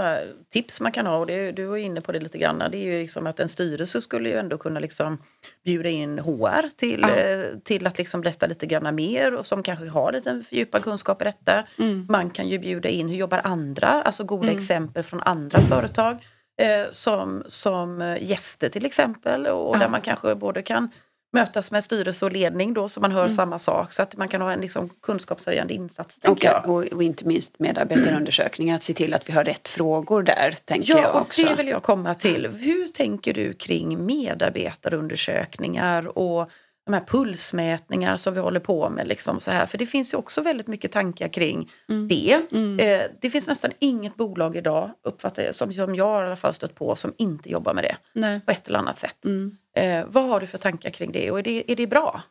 tips 0.52 0.80
man 0.80 0.92
kan 0.92 1.06
ha 1.06 1.16
och 1.16 1.26
det, 1.26 1.52
du 1.52 1.64
var 1.64 1.76
inne 1.76 2.00
på 2.00 2.12
det 2.12 2.20
lite 2.20 2.38
grann. 2.38 2.58
Det 2.58 2.78
är 2.78 2.94
ju 2.94 3.00
liksom 3.02 3.26
att 3.26 3.40
en 3.40 3.48
styrelse 3.48 4.00
skulle 4.00 4.28
ju 4.28 4.36
ändå 4.36 4.58
kunna 4.58 4.80
liksom 4.80 5.18
bjuda 5.64 5.88
in 5.88 6.18
HR 6.18 6.68
till, 6.76 7.06
ja. 7.08 7.60
till 7.64 7.86
att 7.86 7.98
liksom 7.98 8.20
berätta 8.20 8.46
lite 8.46 8.66
grann 8.66 8.94
mer 8.94 9.34
och 9.34 9.46
som 9.46 9.62
kanske 9.62 9.88
har 9.88 10.12
lite 10.12 10.42
fördjupad 10.48 10.82
kunskap 10.82 11.22
i 11.22 11.24
detta. 11.24 11.64
Mm. 11.78 12.06
Man 12.08 12.30
kan 12.30 12.48
ju 12.48 12.58
bjuda 12.58 12.88
in 12.88 13.08
hur 13.08 13.16
jobbar 13.16 13.40
andra, 13.44 13.88
alltså 13.88 14.24
goda 14.24 14.42
mm. 14.42 14.56
exempel 14.56 15.02
från 15.02 15.20
andra 15.20 15.60
företag 15.60 16.18
eh, 16.60 16.86
som, 16.90 17.42
som 17.46 18.16
gäster 18.20 18.68
till 18.68 18.86
exempel. 18.86 19.46
Och 19.46 19.76
ja. 19.76 19.80
där 19.80 19.88
man 19.88 20.00
kanske 20.00 20.34
både 20.34 20.62
kan 20.62 20.90
mötas 21.32 21.70
med 21.70 21.84
styrelse 21.84 22.24
och 22.24 22.32
ledning 22.32 22.74
då 22.74 22.88
så 22.88 23.00
man 23.00 23.12
hör 23.12 23.22
mm. 23.22 23.34
samma 23.34 23.58
sak 23.58 23.92
så 23.92 24.02
att 24.02 24.16
man 24.16 24.28
kan 24.28 24.40
ha 24.40 24.52
en 24.52 24.60
liksom, 24.60 24.90
kunskapshöjande 25.02 25.74
insats. 25.74 26.18
Och, 26.28 26.44
och, 26.64 26.84
och, 26.84 27.02
inte 27.02 27.24
minst 27.24 27.58
medarbetarundersökningar, 27.58 28.76
att 28.76 28.84
se 28.84 28.94
till 28.94 29.14
att 29.14 29.28
vi 29.28 29.32
har 29.32 29.44
rätt 29.44 29.68
frågor 29.68 30.22
där. 30.22 30.56
Tänker 30.64 30.92
ja, 30.92 31.02
jag 31.02 31.16
också. 31.16 31.42
och 31.42 31.48
det 31.48 31.54
vill 31.54 31.68
jag 31.68 31.82
komma 31.82 32.14
till. 32.14 32.46
Hur 32.46 32.88
tänker 32.88 33.34
du 33.34 33.52
kring 33.52 34.06
medarbetarundersökningar 34.06 36.18
och 36.18 36.50
de 36.86 36.94
här 36.94 37.04
pulsmätningar 37.06 38.16
som 38.16 38.34
vi 38.34 38.40
håller 38.40 38.60
på 38.60 38.90
med. 38.90 39.08
Liksom 39.08 39.40
så 39.40 39.50
här. 39.50 39.66
För 39.66 39.78
det 39.78 39.86
finns 39.86 40.12
ju 40.12 40.16
också 40.16 40.40
väldigt 40.40 40.66
mycket 40.66 40.92
tankar 40.92 41.28
kring 41.28 41.70
mm. 41.88 42.08
det. 42.08 42.40
Mm. 42.52 42.78
Eh, 42.78 43.00
det 43.20 43.30
finns 43.30 43.46
nästan 43.46 43.70
inget 43.78 44.16
bolag 44.16 44.56
idag, 44.56 44.90
uppfattar 45.02 45.42
jag, 45.42 45.54
som, 45.54 45.72
som 45.72 45.94
jag 45.94 46.22
i 46.22 46.26
alla 46.26 46.36
fall 46.36 46.54
stött 46.54 46.74
på, 46.74 46.96
som 46.96 47.14
inte 47.18 47.50
jobbar 47.50 47.74
med 47.74 47.84
det 47.84 47.96
Nej. 48.12 48.40
på 48.40 48.52
ett 48.52 48.68
eller 48.68 48.78
annat 48.78 48.98
sätt. 48.98 49.24
Mm. 49.24 49.56
Eh, 49.76 50.04
vad 50.08 50.24
har 50.24 50.40
du 50.40 50.46
för 50.46 50.58
tankar 50.58 50.90
kring 50.90 51.12
det 51.12 51.30
och 51.30 51.38
är 51.38 51.42
det, 51.42 51.72
är 51.72 51.76
det 51.76 51.86
bra? 51.86 52.22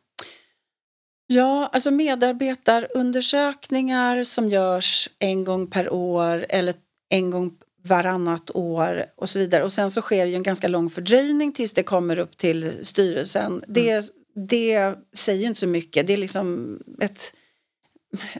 Ja, 1.27 1.69
alltså 1.73 1.91
medarbetarundersökningar 1.91 4.23
som 4.23 4.49
görs 4.49 5.09
en 5.19 5.43
gång 5.43 5.67
per 5.67 5.93
år 5.93 6.45
eller 6.49 6.73
en 7.09 7.31
gång 7.31 7.51
varannat 7.83 8.55
år 8.55 9.05
och 9.15 9.29
så 9.29 9.39
vidare. 9.39 9.63
Och 9.63 9.73
sen 9.73 9.91
så 9.91 10.01
sker 10.01 10.25
ju 10.25 10.35
en 10.35 10.43
ganska 10.43 10.67
lång 10.67 10.89
fördröjning 10.89 11.51
tills 11.51 11.73
det 11.73 11.83
kommer 11.83 12.19
upp 12.19 12.37
till 12.37 12.85
styrelsen. 12.85 13.45
Mm 13.45 13.63
det 13.67 14.11
säger 15.13 15.47
inte 15.47 15.59
så 15.59 15.67
mycket. 15.67 16.07
Det 16.07 16.13
är 16.13 16.17
liksom 16.17 16.79
ett... 17.01 17.33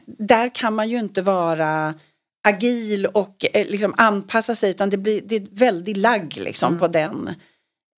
Där 0.06 0.54
kan 0.54 0.74
man 0.74 0.88
ju 0.88 0.98
inte 0.98 1.22
vara 1.22 1.94
agil 2.42 3.06
och 3.06 3.46
eh, 3.52 3.66
liksom 3.66 3.94
anpassa 3.96 4.54
sig 4.54 4.70
utan 4.70 4.90
det, 4.90 4.96
blir, 4.96 5.20
det 5.24 5.36
är 5.36 5.46
väldigt 5.50 5.96
lagg 5.96 6.36
liksom 6.36 6.68
mm. 6.68 6.80
på 6.80 6.88
den, 6.88 7.34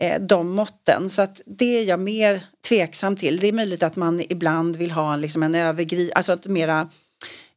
eh, 0.03 0.20
de 0.20 0.51
måtten. 0.51 1.11
Så 1.11 1.22
att 1.22 1.40
det 1.47 1.78
är 1.78 1.84
jag 1.84 2.01
mer 2.01 2.47
tveksam 2.68 3.16
till. 3.16 3.36
Det 3.36 3.47
är 3.47 3.53
möjligt 3.53 3.82
att 3.82 3.97
man 3.97 4.20
ibland 4.20 4.76
vill 4.76 4.90
ha 4.90 5.16
liksom 5.16 5.43
en 5.43 5.55
övergri... 5.55 6.12
Alltså 6.14 6.32
ett 6.32 6.47
mera 6.47 6.88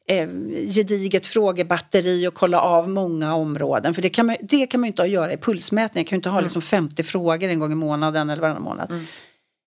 eh, 0.08 0.30
gediget 0.68 1.28
frågebatteri 1.28 2.28
och 2.28 2.34
kolla 2.34 2.62
av 2.62 2.90
många 2.90 3.36
områden. 3.36 3.94
För 3.94 4.02
det 4.02 4.10
kan 4.10 4.26
man, 4.26 4.36
det 4.42 4.68
kan 4.68 4.80
man 4.80 4.88
ju 4.88 4.92
inte 4.92 5.04
göra 5.04 5.34
i 5.34 5.38
pulsmätning. 5.38 6.02
Jag 6.02 6.08
kan 6.08 6.16
ju 6.16 6.20
inte 6.20 6.30
ha 6.30 6.38
mm. 6.38 6.44
liksom 6.44 6.62
50 6.62 7.04
frågor 7.04 7.50
en 7.50 7.60
gång 7.60 7.72
i 7.72 7.76
månaden 7.76 8.30
eller 8.30 8.42
varannan 8.42 8.64
månad. 8.64 8.92
Mm. 8.92 9.06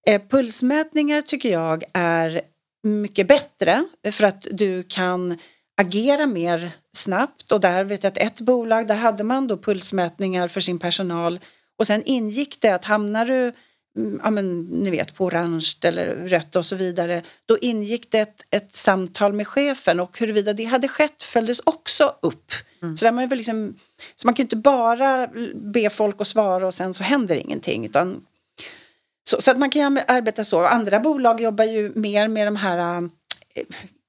Eh, 0.08 0.22
pulsmätningar 0.28 1.22
tycker 1.22 1.48
jag 1.48 1.84
är 1.92 2.40
mycket 2.82 3.28
bättre 3.28 3.84
för 4.12 4.24
att 4.24 4.46
du 4.50 4.82
kan 4.82 5.38
agera 5.80 6.26
mer 6.26 6.70
snabbt 6.96 7.52
och 7.52 7.60
där 7.60 7.84
vet 7.84 8.02
jag 8.02 8.10
att 8.10 8.18
ett 8.18 8.40
bolag 8.40 8.86
där 8.86 8.96
hade 8.96 9.24
man 9.24 9.46
då 9.46 9.56
pulsmätningar 9.56 10.48
för 10.48 10.60
sin 10.60 10.78
personal 10.78 11.40
och 11.78 11.86
sen 11.86 12.02
ingick 12.04 12.60
det 12.60 12.70
att 12.70 12.84
hamnar 12.84 13.26
du 13.26 13.52
mm, 13.98 14.20
ja, 14.24 14.30
men, 14.30 14.62
ni 14.62 14.90
vet, 14.90 15.14
på 15.14 15.24
orange 15.24 15.74
eller 15.82 16.06
rött 16.06 16.56
och 16.56 16.66
så 16.66 16.76
vidare. 16.76 17.22
Då 17.46 17.58
ingick 17.58 18.10
det 18.10 18.18
ett, 18.18 18.42
ett 18.50 18.76
samtal 18.76 19.32
med 19.32 19.48
chefen 19.48 20.00
och 20.00 20.18
huruvida 20.18 20.52
det 20.52 20.64
hade 20.64 20.88
skett 20.88 21.22
följdes 21.22 21.60
också 21.64 22.14
upp. 22.22 22.52
Mm. 22.82 22.96
Så, 22.96 23.04
där 23.04 23.12
man 23.12 23.28
väl 23.28 23.38
liksom, 23.38 23.76
så 24.16 24.26
man 24.26 24.34
kan 24.34 24.44
inte 24.44 24.56
bara 24.56 25.28
be 25.54 25.90
folk 25.90 26.20
att 26.20 26.28
svara 26.28 26.66
och 26.66 26.74
sen 26.74 26.94
så 26.94 27.02
händer 27.02 27.36
ingenting. 27.36 27.86
Utan, 27.86 28.24
så, 29.28 29.40
så 29.40 29.50
att 29.50 29.58
man 29.58 29.70
kan 29.70 30.00
arbeta 30.08 30.44
så. 30.44 30.64
Andra 30.64 31.00
bolag 31.00 31.40
jobbar 31.40 31.64
ju 31.64 31.92
mer 31.94 32.28
med 32.28 32.46
de 32.46 32.56
här 32.56 33.02
äh, 33.54 33.64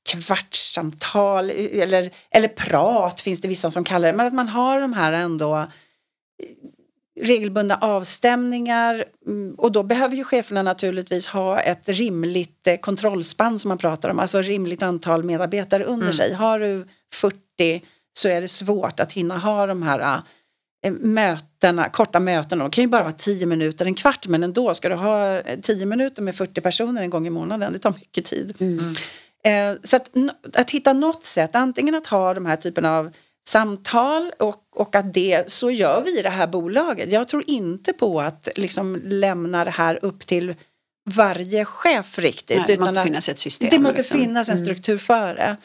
kvartssamtal 0.10 1.50
eller, 1.50 2.12
eller 2.32 2.48
prat 2.48 3.22
finns 3.22 3.42
det 3.42 3.48
vissa 3.48 3.72
som 3.72 3.84
kallar 3.84 4.12
det. 4.12 4.18
Men 4.18 4.28
att 4.28 4.34
man 4.34 4.48
har 4.48 4.80
de 4.82 4.94
här 4.94 5.14
ändå 5.14 5.68
regelbundna 7.22 7.78
avstämningar 7.82 9.06
mm, 9.28 9.56
och 9.56 9.72
då 9.72 9.84
behöver 9.84 10.16
ju 10.16 10.24
cheferna 10.24 10.64
naturligtvis 10.64 11.28
ha 11.28 11.60
ett 11.60 11.90
rimligt 11.90 12.68
eh, 12.68 12.78
kontrollspann 12.78 13.60
som 13.60 13.70
man 13.70 13.78
pratar 13.78 14.10
om, 14.10 14.20
alltså 14.20 14.42
rimligt 14.42 14.84
antal 14.84 15.24
medarbetare 15.24 15.84
under 15.84 16.06
mm. 16.06 16.14
sig. 16.14 16.34
Har 16.34 16.60
du 16.60 16.88
40 17.14 17.84
så 18.14 18.28
är 18.28 18.42
det 18.42 18.48
svårt 18.48 19.00
att 19.00 19.12
hinna 19.12 19.38
ha 19.38 19.66
de 19.66 19.84
här 19.84 20.00
äh, 20.00 20.20
mötena, 20.90 21.90
korta 21.90 22.20
mötena. 22.20 22.64
De 22.64 22.72
kan 22.72 22.82
ju 22.84 22.88
bara 22.88 23.04
vara 23.04 23.14
10 23.14 23.46
minuter, 23.46 23.86
en 23.86 23.96
kvart 23.96 24.28
men 24.28 24.44
ändå. 24.44 24.76
Ska 24.76 24.90
du 24.90 24.96
ha 24.96 25.42
10 25.62 25.86
minuter 25.86 26.22
med 26.22 26.36
40 26.36 26.62
personer 26.62 27.02
en 27.02 27.10
gång 27.10 27.28
i 27.28 27.30
månaden, 27.30 27.74
det 27.74 27.80
tar 27.80 27.94
mycket 27.94 28.26
tid. 28.26 28.54
Mm. 28.60 28.94
Eh, 29.44 29.80
så 29.84 29.96
att, 29.96 30.10
att 30.54 30.72
hitta 30.72 30.94
något 30.94 31.26
sätt, 31.26 31.56
antingen 31.56 31.96
att 31.96 32.08
ha 32.08 32.34
de 32.34 32.46
här 32.46 32.56
typen 32.56 32.86
av 32.86 33.12
samtal 33.48 34.32
och, 34.40 34.64
och 34.76 34.96
att 34.96 35.14
det, 35.14 35.52
så 35.52 35.72
gör 35.72 36.02
vi 36.06 36.20
i 36.20 36.22
det 36.22 36.30
här 36.30 36.48
bolaget. 36.48 37.12
Jag 37.12 37.28
tror 37.28 37.44
inte 37.48 37.94
på 37.94 38.22
att 38.22 38.50
liksom 38.56 39.02
lämna 39.04 39.66
det 39.66 39.72
här 39.72 40.00
upp 40.02 40.28
till 40.28 40.56
varje 41.06 41.66
chef 41.66 42.20
riktigt. 42.20 42.58
Nej, 42.58 42.66
det 42.68 42.80
måste 42.80 43.04
finnas 43.04 43.30
ett 43.30 43.40
system. 43.40 43.70
Det 43.72 43.80
måste 43.80 43.98
liksom. 43.98 44.20
finnas 44.20 44.50
en 44.50 44.56
mm. 44.56 44.66
struktur 44.66 44.98
för 44.98 45.36
det. 45.36 45.58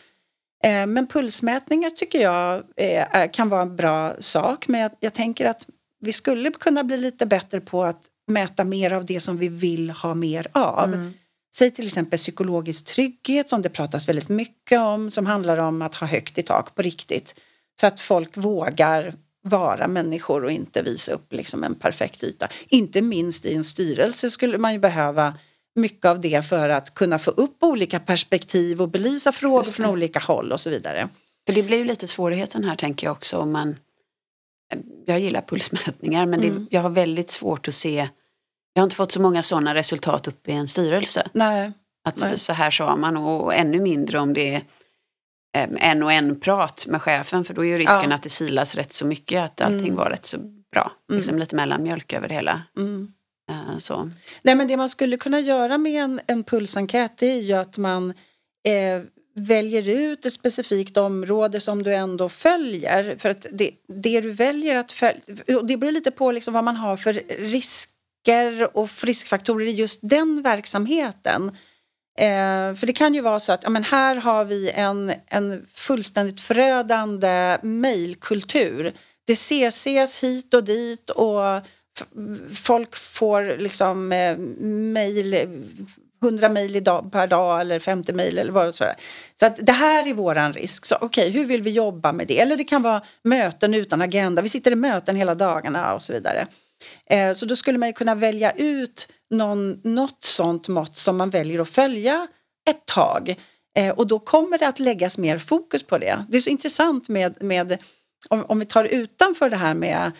Eh, 0.64 0.86
men 0.86 1.06
pulsmätningar 1.06 1.90
tycker 1.90 2.22
jag 2.22 2.62
eh, 2.76 3.30
kan 3.32 3.48
vara 3.48 3.62
en 3.62 3.76
bra 3.76 4.14
sak. 4.18 4.68
Men 4.68 4.80
jag, 4.80 4.90
jag 5.00 5.14
tänker 5.14 5.46
att 5.46 5.66
vi 6.00 6.12
skulle 6.12 6.50
kunna 6.50 6.84
bli 6.84 6.96
lite 6.96 7.26
bättre 7.26 7.60
på 7.60 7.84
att 7.84 8.00
mäta 8.26 8.64
mer 8.64 8.92
av 8.92 9.04
det 9.06 9.20
som 9.20 9.38
vi 9.38 9.48
vill 9.48 9.90
ha 9.90 10.14
mer 10.14 10.46
av. 10.52 10.84
Mm. 10.84 11.14
Säg 11.54 11.70
till 11.70 11.86
exempel 11.86 12.18
psykologisk 12.18 12.84
trygghet 12.84 13.50
som 13.50 13.62
det 13.62 13.68
pratas 13.68 14.08
väldigt 14.08 14.28
mycket 14.28 14.80
om 14.80 15.10
som 15.10 15.26
handlar 15.26 15.58
om 15.58 15.82
att 15.82 15.94
ha 15.94 16.06
högt 16.06 16.38
i 16.38 16.42
tak 16.42 16.74
på 16.74 16.82
riktigt. 16.82 17.34
Så 17.80 17.86
att 17.86 18.00
folk 18.00 18.36
vågar 18.36 19.14
vara 19.42 19.88
människor 19.88 20.44
och 20.44 20.50
inte 20.50 20.82
visa 20.82 21.12
upp 21.12 21.32
liksom 21.32 21.64
en 21.64 21.74
perfekt 21.74 22.24
yta. 22.24 22.48
Inte 22.68 23.02
minst 23.02 23.44
i 23.44 23.54
en 23.54 23.64
styrelse 23.64 24.30
skulle 24.30 24.58
man 24.58 24.72
ju 24.72 24.78
behöva 24.78 25.34
mycket 25.74 26.04
av 26.04 26.20
det 26.20 26.46
för 26.46 26.68
att 26.68 26.94
kunna 26.94 27.18
få 27.18 27.30
upp 27.30 27.62
olika 27.62 28.00
perspektiv 28.00 28.82
och 28.82 28.88
belysa 28.88 29.32
frågor 29.32 29.62
från 29.62 29.86
olika 29.86 30.18
håll 30.18 30.52
och 30.52 30.60
så 30.60 30.70
vidare. 30.70 31.08
För 31.46 31.54
det 31.54 31.62
blir 31.62 31.78
ju 31.78 31.84
lite 31.84 32.08
svårigheten 32.08 32.64
här 32.64 32.76
tänker 32.76 33.06
jag 33.06 33.12
också 33.12 33.38
om 33.38 33.52
man 33.52 33.76
Jag 35.06 35.20
gillar 35.20 35.42
pulsmätningar 35.42 36.26
men 36.26 36.42
mm. 36.42 36.64
det, 36.64 36.76
jag 36.76 36.82
har 36.82 36.90
väldigt 36.90 37.30
svårt 37.30 37.68
att 37.68 37.74
se 37.74 38.08
Jag 38.72 38.82
har 38.82 38.84
inte 38.84 38.96
fått 38.96 39.12
så 39.12 39.22
många 39.22 39.42
sådana 39.42 39.74
resultat 39.74 40.28
upp 40.28 40.48
i 40.48 40.52
en 40.52 40.68
styrelse. 40.68 41.28
Nej. 41.32 41.72
Att 42.04 42.22
Nej. 42.22 42.38
så 42.38 42.52
här 42.52 42.70
sa 42.70 42.96
man 42.96 43.16
och 43.16 43.54
ännu 43.54 43.80
mindre 43.80 44.18
om 44.18 44.34
det 44.34 44.54
är 44.54 44.62
en 45.76 46.02
och 46.02 46.12
en 46.12 46.40
prat 46.40 46.86
med 46.88 47.02
chefen 47.02 47.44
för 47.44 47.54
då 47.54 47.64
är 47.64 47.68
ju 47.68 47.78
risken 47.78 48.10
ja. 48.10 48.14
att 48.14 48.22
det 48.22 48.30
silas 48.30 48.74
rätt 48.74 48.92
så 48.92 49.06
mycket 49.06 49.42
att 49.42 49.60
allting 49.60 49.80
mm. 49.80 49.96
var 49.96 50.10
rätt 50.10 50.26
så 50.26 50.38
bra. 50.72 50.92
Mm. 51.10 51.18
Liksom 51.18 51.38
lite 51.38 51.56
mellanmjölk 51.56 52.12
över 52.12 52.28
det 52.28 52.34
hela. 52.34 52.62
Mm. 52.76 53.13
Eh, 53.50 53.78
så. 53.78 54.10
Nej 54.42 54.54
men 54.54 54.68
det 54.68 54.76
man 54.76 54.88
skulle 54.88 55.16
kunna 55.16 55.40
göra 55.40 55.78
med 55.78 56.04
en, 56.04 56.20
en 56.26 56.44
pulsenkät 56.44 57.22
är 57.22 57.40
ju 57.40 57.52
att 57.52 57.76
man 57.76 58.10
eh, 58.64 59.02
väljer 59.34 59.88
ut 59.88 60.26
ett 60.26 60.32
specifikt 60.32 60.96
område 60.96 61.60
som 61.60 61.82
du 61.82 61.94
ändå 61.94 62.28
följer. 62.28 63.16
För 63.18 63.30
att 63.30 63.46
det, 63.52 63.70
det 63.88 64.20
du 64.20 64.30
väljer 64.30 64.74
att 64.74 64.92
följa, 64.92 65.20
det 65.62 65.76
beror 65.76 65.92
lite 65.92 66.10
på 66.10 66.32
liksom 66.32 66.54
vad 66.54 66.64
man 66.64 66.76
har 66.76 66.96
för 66.96 67.12
risker 67.28 68.76
och 68.76 68.90
riskfaktorer 69.02 69.66
i 69.66 69.70
just 69.70 69.98
den 70.02 70.42
verksamheten. 70.42 71.48
Eh, 72.18 72.74
för 72.74 72.86
det 72.86 72.92
kan 72.92 73.14
ju 73.14 73.20
vara 73.20 73.40
så 73.40 73.52
att 73.52 73.62
ja, 73.62 73.70
men 73.70 73.84
här 73.84 74.16
har 74.16 74.44
vi 74.44 74.70
en, 74.70 75.12
en 75.26 75.66
fullständigt 75.74 76.40
förödande 76.40 77.58
mejlkultur. 77.62 78.94
Det 79.26 79.36
CCs 79.36 80.18
hit 80.18 80.54
och 80.54 80.64
dit 80.64 81.10
och 81.10 81.40
folk 82.54 82.96
får 82.96 83.58
liksom 83.58 84.12
eh, 84.12 84.38
mejl 84.38 85.48
100 86.22 86.48
mejl 86.48 86.84
per 87.12 87.26
dag 87.26 87.60
eller 87.60 87.78
50 87.78 88.12
mejl 88.12 88.38
eller 88.38 88.52
vad 88.52 88.66
det 88.66 88.84
är. 88.84 88.94
Så 89.40 89.46
att 89.46 89.56
det 89.66 89.72
här 89.72 90.08
är 90.08 90.14
våran 90.14 90.52
risk. 90.52 90.84
Så 90.84 90.96
okej, 91.00 91.06
okay, 91.06 91.40
hur 91.40 91.46
vill 91.46 91.62
vi 91.62 91.70
jobba 91.70 92.12
med 92.12 92.26
det? 92.26 92.40
Eller 92.40 92.56
det 92.56 92.64
kan 92.64 92.82
vara 92.82 93.02
möten 93.22 93.74
utan 93.74 94.02
agenda. 94.02 94.42
Vi 94.42 94.48
sitter 94.48 94.70
i 94.70 94.74
möten 94.74 95.16
hela 95.16 95.34
dagarna 95.34 95.94
och 95.94 96.02
så 96.02 96.12
vidare. 96.12 96.46
Eh, 97.10 97.32
så 97.32 97.46
då 97.46 97.56
skulle 97.56 97.78
man 97.78 97.88
ju 97.88 97.92
kunna 97.92 98.14
välja 98.14 98.52
ut 98.52 99.08
någon, 99.30 99.80
något 99.84 100.24
sånt 100.24 100.68
mått 100.68 100.96
som 100.96 101.16
man 101.16 101.30
väljer 101.30 101.60
att 101.60 101.68
följa 101.68 102.26
ett 102.70 102.86
tag. 102.86 103.34
Eh, 103.76 103.90
och 103.90 104.06
då 104.06 104.18
kommer 104.18 104.58
det 104.58 104.68
att 104.68 104.78
läggas 104.78 105.18
mer 105.18 105.38
fokus 105.38 105.82
på 105.82 105.98
det. 105.98 106.24
Det 106.28 106.36
är 106.36 106.40
så 106.40 106.50
intressant 106.50 107.08
med, 107.08 107.42
med 107.42 107.78
om, 108.28 108.44
om 108.48 108.58
vi 108.58 108.66
tar 108.66 108.84
utanför 108.84 109.50
det 109.50 109.56
här 109.56 109.74
med 109.74 110.12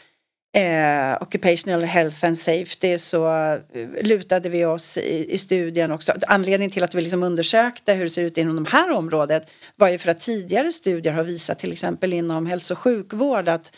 eh, 0.55 1.23
occupational 1.23 1.83
health 1.83 2.25
and 2.25 2.39
safety 2.39 2.99
så 2.99 3.29
eh, 3.73 4.03
lutade 4.03 4.49
vi 4.49 4.65
oss 4.65 4.99
i, 4.99 5.35
i 5.35 5.39
studien 5.39 5.93
också. 5.93 6.13
Anledningen 6.29 6.71
till 6.71 6.85
att 6.85 6.95
vi 6.95 7.03
liksom 7.03 7.23
undersökte 7.23 7.93
hur 7.93 8.05
det 8.05 8.11
ser 8.11 8.23
ut 8.23 8.39
inom 8.39 8.65
det 8.65 8.71
här 8.71 8.91
området 8.91 9.49
var 9.77 9.89
ju 9.89 9.99
för 9.99 10.11
att 10.11 10.21
tidigare 10.21 10.73
studier 10.73 11.13
har 11.13 11.25
visat 11.25 11.59
till 11.59 11.73
exempel 11.73 12.13
inom 12.13 12.47
hälso 12.47 12.75
och 12.75 12.79
sjukvård 12.79 13.49
att 13.49 13.73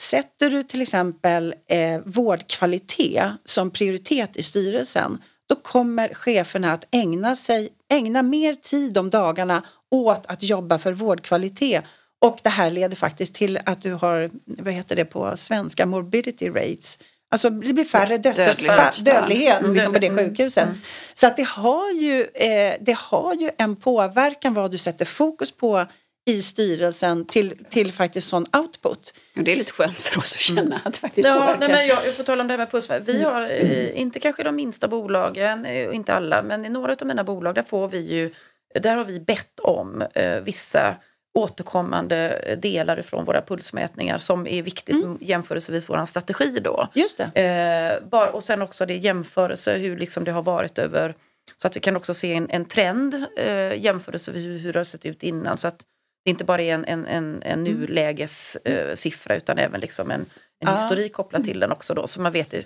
Sätter 0.00 0.50
du 0.50 0.62
till 0.62 0.82
exempel 0.82 1.54
eh, 1.68 2.00
vårdkvalitet 2.04 3.24
som 3.44 3.70
prioritet 3.70 4.36
i 4.36 4.42
styrelsen 4.42 5.18
då 5.48 5.56
kommer 5.56 6.14
cheferna 6.14 6.72
att 6.72 6.84
ägna, 6.90 7.36
sig, 7.36 7.68
ägna 7.90 8.22
mer 8.22 8.54
tid 8.54 8.98
om 8.98 9.10
dagarna 9.10 9.62
åt 9.90 10.26
att 10.26 10.42
jobba 10.42 10.78
för 10.78 10.92
vårdkvalitet. 10.92 11.84
Och 12.20 12.38
det 12.42 12.48
här 12.48 12.70
leder 12.70 12.96
faktiskt 12.96 13.34
till 13.34 13.58
att 13.66 13.82
du 13.82 13.92
har, 13.92 14.30
vad 14.44 14.74
heter 14.74 14.96
det 14.96 15.04
på 15.04 15.36
svenska, 15.36 15.86
morbidity 15.86 16.48
rates. 16.48 16.98
Alltså 17.30 17.50
det 17.50 17.72
blir 17.72 17.84
färre 17.84 18.18
dödsfall, 18.18 19.04
dödlighet 19.04 19.60
mm. 19.60 19.74
liksom 19.74 19.92
på 19.92 19.98
det 19.98 20.10
sjukhuset. 20.10 20.64
Mm. 20.64 20.80
Så 21.14 21.26
att 21.26 21.36
det 21.36 21.46
har, 21.46 21.90
ju, 21.90 22.22
eh, 22.34 22.74
det 22.80 22.96
har 22.98 23.34
ju 23.34 23.50
en 23.58 23.76
påverkan 23.76 24.54
vad 24.54 24.70
du 24.70 24.78
sätter 24.78 25.04
fokus 25.04 25.52
på 25.52 25.86
i 26.28 26.42
styrelsen 26.42 27.24
till, 27.24 27.64
till 27.70 27.92
faktiskt 27.92 28.28
sån 28.28 28.46
output. 28.52 29.14
Och 29.36 29.42
det 29.42 29.52
är 29.52 29.56
lite 29.56 29.72
skönt 29.72 29.96
för 29.96 30.18
oss 30.18 30.34
att 30.34 30.40
känna 30.40 30.60
mm. 30.60 30.78
att 30.84 30.92
det 30.92 30.98
faktiskt 30.98 31.28
ja, 31.28 31.34
påverkar. 31.34 31.58
Nej, 31.58 31.68
men 31.68 31.86
jag, 31.86 32.16
på 32.16 32.22
tal 32.22 32.40
om 32.40 32.46
det 32.46 32.52
här 32.52 32.58
med 32.58 32.70
puls, 32.70 32.90
vi 33.04 33.20
mm. 33.20 33.32
har 33.32 33.42
eh, 33.42 34.00
inte 34.00 34.20
kanske 34.20 34.42
de 34.42 34.56
minsta 34.56 34.88
bolagen, 34.88 35.66
eh, 35.66 35.94
inte 35.94 36.14
alla, 36.14 36.42
men 36.42 36.64
i 36.64 36.68
några 36.68 36.92
av 36.92 37.06
mina 37.06 37.24
bolag 37.24 37.54
där 37.54 37.62
får 37.62 37.88
vi 37.88 37.98
ju, 37.98 38.34
där 38.80 38.96
har 38.96 39.04
vi 39.04 39.20
bett 39.20 39.60
om 39.60 40.02
eh, 40.14 40.40
vissa 40.40 40.94
återkommande 41.38 42.40
delar 42.62 43.02
från 43.02 43.24
våra 43.24 43.42
pulsmätningar 43.42 44.18
som 44.18 44.46
är 44.46 44.62
viktigt 44.62 45.04
mm. 45.04 45.18
jämförelsevis 45.20 45.88
vår 45.88 46.06
strategi 46.06 46.58
då. 46.62 46.88
Just 46.94 47.18
det. 47.18 47.40
Eh, 47.42 48.08
bara, 48.08 48.30
och 48.30 48.44
sen 48.44 48.62
också 48.62 48.86
det 48.86 48.96
jämförelse 48.96 49.78
hur 49.78 49.96
liksom 49.96 50.24
det 50.24 50.32
har 50.32 50.42
varit 50.42 50.78
över 50.78 51.14
så 51.56 51.66
att 51.66 51.76
vi 51.76 51.80
kan 51.80 51.96
också 51.96 52.14
se 52.14 52.34
en, 52.34 52.50
en 52.50 52.64
trend 52.64 53.26
eh, 53.36 53.84
jämförelse 53.84 54.32
med 54.32 54.42
hur, 54.42 54.58
hur 54.58 54.72
det 54.72 54.78
har 54.78 54.84
sett 54.84 55.06
ut 55.06 55.22
innan. 55.22 55.56
Så 55.56 55.68
att 55.68 55.84
det 56.24 56.30
inte 56.30 56.44
bara 56.44 56.62
är 56.62 56.74
en, 56.74 56.84
en, 56.84 57.06
en, 57.06 57.42
en 57.42 57.66
mm. 57.66 57.80
nulägessiffra 57.80 59.34
eh, 59.34 59.38
utan 59.38 59.58
även 59.58 59.80
liksom 59.80 60.10
en, 60.10 60.20
en 60.20 60.26
ja. 60.58 60.82
historik 60.82 61.12
kopplad 61.12 61.44
till 61.44 61.60
den 61.60 61.72
också 61.72 61.94
då. 61.94 62.06
Så 62.06 62.20
man 62.20 62.32
vet, 62.32 62.54
är 62.54 62.64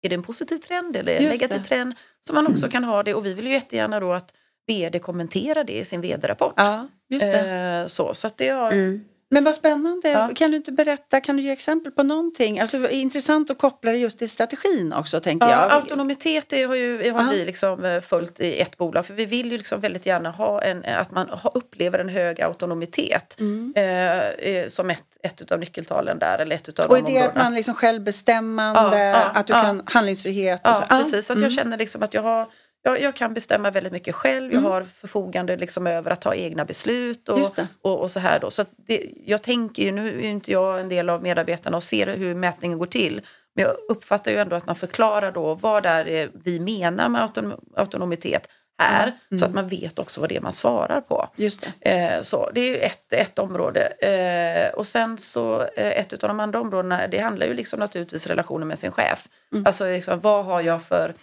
det 0.00 0.14
en 0.14 0.22
positiv 0.22 0.58
trend 0.58 0.96
eller 0.96 1.16
en 1.16 1.24
negativ 1.24 1.62
det. 1.62 1.68
trend? 1.68 1.94
Så 2.26 2.32
man 2.32 2.46
också 2.46 2.68
kan 2.68 2.84
ha 2.84 3.02
det 3.02 3.14
och 3.14 3.26
vi 3.26 3.34
vill 3.34 3.46
ju 3.46 3.52
jättegärna 3.52 4.00
då 4.00 4.12
att 4.12 4.34
vd 4.68 4.98
kommenterar 4.98 5.64
det 5.64 5.78
i 5.78 5.84
sin 5.84 6.00
vd-rapport. 6.00 6.54
Ja, 6.56 6.88
just 7.08 7.26
det. 7.26 7.80
Eh, 7.82 7.86
så, 7.86 8.14
så 8.14 8.26
att 8.26 8.36
det 8.36 8.48
har, 8.48 8.72
mm. 8.72 9.04
Men 9.30 9.44
vad 9.44 9.54
spännande. 9.54 10.10
Ja. 10.10 10.30
Kan 10.34 10.50
du 10.50 10.56
inte 10.56 10.72
berätta, 10.72 11.20
kan 11.20 11.36
du 11.36 11.42
ge 11.42 11.50
exempel 11.50 11.92
på 11.92 12.02
någonting? 12.02 12.60
Alltså, 12.60 12.90
intressant 12.90 13.50
att 13.50 13.58
koppla 13.58 13.92
det 13.92 13.98
just 13.98 14.18
till 14.18 14.30
strategin 14.30 14.92
också 14.92 15.20
tänker 15.20 15.48
ja, 15.48 15.62
jag. 15.62 15.72
Autonomitet 15.72 16.48
det 16.48 16.62
har, 16.62 16.74
ju, 16.74 17.10
har 17.10 17.30
vi 17.30 17.44
liksom 17.44 17.84
eh, 17.84 18.00
följt 18.00 18.40
i 18.40 18.60
ett 18.60 18.76
bolag. 18.76 19.06
För 19.06 19.14
vi 19.14 19.24
vill 19.24 19.52
ju 19.52 19.58
liksom 19.58 19.80
väldigt 19.80 20.06
gärna 20.06 20.30
ha 20.30 20.62
en, 20.62 20.84
att 20.84 21.10
man 21.10 21.30
upplever 21.54 21.98
en 21.98 22.08
hög 22.08 22.40
autonomitet. 22.40 23.40
Mm. 23.40 23.72
Eh, 23.76 24.28
eh, 24.28 24.68
som 24.68 24.90
ett, 24.90 25.18
ett 25.22 25.52
av 25.52 25.58
nyckeltalen 25.58 26.18
där. 26.18 26.38
Eller 26.38 26.56
ett 26.56 26.68
utav 26.68 26.90
och 26.90 26.98
är 26.98 27.02
det 27.02 27.18
att 27.18 27.36
man 27.36 27.54
liksom 27.54 27.74
självbestämmande, 27.74 28.98
ja, 28.98 29.22
att 29.34 29.46
du 29.46 29.52
kan 29.52 29.82
handlingsfrihet? 29.86 30.60
ja, 30.64 30.84
precis. 30.88 31.30
Att 31.30 31.36
mm. 31.36 31.42
jag 31.42 31.52
känner 31.52 31.78
liksom 31.78 32.02
att 32.02 32.14
jag 32.14 32.22
har 32.22 32.46
jag, 32.82 33.00
jag, 33.00 33.16
kan 33.16 33.34
bestämma 33.34 33.70
väldigt 33.70 33.92
mycket 33.92 34.14
själv. 34.14 34.52
Jag 34.52 34.58
mm. 34.58 34.72
har 34.72 34.82
förfogande 34.82 35.56
liksom 35.56 35.86
över 35.86 36.10
att 36.10 36.20
ta 36.20 36.34
egna 36.34 36.64
beslut 36.64 37.28
och, 37.28 37.58
och, 37.82 38.00
och, 38.00 38.10
så 38.10 38.20
här 38.20 38.40
då. 38.40 38.50
Så 38.50 38.64
det, 38.76 39.10
jag 39.26 39.42
tänker 39.42 39.82
ju, 39.82 39.92
nu 39.92 40.24
är 40.24 40.28
inte 40.28 40.52
jag 40.52 40.80
en 40.80 40.88
del 40.88 41.10
av 41.10 41.22
medarbetarna 41.22 41.76
och 41.76 41.84
ser 41.84 42.16
hur 42.16 42.34
mätningen 42.34 42.78
går 42.78 42.86
till. 42.86 43.20
Men 43.54 43.64
jag 43.64 43.74
uppfattar 43.88 44.30
ju 44.30 44.36
ändå 44.36 44.56
att 44.56 44.66
man 44.66 44.76
förklarar 44.76 45.32
då 45.32 45.54
vad 45.54 45.82
det 45.82 45.88
är 45.88 46.30
vi 46.34 46.60
menar 46.60 47.08
med 47.08 47.22
autonom 47.22 47.60
autonomitet 47.76 48.48
är. 48.78 49.02
Mm. 49.30 49.38
Så 49.38 49.44
att 49.44 49.54
man 49.54 49.68
vet 49.68 49.98
också 49.98 50.20
vad 50.20 50.28
det 50.28 50.36
är 50.36 50.40
man 50.40 50.52
svarar 50.52 51.00
på. 51.00 51.28
Just 51.36 51.68
det. 51.80 51.90
Eh, 51.90 52.22
så 52.22 52.50
det 52.54 52.60
är 52.60 52.66
ju 52.66 52.76
ett, 52.76 53.12
ett 53.12 53.38
område. 53.38 53.80
Eh, 53.86 54.74
och 54.74 54.86
sen 54.86 55.18
så 55.18 55.62
eh, 55.62 56.00
ett 56.00 56.12
av 56.12 56.28
de 56.28 56.40
andra 56.40 56.60
områdena 56.60 57.06
det 57.06 57.18
handlar 57.18 57.46
ju 57.46 57.54
liksom 57.54 57.80
naturligtvis 57.80 58.26
relationen 58.26 58.68
med 58.68 58.78
sin 58.78 58.92
chef. 58.92 59.28
Mm. 59.52 59.66
Alltså 59.66 59.84
liksom, 59.84 60.20
vad 60.20 60.44
har 60.44 60.60
jag 60.60 60.82
för, 60.82 61.14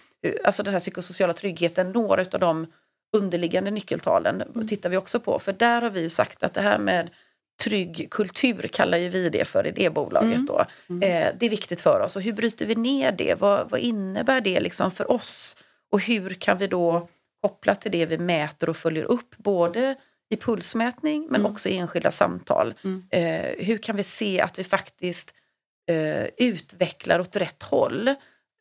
alltså 0.44 0.62
den 0.62 0.72
här 0.72 0.80
psykosociala 0.80 1.32
tryggheten, 1.32 1.90
några 1.92 2.20
av 2.22 2.40
de 2.40 2.66
underliggande 3.16 3.70
nyckeltalen 3.70 4.42
Mm. 4.42 4.68
tittar 4.68 4.88
vi 4.90 4.96
också 4.96 5.20
på. 5.20 5.38
För 5.38 5.52
där 5.52 5.82
har 5.82 5.90
vi 5.90 6.00
ju 6.00 6.10
sagt 6.10 6.42
att 6.42 6.54
det 6.54 6.60
här 6.60 6.78
med 6.78 7.10
trygg 7.64 8.08
kultur 8.10 8.62
kallar 8.72 8.98
ju 8.98 9.08
vi 9.08 9.28
det 9.28 9.44
för 9.44 9.66
i 9.66 9.70
det 9.70 9.90
bolaget. 9.90 10.34
Mm. 10.34 10.46
Då. 10.46 10.58
Eh, 11.06 11.28
det 11.38 11.46
är 11.46 11.50
viktigt 11.50 11.80
för 11.80 12.00
oss. 12.00 12.16
Och 12.16 12.22
hur 12.22 12.32
bryter 12.32 12.66
vi 12.66 12.74
ner 12.74 13.12
det? 13.12 13.34
Vad, 13.40 13.70
vad 13.70 13.80
innebär 13.80 14.40
det 14.40 14.60
liksom 14.60 14.90
för 14.90 15.10
oss? 15.12 15.56
Och 15.92 16.00
hur 16.00 16.30
kan 16.30 16.58
vi 16.58 16.66
då 16.66 17.08
koppla 17.42 17.74
till 17.74 17.90
det 17.92 18.06
vi 18.06 18.18
mäter 18.18 18.68
och 18.68 18.76
följer 18.76 19.04
upp 19.04 19.36
både 19.36 19.94
i 20.28 20.36
pulsmätning 20.36 21.26
men 21.30 21.40
Mm. 21.40 21.52
också 21.52 21.68
i 21.68 21.76
enskilda 21.76 22.10
samtal. 22.10 22.74
Mm. 22.84 23.04
Eh, 23.10 23.66
hur 23.66 23.78
kan 23.78 23.96
vi 23.96 24.02
se 24.02 24.40
att 24.40 24.58
vi 24.58 24.64
faktiskt 24.64 25.34
eh, 25.90 26.24
utvecklar 26.36 27.20
åt 27.20 27.36
rätt 27.36 27.62
håll? 27.62 28.14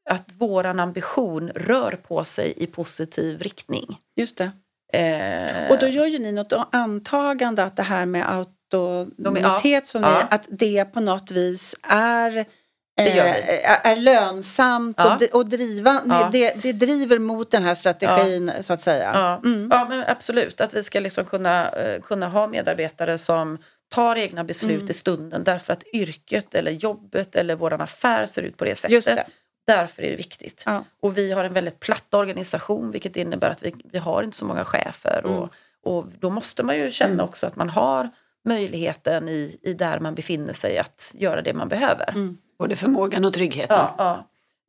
Att 0.09 0.29
våran 0.37 0.79
ambition 0.79 1.49
rör 1.55 1.91
på 1.91 2.23
sig 2.23 2.53
i 2.57 2.67
positiv 2.67 3.39
riktning. 3.41 3.97
Just 4.15 4.37
det. 4.37 4.51
Eh, 4.93 5.71
Och 5.71 5.79
då 5.79 5.87
gör 5.87 6.05
ju 6.05 6.19
ni 6.19 6.31
något 6.31 6.53
antagande 6.71 7.63
att 7.63 7.75
det 7.75 7.83
här 7.83 8.05
med 8.05 8.29
autonomitet 8.31 9.91
Ja. 9.93 9.99
ni, 9.99 10.07
att 10.35 10.45
det 10.49 10.85
på 10.85 10.99
något 10.99 11.31
vis 11.31 11.75
är 11.89 12.37
eh, 12.99 13.87
är- 13.87 13.95
lönsamt 13.95 14.95
Ja. 14.99 15.19
och, 15.33 15.45
driva, 15.49 16.01
Ja. 16.05 16.29
det, 16.31 16.53
det 16.53 16.71
driver 16.73 17.19
mot 17.19 17.51
den 17.51 17.63
här 17.63 17.75
strategin 17.75 18.51
så 18.61 18.73
att 18.73 18.81
säga. 18.81 19.11
Ja, 19.13 19.37
Mm. 19.49 19.69
ja 19.71 19.85
men 19.89 20.03
absolut. 20.07 20.61
Att 20.61 20.73
vi 20.73 20.83
ska 20.83 20.99
liksom 20.99 21.25
kunna, 21.25 21.69
eh, 21.69 22.01
kunna 22.01 22.27
ha 22.27 22.47
medarbetare 22.47 23.17
som 23.17 23.57
tar 23.89 24.15
egna 24.15 24.43
beslut 24.43 24.77
Mm. 24.79 24.89
i 24.89 24.93
stunden 24.93 25.43
därför 25.43 25.73
att 25.73 25.83
yrket 25.93 26.55
eller 26.55 26.71
jobbet 26.71 27.35
eller 27.35 27.55
vår 27.55 27.73
affär 27.81 28.25
ser 28.25 28.41
ut 28.41 28.57
på 28.57 28.65
det 28.65 28.75
sättet. 28.75 29.05
Det. 29.05 29.25
Därför 29.67 30.03
är 30.03 30.09
det 30.09 30.15
viktigt. 30.15 30.63
Ja. 30.65 30.83
Och 30.99 31.17
vi 31.17 31.31
har 31.31 31.43
en 31.43 31.53
väldigt 31.53 31.79
platt 31.79 32.13
organisation 32.13 32.91
vilket 32.91 33.15
innebär 33.15 33.49
att 33.49 33.63
vi, 33.63 33.73
vi 33.91 33.97
har 33.97 34.23
inte 34.23 34.37
så 34.37 34.45
många 34.45 34.65
chefer. 34.65 35.21
Mm. 35.25 35.37
Och, 35.37 35.53
och 35.83 36.05
då 36.19 36.29
måste 36.29 36.63
man 36.63 36.77
ju 36.77 36.91
känna 36.91 37.23
också 37.23 37.47
att 37.47 37.55
man 37.55 37.69
har 37.69 38.09
möjligheten 38.45 39.29
i, 39.29 39.57
i 39.61 39.73
där 39.73 39.99
man 39.99 40.15
befinner 40.15 40.53
sig 40.53 40.77
att 40.77 41.11
göra 41.13 41.41
det 41.41 41.53
man 41.53 41.69
behöver. 41.69 42.09
Mm. 42.09 42.37
Både 42.59 42.75
förmågan 42.75 43.25
och 43.25 43.33
tryggheten. 43.33 43.77
Ja, 43.77 43.95
ja. 43.97 44.27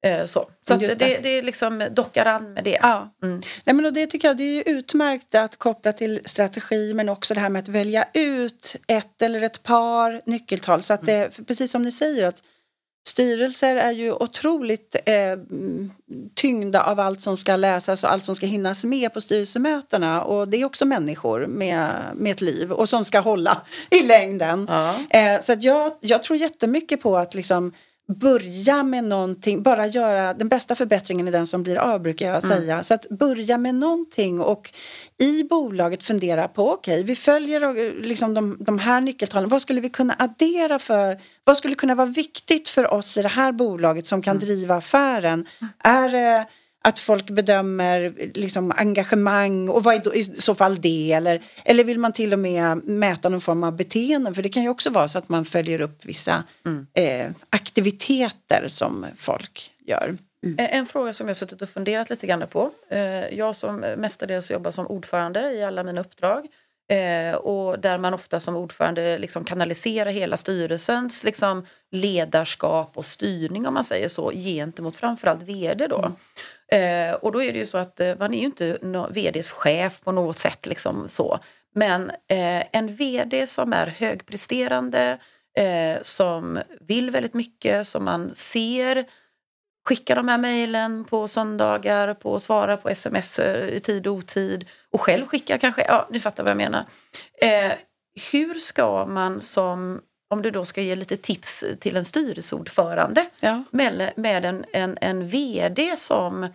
Eh, 0.09 0.27
Så, 0.27 0.51
så 0.69 0.77
det, 0.77 0.87
det. 0.87 1.19
det 1.23 1.29
är 1.29 1.43
liksom 1.43 1.89
dockar 1.91 2.27
an 2.27 2.53
med 2.53 2.65
det. 2.65 2.79
Ja. 2.83 3.15
Mm. 3.23 3.41
Nej, 3.65 3.75
men 3.75 3.87
och 3.87 3.93
det 3.93 4.07
tycker 4.07 4.29
jag 4.29 4.37
det 4.37 4.45
är 4.45 4.69
utmärkt 4.69 5.35
att 5.35 5.57
koppla 5.57 5.93
till 5.93 6.21
strategi 6.25 6.95
men 6.95 7.09
också 7.09 7.35
det 7.35 7.41
här 7.41 7.49
med 7.49 7.63
att 7.63 7.69
välja 7.69 8.05
ut 8.15 8.77
ett 8.87 9.23
eller 9.23 9.43
ett 9.43 9.63
par 9.63 10.21
nyckeltal. 10.27 10.83
Så 10.83 10.95
att 10.95 11.07
det, 11.07 11.35
för 11.35 11.43
precis 11.43 11.71
som 11.71 11.83
ni 11.83 11.93
säger 11.93 12.27
att 12.27 12.43
styrelser 13.09 13.77
är 13.77 13.93
ju 13.93 14.13
otroligt 14.13 14.97
eh, 15.07 15.39
tyngda 16.35 16.83
av 16.83 17.01
allt 17.01 17.23
som 17.23 17.37
ska 17.37 17.57
läsas 17.57 18.05
och 18.05 18.13
allt 18.13 18.25
som 18.25 18.35
ska 18.37 18.47
hinnas 18.47 18.85
med 18.85 19.15
på 19.15 19.21
styrelsemötena. 19.21 20.23
Och 20.23 20.49
det 20.49 20.61
är 20.61 20.65
också 20.65 20.85
människor 20.85 21.47
med, 21.47 21.91
med 22.15 22.33
ett 22.33 22.41
liv 22.41 22.73
och 22.73 22.89
som 22.89 23.05
ska 23.05 23.21
hålla 23.21 23.61
i 23.91 24.03
längden. 24.03 24.67
Ja. 24.71 24.95
Eh, 25.11 25.43
så 25.43 25.57
jag, 25.61 25.93
jag 26.01 26.23
tror 26.23 26.39
jättemycket 26.39 27.03
på 27.03 27.17
att 27.17 27.35
liksom 27.35 27.73
börja 28.09 28.83
med 28.83 29.05
någonting, 29.05 29.63
bara 29.63 29.87
göra 29.87 30.35
den 30.35 30.49
bästa 30.49 30.75
förbättringen 30.75 31.29
i 31.29 31.31
den 31.31 31.47
som 31.47 31.63
blir 31.63 31.77
av 31.77 32.03
brukar 32.03 32.33
jag 32.33 32.43
säga. 32.43 32.83
Så 32.83 32.95
att 32.95 33.09
börja 33.09 33.59
med 33.59 33.75
någonting 33.75 34.41
och 34.41 34.73
i 35.19 35.45
bolaget 35.45 36.03
fundera 36.03 36.49
på 36.49 36.73
okej, 36.73 37.03
vi 37.03 37.17
följer 37.17 38.03
liksom 38.03 38.35
de, 38.35 38.57
de 38.61 38.79
här 38.79 39.01
nyckeltalen. 39.01 39.49
Vad 39.49 39.63
skulle 39.63 39.81
vi 39.81 39.91
kunna 39.91 40.15
addera 40.19 40.79
för, 40.79 41.21
vad 41.45 41.57
skulle 41.57 41.75
kunna 41.75 41.95
vara 41.95 42.07
viktigt 42.07 42.69
för 42.69 42.95
oss 42.95 43.17
i 43.17 43.23
det 43.23 43.29
här 43.29 43.53
bolaget 43.53 44.07
som 44.07 44.23
kan 44.23 44.39
driva 44.39 44.75
affären? 44.75 45.47
Är 45.79 46.09
det 46.09 46.47
att 46.89 47.01
folk 47.01 47.31
bedömer 47.31 48.15
liksom 48.35 48.73
engagemang 48.77 49.69
och 49.69 49.85
vad 49.85 49.95
är 49.95 49.99
då 49.99 50.15
i 50.15 50.25
så 50.25 50.55
fall 50.55 50.81
det? 50.81 51.13
Eller, 51.13 51.43
eller 51.65 51.85
vill 51.85 51.99
man 51.99 52.13
till 52.13 52.33
och 52.33 52.39
med 52.39 52.85
mäta 52.85 53.29
någon 53.29 53.41
form 53.41 53.65
av 53.65 53.77
beteenden? 53.77 54.35
För 54.35 54.43
det 54.43 54.49
kan 54.49 54.63
ju 54.63 54.69
också 54.69 54.91
vara 54.91 55.09
så 55.09 55.19
att 55.19 55.29
man 55.29 55.45
följer 55.45 55.81
upp 55.81 56.05
vissa 56.05 56.45
eh, 56.95 57.31
aktiviteter 57.51 58.69
som 58.69 59.07
folk 59.17 59.71
gör. 59.87 60.17
En- 60.43 60.59
En 60.59 60.87
fråga 60.87 61.13
som 61.13 61.29
jag 61.29 61.37
suttit 61.37 61.63
och 61.63 61.69
funderat 61.69 62.11
lite 62.11 62.27
grann 62.27 62.45
på. 62.51 62.71
Eh, 62.91 62.99
Jag 63.39 63.57
som 63.57 63.77
mestadels 63.77 64.51
jobbar 64.51 64.71
som 64.71 64.87
ordförande 64.87 65.53
i 65.53 65.65
alla 65.65 65.83
mina 65.85 66.01
uppdrag. 66.01 66.47
eh, 66.89 67.37
Och 67.37 67.79
där 67.81 67.99
man 67.99 68.15
ofta 68.15 68.41
som 68.41 68.57
ordförande 68.57 69.19
liksom 69.19 69.45
kanaliserar 69.45 70.11
hela 70.11 70.37
styrelsens 70.37 71.25
liksom 71.25 71.67
ledarskap 71.91 72.91
och 72.95 73.05
styrning 73.07 73.67
om 73.67 73.75
man 73.75 73.85
säger 73.85 74.09
så 74.09 74.31
gentemot 74.33 74.97
framförallt 74.97 75.43
vd 75.43 75.87
då. 75.87 76.13
Eh, 76.73 77.15
Och 77.15 77.33
då 77.33 77.43
är 77.43 77.53
det 77.53 77.59
ju 77.59 77.67
så 77.67 77.79
att 77.79 78.01
eh, 78.01 78.15
man 78.19 78.35
är 78.35 78.39
ju 78.39 78.45
inte 78.45 78.79
no 78.83 79.09
vds 79.11 79.51
chef 79.51 80.01
på 80.01 80.13
något 80.13 80.39
sätt 80.39 80.67
liksom 80.67 81.09
så. 81.09 81.39
Men 81.75 82.11
eh, 82.11 82.63
en 82.73 82.89
vd 82.89 83.47
som 83.47 83.73
är 83.73 83.87
högpresterande, 83.87 85.19
eh, 85.59 86.03
som 86.03 86.61
vill 86.81 87.11
väldigt 87.11 87.35
mycket, 87.35 87.89
som 87.89 88.05
man 88.05 88.35
ser 88.35 89.05
skicka 89.89 90.15
de 90.15 90.29
här 90.29 90.39
mejlen 90.39 91.05
på 91.05 91.29
söndagar, 91.29 92.15
på 92.15 92.41
svara 92.41 92.77
på 92.77 92.89
sms 92.89 93.39
eh, 93.39 93.69
i 93.69 93.81
tid 93.81 94.07
och 94.07 94.15
otid 94.15 94.69
och 94.91 95.01
själv 95.01 95.27
skicka 95.27 95.59
kanske, 95.59 95.85
ja 95.89 96.09
ni 96.11 96.21
fattar 96.21 96.43
vad 96.43 96.51
jag 96.51 96.57
menar. 96.57 96.85
Eh, 97.43 97.73
hur 98.33 98.55
ska 98.55 99.07
man 99.07 99.41
som, 99.41 100.01
om 100.29 100.43
du 100.43 100.51
då 100.51 100.65
ska 100.65 100.83
ge 100.83 100.97
lite 100.97 101.17
tips 101.17 101.65
till 101.81 101.97
en 101.97 102.05
styrelseordförande 102.05 103.27
Ja. 103.41 103.65
med, 103.71 104.13
med 104.17 104.45
en, 104.45 104.65
en, 104.73 104.99
en 105.01 105.29
VD 105.29 105.97
som 105.97 106.49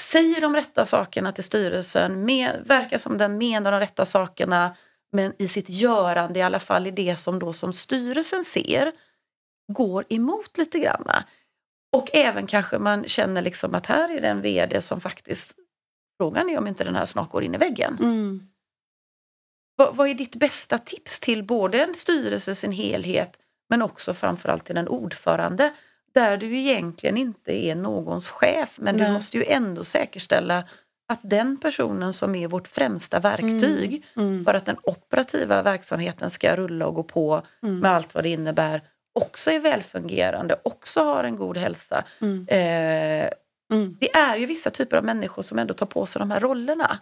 säger 0.00 0.40
de 0.40 0.54
rätta 0.56 0.86
sakerna 0.86 1.32
till 1.32 1.44
styrelsen, 1.44 2.24
med, 2.24 2.62
verkar 2.66 2.98
som 2.98 3.18
den 3.18 3.38
menar 3.38 3.72
de 3.72 3.80
rätta 3.80 4.06
sakerna 4.06 4.76
men 5.12 5.32
i 5.38 5.48
sitt 5.48 5.68
görande, 5.68 6.38
i 6.38 6.42
alla 6.42 6.60
fall 6.60 6.86
i 6.86 6.90
det 6.90 7.16
som 7.16 7.38
då 7.38 7.52
som 7.52 7.72
styrelsen 7.72 8.44
ser, 8.44 8.92
går 9.72 10.04
emot 10.08 10.58
lite 10.58 10.78
granna. 10.78 11.24
Och 11.96 12.10
även 12.12 12.46
kanske 12.46 12.78
man 12.78 13.04
känner 13.04 13.42
liksom 13.42 13.74
att 13.74 13.86
här 13.86 14.08
är 14.16 14.20
det 14.20 14.28
en 14.28 14.42
VD 14.42 14.82
som 14.82 15.00
faktiskt, 15.00 15.54
frågan 16.20 16.50
är 16.50 16.58
om 16.58 16.66
inte 16.66 16.84
den 16.84 16.96
här 16.96 17.06
snart 17.06 17.30
går 17.30 17.42
in 17.42 17.54
i 17.54 17.58
väggen. 17.58 17.98
Mm. 18.00 18.48
Vad, 19.76 19.96
vad 19.96 20.08
är 20.08 20.14
ditt 20.14 20.36
bästa 20.36 20.78
tips 20.78 21.20
till 21.20 21.42
både 21.44 21.82
en 21.82 21.94
styrelse 21.94 22.54
sin 22.54 22.72
helhet 22.72 23.38
men 23.70 23.82
också 23.82 24.14
framförallt 24.14 24.64
till 24.64 24.76
en 24.76 24.88
ordförande 24.88 25.72
där 26.14 26.36
du 26.36 26.56
egentligen 26.58 27.16
inte 27.16 27.66
är 27.66 27.74
någons 27.74 28.28
chef 28.28 28.76
men 28.78 28.96
Nej. 28.96 29.06
du 29.06 29.12
måste 29.12 29.36
ju 29.38 29.44
ändå 29.44 29.84
säkerställa 29.84 30.64
att 31.08 31.20
den 31.22 31.56
personen 31.56 32.12
som 32.12 32.34
är 32.34 32.48
vårt 32.48 32.68
främsta 32.68 33.20
verktyg 33.20 34.04
Mm. 34.16 34.44
för 34.44 34.54
att 34.54 34.66
den 34.66 34.76
operativa 34.82 35.62
verksamheten 35.62 36.30
ska 36.30 36.56
rulla 36.56 36.86
och 36.86 36.94
gå 36.94 37.02
på 37.02 37.42
Mm. 37.62 37.78
med 37.78 37.90
allt 37.90 38.14
vad 38.14 38.24
det 38.24 38.28
innebär 38.28 38.82
också 39.14 39.50
är 39.50 39.60
välfungerande, 39.60 40.56
också 40.62 41.00
har 41.02 41.24
en 41.24 41.36
god 41.36 41.56
hälsa. 41.56 42.04
Mm. 42.20 42.46
Eh, 42.48 43.30
Mm. 43.72 43.96
det 44.00 44.14
är 44.16 44.36
ju 44.36 44.46
vissa 44.46 44.70
typer 44.70 44.96
av 44.96 45.04
människor 45.04 45.42
som 45.42 45.58
ändå 45.58 45.74
tar 45.74 45.86
på 45.86 46.06
sig 46.06 46.18
de 46.20 46.30
här 46.30 46.40
rollerna. 46.40 46.98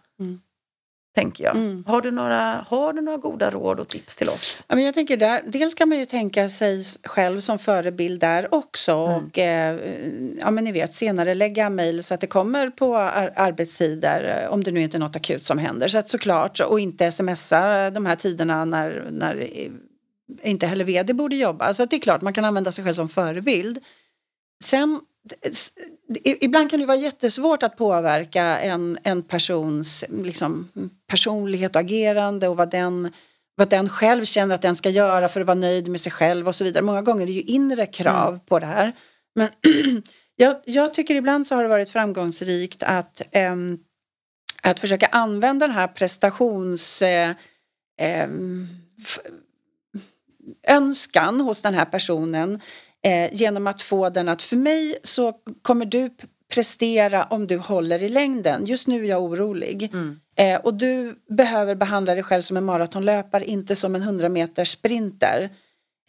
Tänker 1.14 1.44
jag. 1.44 1.56
Mm. 1.56 1.84
Har, 1.86 2.00
du 2.02 2.10
några, 2.10 2.64
har 2.68 2.92
du 2.92 3.00
några 3.00 3.18
goda 3.18 3.50
råd 3.50 3.80
och 3.80 3.88
tips 3.88 4.16
till 4.16 4.28
oss? 4.28 4.64
Ja, 4.68 4.74
men 4.74 4.84
jag 4.84 4.94
tänker 4.94 5.16
där, 5.16 5.42
dels 5.46 5.74
kan 5.74 5.88
man 5.88 5.98
ju 5.98 6.06
tänka 6.06 6.48
sig 6.48 6.82
själv 7.04 7.40
som 7.40 7.58
förebild 7.58 8.20
där 8.20 8.54
också 8.54 8.92
Mm. 8.94 9.24
och 9.26 9.38
eh, 9.38 9.78
ja 10.40 10.50
men 10.50 10.64
ni 10.64 10.72
vet 10.72 10.94
senare 10.94 11.34
lägga 11.34 11.70
mejl 11.70 12.02
så 12.04 12.14
att 12.14 12.20
det 12.20 12.26
kommer 12.26 12.70
på 12.70 12.96
ar- 12.96 13.32
arbetstider 13.36 14.42
eh, 14.44 14.52
om 14.52 14.64
det 14.64 14.70
nu 14.70 14.80
inte 14.82 14.96
är 14.96 14.98
något 14.98 15.16
akut 15.16 15.44
som 15.44 15.58
händer 15.58 15.88
så 15.88 15.98
att 15.98 16.08
såklart 16.08 16.60
och 16.60 16.80
inte 16.80 17.12
smsa 17.12 17.90
de 17.90 18.06
här 18.06 18.16
tiderna 18.16 18.64
när, 18.64 19.08
när 19.10 19.50
inte 20.42 20.66
heller 20.66 20.84
vd 20.84 21.14
borde 21.14 21.36
jobba 21.36 21.74
så 21.74 21.82
att 21.82 21.90
det 21.90 21.96
är 21.96 22.00
klart 22.00 22.22
man 22.22 22.32
kan 22.32 22.44
använda 22.44 22.72
sig 22.72 22.84
själv 22.84 22.94
som 22.94 23.08
förebild. 23.08 23.78
Sen 24.64 25.00
Ibland 26.24 26.70
kan 26.70 26.80
det 26.80 26.86
vara 26.86 26.96
jättesvårt 26.96 27.62
att 27.62 27.76
påverka 27.76 28.42
en, 28.42 28.98
en 29.02 29.22
persons 29.22 30.04
liksom, 30.08 30.68
personlighet 31.06 31.76
och 31.76 31.80
agerande 31.80 32.48
och 32.48 32.56
vad 32.56 32.70
den, 32.70 33.12
vad 33.56 33.68
den 33.68 33.88
själv 33.88 34.24
känner 34.24 34.54
att 34.54 34.62
den 34.62 34.76
ska 34.76 34.90
göra 34.90 35.28
för 35.28 35.40
att 35.40 35.46
vara 35.46 35.54
nöjd 35.58 35.88
med 35.88 36.00
sig 36.00 36.12
själv 36.12 36.48
och 36.48 36.54
så 36.54 36.64
vidare. 36.64 36.84
Många 36.84 37.02
gånger 37.02 37.22
är 37.22 37.26
det 37.26 37.32
ju 37.32 37.42
inre 37.42 37.86
krav 37.86 38.38
på 38.46 38.58
det 38.58 38.66
här. 38.66 38.92
Men 39.34 39.48
jag, 40.36 40.56
jag 40.64 40.94
tycker 40.94 41.14
ibland 41.14 41.46
så 41.46 41.54
har 41.54 41.62
det 41.62 41.68
varit 41.68 41.90
framgångsrikt 41.90 42.82
att, 42.82 43.22
ehm, 43.32 43.78
att 44.62 44.80
försöka 44.80 45.06
använda 45.06 45.66
den 45.66 45.76
här 45.76 45.88
prestations... 45.88 47.02
Eh, 47.02 47.30
ehm, 48.00 48.68
f- 48.98 49.20
önskan 50.68 51.40
hos 51.40 51.60
den 51.60 51.74
här 51.74 51.84
personen 51.84 52.60
Eh, 53.04 53.34
genom 53.34 53.66
att 53.66 53.82
få 53.82 54.08
den 54.10 54.28
att 54.28 54.42
för 54.42 54.56
mig 54.56 54.98
så 55.02 55.32
kommer 55.62 55.86
du 55.86 56.10
prestera 56.54 57.24
om 57.24 57.46
du 57.46 57.56
håller 57.58 58.02
i 58.02 58.08
längden. 58.08 58.66
Just 58.66 58.86
nu 58.86 59.04
är 59.04 59.08
jag 59.08 59.22
orolig. 59.22 59.90
Mm. 59.92 60.20
Eh, 60.36 60.60
och 60.60 60.74
du 60.74 61.18
behöver 61.36 61.74
behandla 61.74 62.14
dig 62.14 62.22
själv 62.22 62.42
som 62.42 62.56
en 62.56 62.64
maratonlöpare, 62.64 63.44
inte 63.44 63.76
som 63.76 63.94
en 63.94 64.02
100 64.02 64.28
meters 64.28 64.68
sprinter. 64.72 65.50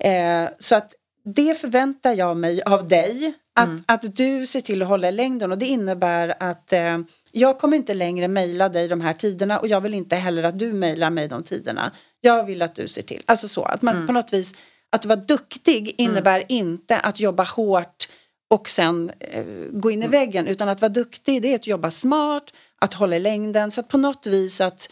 Eh, 0.04 0.50
så 0.60 0.76
att 0.76 0.93
det 1.36 1.56
förväntar 1.60 2.14
jag 2.14 2.38
mig 2.38 2.62
av 2.64 2.88
dig. 2.88 3.34
Att, 3.56 3.68
Mm. 3.68 3.84
att 3.88 4.16
du 4.16 4.46
ser 4.46 4.62
till 4.62 4.82
att 4.82 4.88
hålla 4.88 5.10
i 5.10 5.12
längden 5.12 5.52
och 5.52 5.58
det 5.58 5.66
innebär 5.66 6.36
att 6.39 6.74
eh, 6.74 6.98
jag 7.32 7.60
kommer 7.60 7.78
inte 7.78 7.93
längre 7.93 8.28
mejla 8.28 8.70
dig 8.70 8.88
de 8.88 9.02
här 9.02 9.14
tiderna 9.14 9.60
och 9.60 9.68
jag 9.68 9.82
vill 9.82 9.93
inte 9.93 10.16
heller 10.16 10.43
att 10.43 10.60
du 10.60 10.74
mejlar 10.74 11.10
mig 11.10 11.28
de 11.28 11.43
tiderna. 11.43 11.91
Jag 12.22 12.43
vill 12.43 12.62
att 12.62 12.76
du 12.76 12.88
ser 12.88 13.02
till. 13.02 13.24
Alltså 13.26 13.48
så, 13.48 13.64
att 13.64 13.82
man 13.82 13.96
Mm. 13.96 14.08
på 14.08 14.14
något 14.14 14.34
vis, 14.34 14.56
att 14.96 15.06
vara 15.06 15.16
duktig 15.20 15.96
innebär 15.98 16.43
inte 16.50 17.00
att 17.00 17.20
jobba 17.20 17.43
hårt 17.43 18.08
och 18.50 18.70
sen 18.70 19.12
eh, 19.20 19.43
gå 19.72 19.91
in 19.91 20.04
i 20.04 20.08
väggen 20.08 20.48
utan 20.48 20.70
att 20.70 20.82
vara 20.82 20.89
duktig 20.89 21.41
det 21.41 21.48
är 21.52 21.56
att 21.56 21.68
jobba 21.68 21.91
smart, 21.91 22.43
att 22.82 22.93
hålla 22.93 23.16
i 23.16 23.20
längden 23.20 23.72
så 23.72 23.82
att 23.82 23.88
på 23.89 23.98
något 23.98 24.28
vis 24.28 24.62
att 24.62 24.89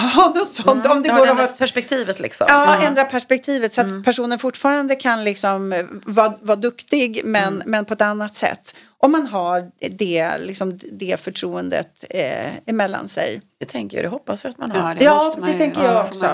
ha 0.14 0.28
något 0.34 0.52
sånt. 0.52 0.86
om 0.86 1.02
det 1.02 1.08
går 1.08 1.40
att 1.40 1.58
perspektivet 1.58 2.20
liksom. 2.20 2.46
Ja, 2.50 2.74
Mm. 2.74 2.86
ändra 2.86 3.04
perspektivet 3.04 3.74
så 3.74 3.80
att 3.80 3.86
Mm. 3.86 4.04
personen 4.04 4.38
fortfarande 4.38 4.96
kan 4.96 5.24
liksom 5.24 5.72
eh, 5.72 5.84
vara, 6.04 6.34
vara 6.40 6.56
duktig 6.56 7.20
men, 7.24 7.54
Mm. 7.54 7.62
men 7.70 7.84
på 7.84 7.94
ett 7.94 8.00
annat 8.02 8.36
sätt. 8.36 8.74
Om 9.02 9.12
man 9.12 9.26
har 9.26 9.70
det, 9.78 10.38
liksom, 10.38 10.78
det 10.92 11.20
förtroendet 11.20 12.04
eh, 12.10 12.56
emellan 12.66 13.08
sig. 13.08 13.40
Det 13.58 13.64
tänker 13.66 13.96
jag, 13.96 14.04
det 14.04 14.08
hoppas 14.08 14.44
jag 14.44 14.50
att 14.50 14.58
man 14.58 14.70
har. 14.70 14.88
Ja, 14.90 14.94
det, 14.98 15.04
Ja, 15.04 15.34
det 15.46 15.52
ju, 15.52 15.58
tänker 15.58 15.82
ja, 15.84 15.92
jag 15.92 16.06
också. 16.06 16.26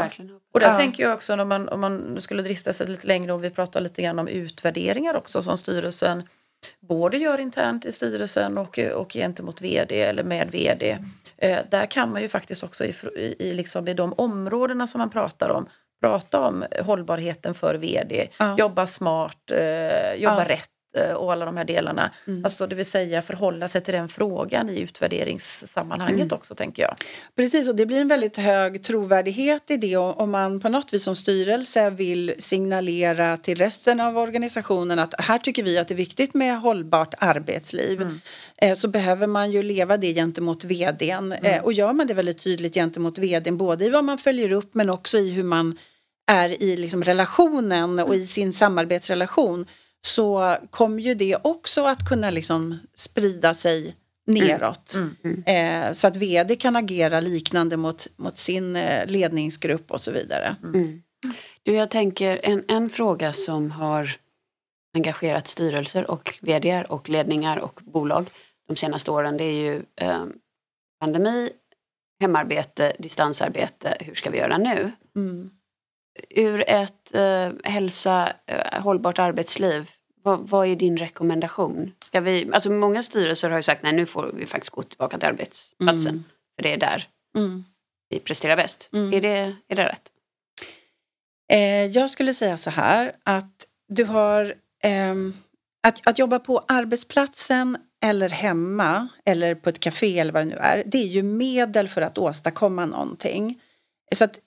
Och 0.54 0.60
där 0.60 0.68
Ja. 0.70 0.76
tänker 0.76 1.02
jag 1.02 1.14
också 1.14 1.34
om 1.34 1.48
man, 1.48 1.68
om 1.68 1.80
man 1.80 2.20
skulle 2.20 2.42
drista 2.42 2.72
sig 2.72 2.86
lite 2.86 3.06
längre 3.06 3.32
och 3.32 3.44
vi 3.44 3.50
pratar 3.50 3.80
lite 3.80 4.02
grann 4.02 4.18
om 4.18 4.28
utvärderingar 4.28 5.14
också 5.16 5.42
som 5.42 5.56
styrelsen 5.58 6.22
både 6.80 7.16
gör 7.16 7.40
internt 7.40 7.84
i 7.86 7.92
styrelsen 7.92 8.58
och, 8.58 8.78
och 8.78 9.12
gentemot 9.12 9.60
vd 9.62 10.02
eller 10.02 10.24
med 10.24 10.50
vd. 10.52 10.98
Eh, 11.38 11.58
där 11.70 11.86
kan 11.86 12.12
man 12.12 12.22
ju 12.22 12.28
faktiskt 12.28 12.62
också 12.62 12.84
i, 12.84 12.94
i, 13.16 13.34
i, 13.48 13.54
liksom 13.54 13.88
i 13.88 13.94
de 13.94 14.12
områdena 14.12 14.86
som 14.86 14.98
man 14.98 15.10
pratar 15.10 15.48
om 15.50 15.68
prata 16.00 16.40
om 16.40 16.64
hållbarheten 16.82 17.54
för 17.54 17.74
vd, 17.74 18.28
Ja. 18.38 18.54
jobba 18.58 18.86
smart, 18.86 19.50
eh, 19.50 20.14
jobba 20.14 20.42
Ja. 20.42 20.44
rätt 20.48 20.70
och 20.97 21.32
alla 21.32 21.44
de 21.44 21.57
här 21.57 21.64
delarna. 21.64 22.11
Mm. 22.26 22.44
Alltså 22.44 22.66
det 22.66 22.76
vill 22.76 22.86
säga 22.86 23.22
förhålla 23.22 23.68
sig 23.68 23.80
till 23.80 23.94
den 23.94 24.09
frågan 24.09 24.68
i 24.68 24.80
utvärderingssammanhanget 24.80 26.16
Mm. 26.26 26.36
också 26.36 26.55
tänker 26.55 26.82
jag. 26.82 26.97
Precis, 27.36 27.68
och 27.68 27.74
det 27.74 27.86
blir 27.86 28.01
en 28.01 28.09
väldigt 28.09 28.36
hög 28.36 28.84
trovärdighet 28.84 29.70
i 29.70 29.76
det 29.76 29.97
om 29.97 30.30
man 30.30 30.61
på 30.61 30.68
något 30.68 30.92
vis 30.92 31.05
som 31.05 31.16
styrelse 31.16 31.90
vill 31.90 32.34
signalera 32.38 33.36
till 33.36 33.59
resten 33.59 34.01
av 34.01 34.18
organisationen 34.18 34.99
att 34.99 35.14
här 35.18 35.38
tycker 35.38 35.62
vi 35.62 35.78
att 35.78 35.88
det 35.88 35.94
är 35.94 35.97
viktigt 35.97 36.34
med 36.34 36.61
hållbart 36.61 37.14
arbetsliv. 37.18 38.03
Mm. 38.03 38.20
Eh, 38.57 38.74
så 38.74 38.88
behöver 38.88 39.26
man 39.26 39.51
ju 39.51 39.62
leva 39.62 39.97
det 39.97 40.14
gentemot 40.14 40.64
vdn. 40.64 41.32
Eh, 41.32 41.62
och 41.62 41.72
gör 41.72 41.92
man 41.92 42.07
det 42.07 42.14
väldigt 42.14 42.42
tydligt 42.42 42.74
gentemot 42.74 43.18
vdn, 43.18 43.57
både 43.59 43.84
i 43.84 43.90
vad 43.90 44.05
man 44.05 44.18
följer 44.18 44.53
upp 44.53 44.74
men 44.74 44.90
också 44.90 45.18
i 45.18 45.30
hur 45.30 45.44
man 45.44 45.78
är 46.26 46.62
i 46.62 46.76
liksom 46.76 47.05
relationen 47.05 47.99
och 47.99 48.14
i 48.14 48.26
sin 48.26 48.53
samarbetsrelation 48.53 49.66
så 50.01 50.57
kommer 50.70 51.03
ju 51.03 51.14
det 51.14 51.36
också 51.42 51.84
att 51.84 52.09
kunna 52.09 52.30
liksom 52.30 52.78
sprida 52.94 53.55
sig 53.55 53.97
neråt. 54.26 54.94
Mm. 55.22 55.42
Eh, 55.47 55.92
så 55.92 56.07
att 56.07 56.16
vd 56.16 56.57
kan 56.57 56.76
agera 56.76 57.20
liknande 57.20 57.76
mot, 57.76 58.07
mot 58.16 58.38
sin 58.38 58.76
eh, 58.76 59.07
ledningsgrupp 59.07 59.90
och 59.90 60.01
så 60.01 60.11
vidare. 60.11 60.57
Mm. 60.64 61.03
Du, 61.62 61.74
jag 61.74 61.90
tänker 61.90 62.40
en, 62.42 62.64
en 62.68 62.90
fråga 62.90 63.32
som 63.32 63.70
har 63.70 64.11
engagerat 64.94 65.49
styrelser 65.49 66.11
och 66.11 66.38
vdar 66.42 66.92
och 66.92 67.09
ledningar 67.09 67.57
och 67.57 67.80
bolag 67.84 68.30
de 68.68 68.76
senaste 68.76 69.11
åren 69.11 69.36
det 69.36 69.44
är 69.44 69.53
ju 69.53 69.82
eh, 69.97 70.24
pandemi, 71.01 71.51
hemarbete, 72.20 72.92
distansarbete. 72.99 73.97
Hur 74.01 74.14
ska 74.14 74.30
vi 74.30 74.38
göra 74.38 74.59
nu? 74.59 74.92
Mm. 75.16 75.51
Ur 76.30 76.64
ett 76.66 77.14
eh, 77.14 77.50
hälsa, 77.64 78.32
eh, 78.46 78.80
hållbart 78.82 79.18
arbetsliv, 79.18 79.90
vad, 80.22 80.48
vad 80.48 80.66
är 80.68 80.76
din 80.76 80.96
rekommendation? 80.96 81.92
Ska 82.04 82.20
vi, 82.20 82.50
alltså 82.52 82.70
många 82.70 83.02
styrelser 83.02 83.50
har 83.50 83.56
ju 83.56 83.62
sagt 83.62 83.82
nej 83.82 83.92
nu 83.92 84.06
får 84.06 84.30
vi 84.34 84.46
faktiskt 84.46 84.70
gå 84.70 84.82
tillbaka 84.82 85.18
till 85.18 85.28
arbetsplatsen. 85.28 86.12
Mm. 86.12 86.24
För 86.56 86.62
det 86.62 86.72
är 86.72 86.76
där 86.76 87.08
Mm. 87.36 87.64
vi 88.08 88.18
presterar 88.20 88.56
bäst. 88.56 88.88
Mm. 88.92 89.12
Är, 89.14 89.20
det, 89.20 89.56
är 89.68 89.76
det 89.76 89.84
rätt? 89.84 90.12
Eh, 91.52 91.84
jag 91.86 92.10
skulle 92.10 92.34
säga 92.34 92.56
så 92.56 92.70
här 92.70 93.12
att 93.24 93.66
du 93.88 94.04
har 94.04 94.54
ehm, 94.82 95.34
att, 95.86 96.06
att 96.08 96.18
jobba 96.18 96.38
på 96.38 96.64
arbetsplatsen 96.68 97.78
eller 98.04 98.28
hemma 98.28 99.08
eller 99.24 99.54
på 99.54 99.68
ett 99.68 99.80
café 99.80 100.18
eller 100.18 100.32
vad 100.32 100.42
det 100.42 100.50
nu 100.50 100.56
är. 100.56 100.82
Det 100.86 100.98
är 100.98 101.06
ju 101.06 101.22
medel 101.22 101.88
för 101.88 102.02
att 102.02 102.18
åstadkomma 102.18 102.86
någonting. 102.86 103.60
Så 104.14 104.24
att 104.24 104.38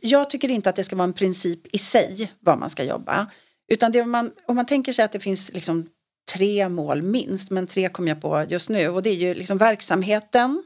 jag 0.00 0.30
tycker 0.30 0.50
inte 0.50 0.70
att 0.70 0.76
det 0.76 0.84
ska 0.84 0.96
vara 0.96 1.04
en 1.04 1.12
princip 1.12 1.74
i 1.74 1.78
sig 1.78 2.32
vad 2.40 2.58
man 2.58 2.70
ska 2.70 2.84
jobba. 2.84 3.26
Utan 3.72 3.92
det 3.92 4.04
man, 4.04 4.30
om 4.46 4.56
man 4.56 4.66
tänker 4.66 4.92
sig 4.92 5.04
att 5.04 5.12
det 5.12 5.20
finns 5.20 5.52
liksom 5.52 5.86
tre 6.32 6.68
mål 6.68 7.02
minst, 7.02 7.50
men 7.50 7.66
tre 7.66 7.88
kom 7.88 8.08
jag 8.08 8.22
på 8.22 8.44
just 8.48 8.68
nu. 8.68 8.88
Och 8.88 9.02
det 9.02 9.10
är 9.10 9.14
ju 9.14 9.34
liksom 9.34 9.58
verksamheten. 9.58 10.62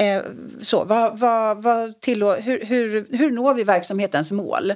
Eh, 0.00 0.22
så, 0.62 0.84
vad, 0.84 1.18
vad, 1.18 1.62
vad 1.62 2.00
tillå- 2.00 2.40
hur, 2.40 2.64
hur, 2.64 3.06
hur 3.10 3.30
når 3.30 3.54
vi 3.54 3.64
verksamhetens 3.64 4.32
mål? 4.32 4.70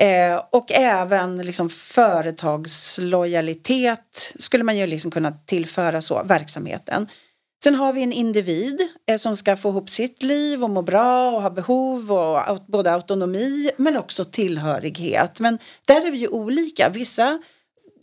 Eh, 0.00 0.42
och 0.50 0.72
även 0.72 1.42
liksom 1.42 1.70
företagslojalitet 1.70 4.32
skulle 4.38 4.64
man 4.64 4.76
ju 4.76 4.86
liksom 4.86 5.10
kunna 5.10 5.32
tillföra 5.32 6.02
så, 6.02 6.22
verksamheten. 6.22 7.08
Sen 7.64 7.74
har 7.74 7.92
vi 7.92 8.02
en 8.02 8.12
individ 8.12 8.88
eh, 9.06 9.18
som 9.18 9.36
ska 9.36 9.56
få 9.56 9.68
ihop 9.68 9.90
sitt 9.90 10.22
liv 10.22 10.64
och 10.64 10.70
må 10.70 10.82
bra 10.82 11.30
och 11.30 11.42
ha 11.42 11.50
behov 11.50 12.12
och 12.12 12.38
aut- 12.48 12.66
både 12.66 12.92
autonomi 12.92 13.70
men 13.76 13.96
också 13.96 14.24
tillhörighet. 14.24 15.40
Men 15.40 15.58
där 15.84 16.06
är 16.06 16.10
vi 16.10 16.18
ju 16.18 16.28
olika. 16.28 16.88
Vissa 16.88 17.42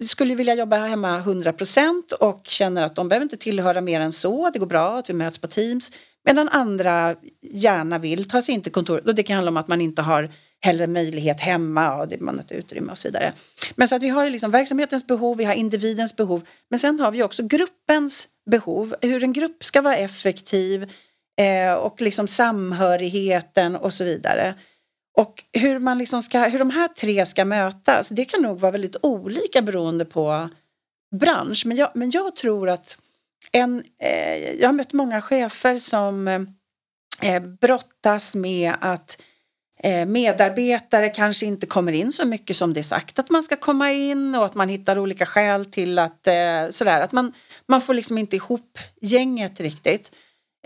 skulle 0.07 0.35
vilja 0.35 0.55
jobba 0.55 0.77
hemma 0.77 1.19
100% 1.19 2.13
och 2.13 2.41
känner 2.43 2.81
att 2.81 2.95
de 2.95 3.09
behöver 3.09 3.23
inte 3.23 3.37
tillhöra 3.37 3.81
mer 3.81 3.99
än 3.99 4.11
så. 4.11 4.49
Det 4.49 4.59
går 4.59 4.65
bra 4.65 4.97
att 4.97 5.09
vi 5.09 5.13
möts 5.13 5.37
på 5.37 5.47
Teams. 5.47 5.91
Medan 6.25 6.49
andra 6.49 7.15
gärna 7.41 7.97
vill 7.97 8.29
ta 8.29 8.41
sig 8.41 8.55
in 8.55 8.61
till 8.61 8.71
kontoret. 8.71 9.07
Och 9.07 9.15
det 9.15 9.23
kan 9.23 9.35
handla 9.35 9.49
om 9.51 9.57
att 9.57 9.67
man 9.67 9.81
inte 9.81 10.01
har 10.01 10.31
hellre 10.61 10.87
möjlighet 10.87 11.39
hemma 11.39 11.95
och 11.95 12.07
det 12.07 12.19
man 12.19 12.35
har 12.35 12.43
ett 12.43 12.51
utrymme 12.51 12.91
och 12.91 12.97
så 12.97 13.07
vidare. 13.07 13.33
Men 13.75 13.87
så 13.87 13.95
att 13.95 14.03
vi 14.03 14.09
har 14.09 14.23
ju 14.23 14.29
liksom 14.29 14.51
verksamhetens 14.51 15.07
behov, 15.07 15.37
vi 15.37 15.43
har 15.43 15.53
individens 15.53 16.15
behov. 16.15 16.47
Men 16.69 16.79
sen 16.79 16.99
har 16.99 17.11
vi 17.11 17.23
också 17.23 17.43
gruppens 17.43 18.27
behov. 18.51 18.95
Hur 19.01 19.23
en 19.23 19.33
grupp 19.33 19.63
ska 19.63 19.81
vara 19.81 19.95
effektiv 19.95 20.91
eh, 21.39 21.73
och 21.73 22.01
liksom 22.01 22.27
samhörigheten 22.27 23.75
och 23.75 23.93
så 23.93 24.03
vidare. 24.03 24.53
Och 25.17 25.43
hur, 25.53 25.79
man 25.79 25.97
liksom 25.97 26.23
ska, 26.23 26.39
hur 26.43 26.59
de 26.59 26.69
här 26.69 26.87
tre 26.87 27.25
ska 27.25 27.45
mötas, 27.45 28.09
det 28.09 28.25
kan 28.25 28.41
nog 28.41 28.59
vara 28.59 28.71
väldigt 28.71 28.95
olika 29.01 29.61
beroende 29.61 30.05
på 30.05 30.49
bransch. 31.15 31.65
Men 31.65 31.77
jag, 31.77 31.91
men 31.95 32.11
jag 32.11 32.35
tror 32.35 32.69
att 32.69 32.97
en, 33.51 33.83
eh, 34.03 34.53
jag 34.59 34.67
har 34.67 34.73
mött 34.73 34.93
många 34.93 35.21
chefer 35.21 35.77
som 35.77 36.27
eh, 37.21 37.43
brottas 37.43 38.35
med 38.35 38.73
att 38.81 39.17
eh, 39.19 39.25
Eh, 39.83 40.05
medarbetare 40.05 41.09
kanske 41.09 41.45
inte 41.45 41.65
kommer 41.65 41.91
in 41.91 42.11
så 42.11 42.25
mycket 42.25 42.57
som 42.57 42.73
det 42.73 42.79
är 42.79 42.83
sagt 42.83 43.19
att 43.19 43.29
man 43.29 43.43
ska 43.43 43.55
komma 43.55 43.91
in 43.91 44.35
och 44.35 44.45
att 44.45 44.55
man 44.55 44.69
hittar 44.69 44.99
olika 44.99 45.25
skäl 45.25 45.65
till 45.65 45.99
att 45.99 46.27
eh, 46.27 46.69
sådär, 46.69 47.01
att 47.01 47.11
man, 47.11 47.33
man 47.65 47.81
får 47.81 47.93
liksom 47.93 48.17
inte 48.17 48.35
ihop 48.35 48.79
gänget 49.01 49.59
riktigt. 49.59 50.11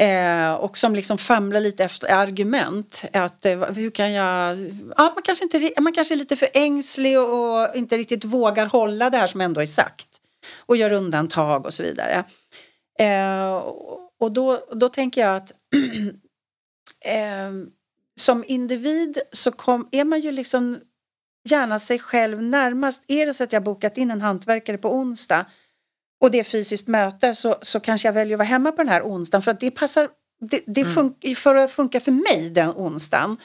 Eh, 0.01 0.53
och 0.53 0.77
som 0.77 0.95
liksom 0.95 1.17
famlar 1.17 1.59
lite 1.59 1.83
efter 1.83 2.13
argument. 2.13 3.01
Att, 3.13 3.45
eh, 3.45 3.71
hur 3.71 3.89
kan 3.89 4.11
jag... 4.11 4.57
Ja, 4.97 5.11
man, 5.15 5.23
kanske 5.23 5.43
inte, 5.43 5.81
man 5.81 5.93
kanske 5.93 6.13
är 6.13 6.17
lite 6.17 6.35
för 6.35 6.49
ängslig 6.53 7.19
och, 7.19 7.61
och 7.61 7.75
inte 7.75 7.97
riktigt 7.97 8.23
vågar 8.23 8.65
hålla 8.65 9.09
det 9.09 9.17
här 9.17 9.27
som 9.27 9.41
ändå 9.41 9.61
är 9.61 9.65
sagt. 9.65 10.07
Och 10.57 10.77
gör 10.77 10.91
undantag 10.91 11.65
och 11.65 11.73
så 11.73 11.83
vidare. 11.83 12.23
Eh, 12.99 13.55
och 13.55 14.05
och 14.17 14.31
då, 14.31 14.65
då 14.71 14.89
tänker 14.89 15.21
jag 15.21 15.35
att 15.35 15.51
eh, 17.05 17.51
som 18.19 18.43
individ 18.47 19.17
så 19.31 19.51
kom, 19.51 19.87
är 19.91 20.03
man 20.05 20.21
ju 20.21 20.31
liksom 20.31 20.79
gärna 21.49 21.79
sig 21.79 21.99
själv 21.99 22.43
närmast. 22.43 23.03
Är 23.07 23.25
det 23.25 23.33
så 23.33 23.43
att 23.43 23.53
jag 23.53 23.63
bokat 23.63 23.97
in 23.97 24.11
en 24.11 24.21
hantverkare 24.21 24.77
på 24.77 24.95
onsdag 24.95 25.45
och 26.21 26.31
det 26.31 26.39
är 26.39 26.43
fysiskt 26.43 26.87
möte 26.87 27.35
så, 27.35 27.55
så 27.61 27.79
kanske 27.79 28.07
jag 28.07 28.13
väljer 28.13 28.35
att 28.35 28.39
vara 28.39 28.47
hemma 28.47 28.71
på 28.71 28.77
den 28.77 28.89
här 28.89 29.01
onsdagen 29.03 29.41
för 29.43 29.51
att 29.51 29.59
det 29.59 29.71
passar 29.71 30.09
det, 30.41 30.61
det 30.67 30.81
Mm. 30.81 30.93
fun- 30.95 31.35
för 31.35 31.55
att 31.55 31.71
funka 31.71 31.99
för 31.99 32.11
mig 32.11 32.49
den 32.49 32.69
onsdagen. 32.69 33.37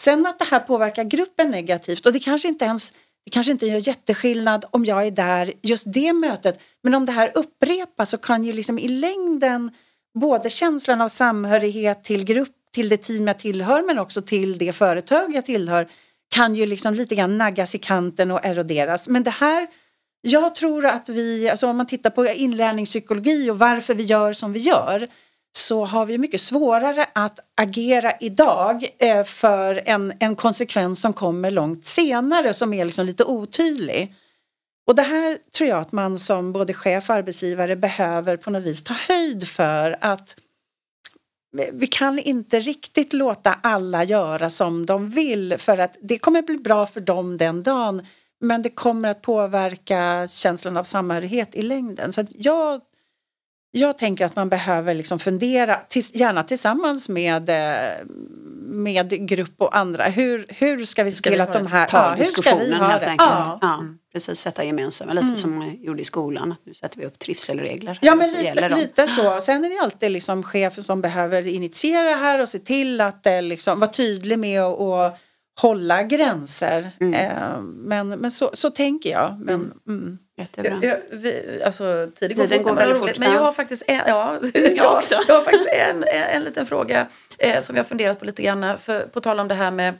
Sen 0.00 0.26
att 0.26 0.38
det 0.38 0.44
här 0.44 0.60
påverkar 0.60 1.04
gruppen 1.04 1.50
negativt 1.50 2.06
och 2.06 2.12
det 2.12 2.18
kanske 2.20 2.48
inte 2.48 2.64
ens 2.64 2.92
det 3.24 3.30
kanske 3.30 3.52
inte 3.52 3.66
gör 3.66 3.88
jätteskillnad 3.88 4.64
om 4.70 4.84
jag 4.84 5.06
är 5.06 5.10
där 5.10 5.52
just 5.62 5.84
det 5.86 6.12
mötet. 6.12 6.60
Men 6.82 6.94
om 6.94 7.06
det 7.06 7.12
här 7.12 7.32
upprepas 7.34 8.10
så 8.10 8.18
kan 8.18 8.44
ju 8.44 8.52
liksom 8.52 8.78
i 8.78 8.88
längden 8.88 9.70
både 10.18 10.50
känslan 10.50 11.00
av 11.00 11.08
samhörighet 11.08 12.04
till 12.04 12.24
grupp, 12.24 12.56
till 12.74 12.88
det 12.88 12.96
team 12.96 13.26
jag 13.26 13.38
tillhör 13.38 13.82
men 13.82 13.98
också 13.98 14.22
till 14.22 14.58
det 14.58 14.72
företag 14.72 15.34
jag 15.34 15.46
tillhör 15.46 15.88
kan 16.28 16.54
ju 16.54 16.66
liksom 16.66 16.94
lite 16.94 17.14
grann 17.14 17.38
naggas 17.38 17.74
i 17.74 17.78
kanten 17.78 18.30
och 18.30 18.44
eroderas. 18.44 19.08
Men 19.08 19.22
det 19.22 19.30
här 19.30 19.68
jag 20.26 20.54
tror 20.54 20.86
att 20.86 21.08
vi, 21.08 21.48
alltså 21.48 21.66
om 21.66 21.76
man 21.76 21.86
tittar 21.86 22.10
på 22.10 22.26
inlärningspsykologi 22.26 23.50
och 23.50 23.58
varför 23.58 23.94
vi 23.94 24.02
gör 24.02 24.32
som 24.32 24.52
vi 24.52 24.60
gör 24.60 25.08
så 25.56 25.84
har 25.84 26.06
vi 26.06 26.18
mycket 26.18 26.40
svårare 26.40 27.06
att 27.12 27.40
agera 27.54 28.12
idag 28.20 28.86
eh, 28.98 29.24
för 29.24 29.82
en, 29.86 30.12
en 30.20 30.36
konsekvens 30.36 31.00
som 31.00 31.12
kommer 31.12 31.50
långt 31.50 31.86
senare 31.86 32.54
som 32.54 32.74
är 32.74 32.84
liksom 32.84 33.06
lite 33.06 33.24
otydlig. 33.24 34.14
Och 34.86 34.94
det 34.94 35.02
här 35.02 35.38
tror 35.56 35.68
jag 35.68 35.78
att 35.78 35.92
man 35.92 36.18
som 36.18 36.52
både 36.52 36.74
chef 36.74 37.10
och 37.10 37.14
arbetsgivare 37.14 37.76
behöver 37.76 38.36
på 38.36 38.50
något 38.50 38.62
vis 38.62 38.84
ta 38.84 38.94
höjd 39.08 39.48
för 39.48 39.98
att 40.00 40.36
vi 41.72 41.86
kan 41.86 42.18
inte 42.18 42.60
riktigt 42.60 43.12
låta 43.12 43.52
alla 43.62 44.04
göra 44.04 44.50
som 44.50 44.86
de 44.86 45.10
vill 45.10 45.54
för 45.58 45.78
att 45.78 45.96
det 46.02 46.18
kommer 46.18 46.42
bli 46.42 46.58
bra 46.58 46.86
för 46.86 47.00
dem 47.00 47.36
den 47.36 47.62
dagen 47.62 48.06
men 48.40 48.62
det 48.62 48.70
kommer 48.70 49.08
att 49.08 49.22
påverka 49.22 50.28
känslan 50.28 50.76
av 50.76 50.84
samhörighet 50.84 51.54
i 51.54 51.62
längden. 51.62 52.12
Så 52.12 52.24
jag 52.30 52.80
jag 53.76 53.98
tänker 53.98 54.26
att 54.26 54.36
man 54.36 54.48
behöver 54.48 54.94
liksom 54.94 55.18
fundera, 55.18 55.80
gärna 56.12 56.42
tillsammans 56.42 57.08
med, 57.08 57.48
eh, 57.48 58.06
med 58.66 59.28
grupp 59.28 59.54
och 59.58 59.76
andra. 59.76 60.04
Hur, 60.04 60.46
hur 60.48 60.84
ska 60.84 61.04
vi 61.04 61.12
se 61.12 61.30
till 61.30 61.40
att 61.40 61.52
de 61.52 61.66
här... 61.66 61.86
Ta 61.86 61.98
ja, 61.98 62.14
diskussionen 62.16 62.80
helt 62.80 63.00
det? 63.00 63.10
enkelt. 63.10 63.30
Ja. 63.30 63.58
ja. 63.60 63.74
Mm. 63.74 63.98
Precis, 64.14 64.40
sätta 64.40 64.64
gemensamma, 64.64 65.12
lite 65.12 65.24
mm. 65.24 65.36
som 65.36 65.60
vi 65.60 65.86
gjorde 65.86 66.02
i 66.02 66.04
skolan. 66.04 66.54
Nu 66.64 66.74
sätter 66.74 66.98
vi 66.98 67.06
upp 67.06 67.18
trivselregler. 67.18 67.98
Ja, 68.02 68.14
men 68.14 68.30
lite, 68.30 68.68
lite, 68.68 69.06
så. 69.06 69.40
Sen 69.40 69.64
är 69.64 69.70
det 69.70 69.78
alltid 69.78 70.10
liksom 70.10 70.42
chefen 70.42 70.84
som 70.84 71.00
behöver 71.00 71.46
initiera 71.46 72.08
det 72.08 72.14
här 72.14 72.40
och 72.40 72.48
se 72.48 72.58
till 72.58 73.00
att 73.00 73.22
det 73.22 73.40
liksom, 73.40 73.80
vara 73.80 73.90
tydlig 73.90 74.38
med 74.38 74.62
att 74.62 75.18
hålla 75.60 76.02
gränser. 76.02 76.90
Mm. 77.00 77.14
Eh, 77.14 77.60
men 77.62 78.08
men 78.08 78.30
så, 78.30 78.50
så 78.52 78.70
tänker 78.70 79.10
jag. 79.10 79.36
Men, 79.40 79.54
mm. 79.54 79.72
mm. 79.88 80.18
Jättebra. 80.36 80.78
Jag, 80.82 80.96
vi, 81.12 81.62
alltså, 81.64 82.08
tiden, 82.14 82.36
tiden 82.36 82.62
går, 82.62 82.74
väldigt 82.74 82.98
fort. 82.98 83.18
Men 83.18 83.32
jag 83.32 83.40
har 83.40 83.52
faktiskt 83.52 83.82
en, 83.86 84.00
ja, 84.06 84.38
jag, 84.74 84.96
också. 84.96 85.14
jag 85.28 85.34
har 85.34 85.42
faktiskt 85.42 85.66
en, 85.66 86.04
en, 86.04 86.22
en 86.22 86.42
liten 86.42 86.66
fråga 86.66 87.06
eh, 87.38 87.60
som 87.60 87.76
jag 87.76 87.84
har 87.84 87.88
funderat 87.88 88.18
på 88.18 88.24
lite 88.24 88.42
grann. 88.42 88.78
För, 88.78 89.00
på 89.00 89.20
tal 89.20 89.40
om 89.40 89.48
det 89.48 89.54
här 89.54 89.70
med 89.70 89.94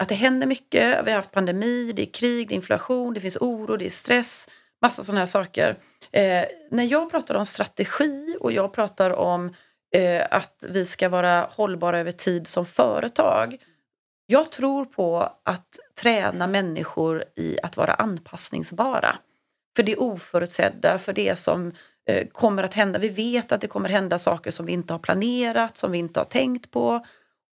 att 0.00 0.08
det 0.08 0.14
händer 0.14 0.46
mycket. 0.46 1.06
Vi 1.06 1.10
har 1.10 1.16
haft 1.16 1.32
pandemi, 1.32 1.92
det 1.92 2.02
är 2.02 2.12
krig, 2.12 2.48
det 2.48 2.54
är 2.54 2.56
inflation, 2.56 3.14
det 3.14 3.20
finns 3.20 3.36
oro, 3.36 3.76
det 3.76 3.86
är 3.86 3.90
stress. 3.90 4.48
Massa 4.82 5.04
sådana 5.04 5.20
här 5.20 5.26
saker. 5.26 5.78
Eh, 6.12 6.44
när 6.70 6.84
jag 6.84 7.10
pratar 7.10 7.34
om 7.34 7.46
strategi 7.46 8.36
och 8.40 8.52
jag 8.52 8.72
pratar 8.72 9.10
om 9.10 9.54
eh, 9.94 10.26
att 10.30 10.64
vi 10.68 10.86
ska 10.86 11.08
vara 11.08 11.48
hållbara 11.50 11.98
över 11.98 12.12
tid 12.12 12.48
som 12.48 12.66
företag 12.66 13.58
jag 14.30 14.52
tror 14.52 14.84
på 14.84 15.32
att 15.42 15.78
träna 16.00 16.46
människor 16.46 17.24
i 17.36 17.58
att 17.62 17.76
vara 17.76 17.94
anpassningsbara. 17.94 19.18
För 19.76 19.82
det 19.82 19.96
oförutsedda, 19.96 20.98
för 20.98 21.12
det 21.12 21.38
som 21.38 21.72
eh, 22.08 22.26
kommer 22.28 22.62
att 22.62 22.74
hända. 22.74 22.98
Vi 22.98 23.08
vet 23.08 23.52
att 23.52 23.60
det 23.60 23.66
kommer 23.66 23.88
hända 23.88 24.18
saker 24.18 24.50
som 24.50 24.66
vi 24.66 24.72
inte 24.72 24.94
har 24.94 24.98
planerat, 24.98 25.76
som 25.76 25.92
vi 25.92 25.98
inte 25.98 26.20
har 26.20 26.24
tänkt 26.24 26.70
på. 26.70 27.04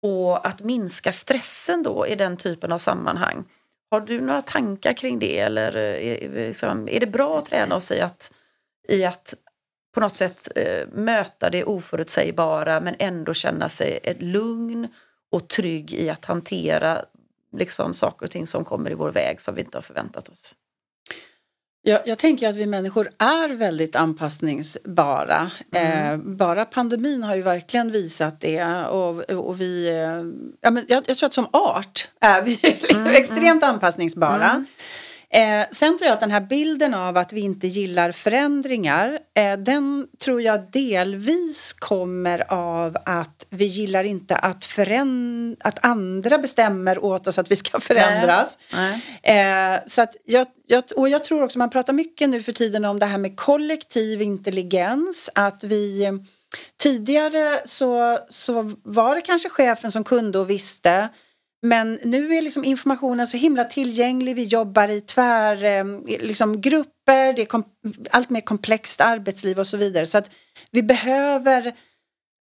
Och 0.02 0.46
att 0.46 0.60
minska 0.60 1.12
stressen 1.12 1.82
då 1.82 2.06
i 2.06 2.14
den 2.14 2.36
typen 2.36 2.72
av 2.72 2.78
sammanhang. 2.78 3.44
Har 3.90 4.00
du 4.00 4.20
några 4.20 4.42
tankar 4.42 4.92
kring 4.92 5.18
det 5.18 5.38
eller 5.38 5.76
är, 5.76 6.46
liksom, 6.46 6.88
är 6.88 7.00
det 7.00 7.06
bra 7.06 7.38
att 7.38 7.44
träna 7.44 7.76
oss 7.76 7.92
i 7.92 8.00
att, 8.00 8.32
i 8.88 9.04
att 9.04 9.34
på 9.94 10.00
något 10.00 10.16
sätt 10.16 10.48
eh, 10.56 10.88
möta 10.92 11.50
det 11.50 11.64
oförutsägbara 11.64 12.80
men 12.80 12.96
ändå 12.98 13.34
känna 13.34 13.68
sig 13.68 14.00
ett 14.02 14.22
lugn 14.22 14.88
och 15.30 15.48
trygg 15.48 15.94
i 15.94 16.10
att 16.10 16.24
hantera 16.24 17.04
liksom, 17.56 17.94
saker 17.94 18.26
och 18.26 18.30
ting 18.30 18.46
som 18.46 18.64
kommer 18.64 18.90
i 18.90 18.94
vår 18.94 19.12
väg 19.12 19.40
som 19.40 19.54
vi 19.54 19.60
inte 19.60 19.78
har 19.78 19.82
förväntat 19.82 20.28
oss. 20.28 20.54
Jag, 21.88 22.00
jag 22.04 22.18
tänker 22.18 22.48
att 22.48 22.56
vi 22.56 22.66
människor 22.66 23.10
är 23.18 23.48
väldigt 23.48 23.96
anpassningsbara. 23.96 25.50
Mm. 25.74 26.12
Eh, 26.12 26.16
bara 26.36 26.64
pandemin 26.64 27.22
har 27.22 27.34
ju 27.34 27.42
verkligen 27.42 27.92
visat 27.92 28.40
det. 28.40 28.64
Och, 28.84 29.30
och 29.30 29.60
vi, 29.60 29.88
eh, 29.88 29.94
ja, 30.60 30.70
men 30.70 30.84
jag, 30.88 31.04
jag, 31.06 31.16
tror 31.16 31.26
att 31.26 31.34
som 31.34 31.48
art 31.52 32.08
är 32.20 32.42
vi 32.42 32.76
mm, 32.90 33.06
extremt 33.14 33.62
mm. 33.62 33.74
anpassningsbara. 33.74 34.64
Eh, 35.30 35.66
sen 35.72 35.98
tror 35.98 36.06
jag 36.06 36.14
att 36.14 36.20
den 36.20 36.30
här 36.30 36.40
bilden 36.40 36.94
av 36.94 37.16
att 37.16 37.32
vi 37.32 37.40
inte 37.40 37.66
gillar 37.66 38.12
förändringar, 38.12 39.18
eh, 39.34 39.56
den 39.58 40.06
tror 40.18 40.42
jag 40.42 40.70
delvis 40.72 41.72
kommer 41.72 42.52
av 42.52 42.96
att 43.04 43.46
vi 43.50 43.64
gillar 43.64 44.04
inte 44.04 44.36
att, 44.36 44.64
föränd- 44.64 45.56
att 45.60 45.84
andra 45.84 46.38
bestämmer 46.38 47.04
åt 47.04 47.26
oss 47.26 47.38
att 47.38 47.50
vi 47.50 47.56
ska 47.56 47.80
förändras. 47.80 48.58
Nej. 48.72 49.02
Nej. 49.22 49.74
Eh, 49.74 49.80
så 49.86 50.02
att 50.02 50.16
jag, 50.24 50.46
jag, 50.66 50.84
och 50.96 51.08
jag 51.08 51.24
tror 51.24 51.42
också, 51.42 51.58
man 51.58 51.70
pratar 51.70 51.92
mycket 51.92 52.28
nu 52.28 52.42
för 52.42 52.52
tiden 52.52 52.84
om 52.84 52.98
det 52.98 53.06
här 53.06 53.18
med 53.18 53.36
kollektiv 53.36 54.22
intelligens, 54.22 55.30
att 55.34 55.64
vi 55.64 56.10
Tidigare 56.78 57.60
så, 57.64 58.18
så 58.28 58.72
var 58.82 59.14
det 59.14 59.20
kanske 59.20 59.48
chefen 59.48 59.92
som 59.92 60.04
kunde 60.04 60.38
och 60.38 60.50
visste 60.50 61.08
men 61.62 61.98
nu 62.02 62.34
är 62.34 62.42
liksom 62.42 62.64
informationen 62.64 63.26
så 63.26 63.36
himla 63.36 63.64
tillgänglig. 63.64 64.36
Vi 64.36 64.44
jobbar 64.44 64.88
i 64.88 65.00
tvär, 65.00 65.64
eh, 65.64 65.84
liksom 66.20 66.60
grupper, 66.60 67.32
det 67.32 67.42
är 67.42 67.46
kom, 67.46 67.64
allt 68.10 68.30
mer 68.30 68.40
komplext 68.40 69.00
arbetsliv 69.00 69.58
och 69.58 69.66
så 69.66 69.76
vidare. 69.76 70.06
Så 70.06 70.18
att 70.18 70.30
vi 70.70 70.82
behöver 70.82 71.74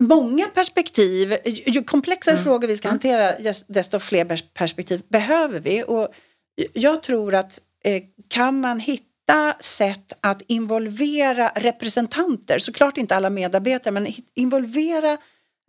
många 0.03 0.45
perspektiv. 0.45 1.37
Ju 1.45 1.83
komplexare 1.83 2.33
mm. 2.33 2.43
frågor 2.43 2.67
vi 2.67 2.77
ska 2.77 2.87
mm. 2.87 2.93
hantera 2.93 3.53
desto 3.67 3.99
fler 3.99 4.53
perspektiv 4.53 5.01
behöver 5.07 5.59
vi. 5.59 5.83
Och 5.87 6.07
jag 6.73 7.03
tror 7.03 7.35
att 7.35 7.61
eh, 7.83 8.03
kan 8.27 8.59
man 8.59 8.79
hitta 8.79 9.55
sätt 9.59 10.13
att 10.21 10.41
involvera 10.47 11.51
representanter, 11.55 12.59
såklart 12.59 12.97
inte 12.97 13.15
alla 13.15 13.29
medarbetare, 13.29 13.91
men 13.91 14.13
involvera 14.33 15.17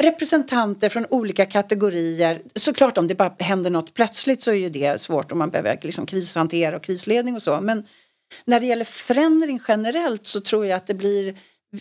representanter 0.01 0.89
från 0.89 1.07
olika 1.11 1.47
kategorier. 1.47 2.43
Såklart 2.55 2.99
om 2.99 3.09
det 3.09 3.15
bara 3.15 3.35
händer 3.39 3.71
något 3.71 3.95
plötsligt 3.95 4.43
så 4.43 4.51
är 4.51 4.55
ju 4.55 4.69
det 4.69 5.01
svårt 5.01 5.33
om 5.33 5.39
man 5.39 5.51
behöver 5.51 5.79
liksom 5.83 6.07
krishantera 6.07 6.77
och 6.77 6.83
krisledning 6.83 7.35
och 7.35 7.43
så. 7.43 7.61
Men 7.61 7.87
när 8.45 8.61
det 8.61 8.67
gäller 8.67 8.85
förändring 8.85 9.61
generellt 9.69 10.27
så 10.27 10.41
tror 10.41 10.67
jag 10.67 10.77
att 10.77 10.87
det 10.87 10.95
blir 10.95 11.37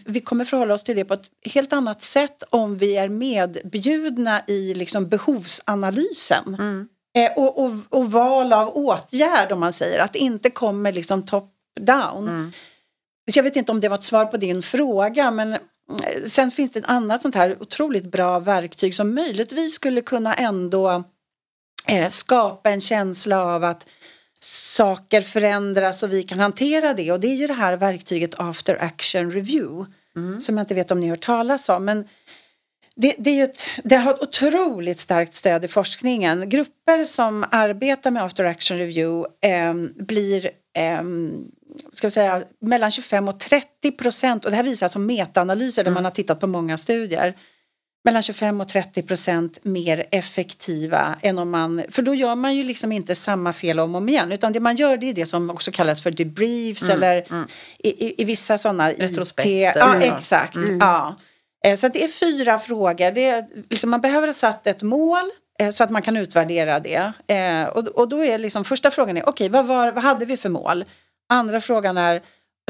vi 0.05 0.21
kommer 0.21 0.45
förhålla 0.45 0.73
oss 0.73 0.83
till 0.83 0.95
det 0.95 1.05
på 1.05 1.13
ett 1.13 1.29
helt 1.45 1.73
annat 1.73 2.03
sätt 2.03 2.43
om 2.49 2.77
vi 2.77 2.97
är 2.97 3.09
medbjudna 3.09 4.41
i 4.47 4.73
liksom 4.73 5.07
behovsanalysen. 5.07 6.55
Mm. 6.59 6.87
Eh, 7.15 7.37
och, 7.37 7.63
och, 7.63 7.71
och, 7.89 8.11
val 8.11 8.53
av 8.53 8.77
åtgärd 8.77 9.51
om 9.51 9.59
man 9.59 9.73
säger, 9.73 9.99
att 9.99 10.13
det 10.13 10.19
inte 10.19 10.49
kommer 10.49 10.91
liksom 10.91 11.25
top 11.25 11.53
down. 11.79 12.27
Mm. 12.27 12.51
Jag 13.35 13.43
vet 13.43 13.55
inte 13.55 13.71
om 13.71 13.79
det 13.79 13.89
var 13.89 13.97
ett 13.97 14.03
svar 14.03 14.25
på 14.25 14.37
din 14.37 14.61
fråga 14.61 15.31
men 15.31 15.57
sen 16.25 16.51
finns 16.51 16.71
det 16.71 16.79
ett 16.79 16.85
annat 16.85 17.21
sånt 17.21 17.35
här 17.35 17.61
otroligt 17.61 18.11
bra 18.11 18.39
verktyg 18.39 18.95
som 18.95 19.15
möjligtvis 19.15 19.73
skulle 19.73 20.01
kunna 20.01 20.33
ändå 20.33 21.03
eh, 21.87 22.09
skapa 22.09 22.69
en 22.69 22.81
känsla 22.81 23.43
av 23.43 23.63
att 23.63 23.85
saker 24.41 25.21
förändras 25.21 26.03
och 26.03 26.13
vi 26.13 26.23
kan 26.23 26.39
hantera 26.39 26.93
det. 26.93 27.11
Och 27.11 27.19
det 27.19 27.27
är 27.27 27.35
ju 27.35 27.47
det 27.47 27.53
här 27.53 27.77
verktyget 27.77 28.35
After 28.37 28.83
Action 28.83 29.31
Review. 29.31 29.91
Mm. 30.15 30.39
Som 30.39 30.57
jag 30.57 30.63
inte 30.63 30.73
vet 30.73 30.91
om 30.91 30.99
ni 30.99 31.07
har 31.07 31.15
hört 31.15 31.25
talas 31.25 31.69
om. 31.69 31.85
Men 31.85 32.07
det, 32.95 33.15
det, 33.19 33.29
är 33.29 33.35
ju 33.35 33.43
ett, 33.43 33.65
det 33.83 33.95
har 33.95 34.13
ett 34.13 34.21
otroligt 34.21 34.99
starkt 34.99 35.35
stöd 35.35 35.65
i 35.65 35.67
forskningen. 35.67 36.49
Grupper 36.49 37.05
som 37.05 37.45
arbetar 37.51 38.11
med 38.11 38.23
After 38.23 38.45
Action 38.45 38.77
Review 38.77 39.29
eh, 39.41 39.73
blir 40.05 40.51
eh, 40.77 41.03
ska 41.93 42.07
vi 42.07 42.11
säga, 42.11 42.43
mellan 42.61 42.91
25 42.91 43.27
och 43.27 43.39
30 43.39 43.91
procent, 43.91 44.45
och 44.45 44.51
det 44.51 44.57
här 44.57 44.63
visar 44.63 44.85
alltså 44.85 44.99
metaanalyser 44.99 45.83
där 45.83 45.91
mm. 45.91 45.93
man 45.93 46.05
har 46.05 46.11
tittat 46.11 46.39
på 46.39 46.47
många 46.47 46.77
studier, 46.77 47.35
mellan 48.03 48.21
25 48.21 48.61
och 48.61 48.67
30 48.67 49.03
procent 49.03 49.59
mer 49.61 50.05
effektiva 50.11 51.15
än 51.21 51.39
om 51.39 51.49
man, 51.49 51.83
för 51.89 52.01
då 52.01 52.15
gör 52.15 52.35
man 52.35 52.55
ju 52.55 52.63
liksom 52.63 52.91
inte 52.91 53.15
samma 53.15 53.53
fel 53.53 53.79
om 53.79 53.95
och 53.95 54.01
om 54.01 54.09
igen 54.09 54.31
utan 54.31 54.53
det 54.53 54.59
man 54.59 54.75
gör 54.75 54.97
det 54.97 55.09
är 55.09 55.13
det 55.13 55.25
som 55.25 55.49
också 55.49 55.71
kallas 55.71 56.03
för 56.03 56.11
debriefs 56.11 56.83
mm. 56.83 56.95
eller 56.95 57.25
mm. 57.29 57.47
I, 57.79 58.07
i, 58.07 58.21
i, 58.21 58.25
vissa 58.25 58.57
sådana 58.57 58.91
Retrospekter. 58.91 59.79
Ja, 59.79 59.95
exakt. 60.01 60.55
Mm. 60.55 60.79
Ja. 60.79 61.15
Eh, 61.65 61.75
så 61.75 61.87
det 61.87 62.03
är 62.03 62.07
fyra 62.07 62.59
frågor. 62.59 63.11
Det 63.11 63.25
är, 63.25 63.45
liksom, 63.69 63.89
man 63.89 64.01
behöver 64.01 64.27
ha 64.27 64.33
satt 64.33 64.67
ett 64.67 64.81
mål 64.81 65.31
eh, 65.59 65.71
så 65.71 65.83
att 65.83 65.89
man 65.89 66.01
kan 66.01 66.17
utvärdera 66.17 66.79
det. 66.79 67.11
Eh, 67.27 67.67
och, 67.67 67.87
och 67.87 68.09
då 68.09 68.25
är 68.25 68.37
liksom 68.37 68.65
första 68.65 68.91
frågan 68.91 69.17
är, 69.17 69.29
okej, 69.29 69.49
okay, 69.49 69.63
vad, 69.63 69.93
vad 69.93 70.03
hade 70.03 70.25
vi 70.25 70.37
för 70.37 70.49
mål? 70.49 70.85
Andra 71.29 71.61
frågan 71.61 71.97
är, 71.97 72.21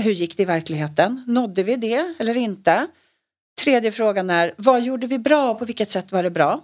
hur 0.01 0.12
gick 0.12 0.38
det 0.38 0.43
i 0.43 0.45
verkligheten? 0.45 1.24
Nådde 1.28 1.64
vi 1.64 1.76
det 1.76 2.14
eller 2.20 2.38
inte? 2.38 2.88
Tredje 3.62 3.91
frågan 3.91 4.30
är, 4.30 4.53
vad 4.57 4.82
gjorde 4.82 5.07
vi 5.07 5.20
bra 5.20 5.51
och 5.51 5.60
på 5.60 5.66
vilket 5.66 5.91
sätt 5.91 6.12
var 6.12 6.24
det 6.24 6.30
bra? 6.30 6.64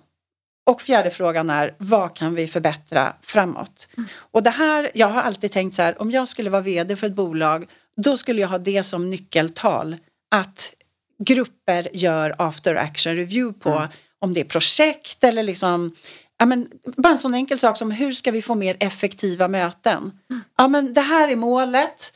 Och 0.66 0.82
fjärde 0.82 1.12
frågan 1.12 1.50
är, 1.50 1.76
vad 1.78 2.16
kan 2.16 2.36
vi 2.36 2.48
förbättra 2.48 3.16
framåt? 3.22 3.88
Mm. 3.98 4.10
Och 4.32 4.44
det 4.44 4.50
här, 4.50 4.92
jag 4.94 5.08
har 5.08 5.22
alltid 5.22 5.52
tänkt 5.52 5.76
så 5.76 5.82
här, 5.82 6.02
om 6.02 6.12
jag 6.12 6.28
skulle 6.28 6.50
vara 6.50 6.62
VD 6.62 6.96
för 6.96 7.08
ett 7.08 7.16
bolag, 7.16 7.66
då 7.98 8.18
skulle 8.18 8.42
jag 8.42 8.48
ha 8.48 8.58
det 8.58 8.84
som 8.84 9.10
nyckeltal. 9.10 9.98
Att 10.36 10.74
grupper 11.20 11.90
gör 11.94 12.36
after 12.38 12.76
action 12.76 13.16
review 13.16 13.60
på 13.60 13.70
mm. 13.70 13.90
om 14.20 14.34
det 14.34 14.40
är 14.40 14.46
projekt 14.46 15.24
eller 15.24 15.44
liksom 15.44 15.96
ja, 16.40 16.46
men, 16.46 16.70
bara 16.98 17.14
en 17.14 17.18
sån 17.18 17.34
enkel 17.34 17.60
sak 17.60 17.78
som 17.78 17.92
hur 17.92 18.12
ska 18.12 18.32
vi 18.32 18.42
få 18.42 18.56
mer 18.56 18.78
effektiva 18.80 19.48
möten? 19.48 20.12
Mm. 20.30 20.44
Ja, 20.58 20.68
men 20.68 20.94
det 20.94 21.02
här 21.02 21.30
är 21.30 21.36
målet. 21.36 22.14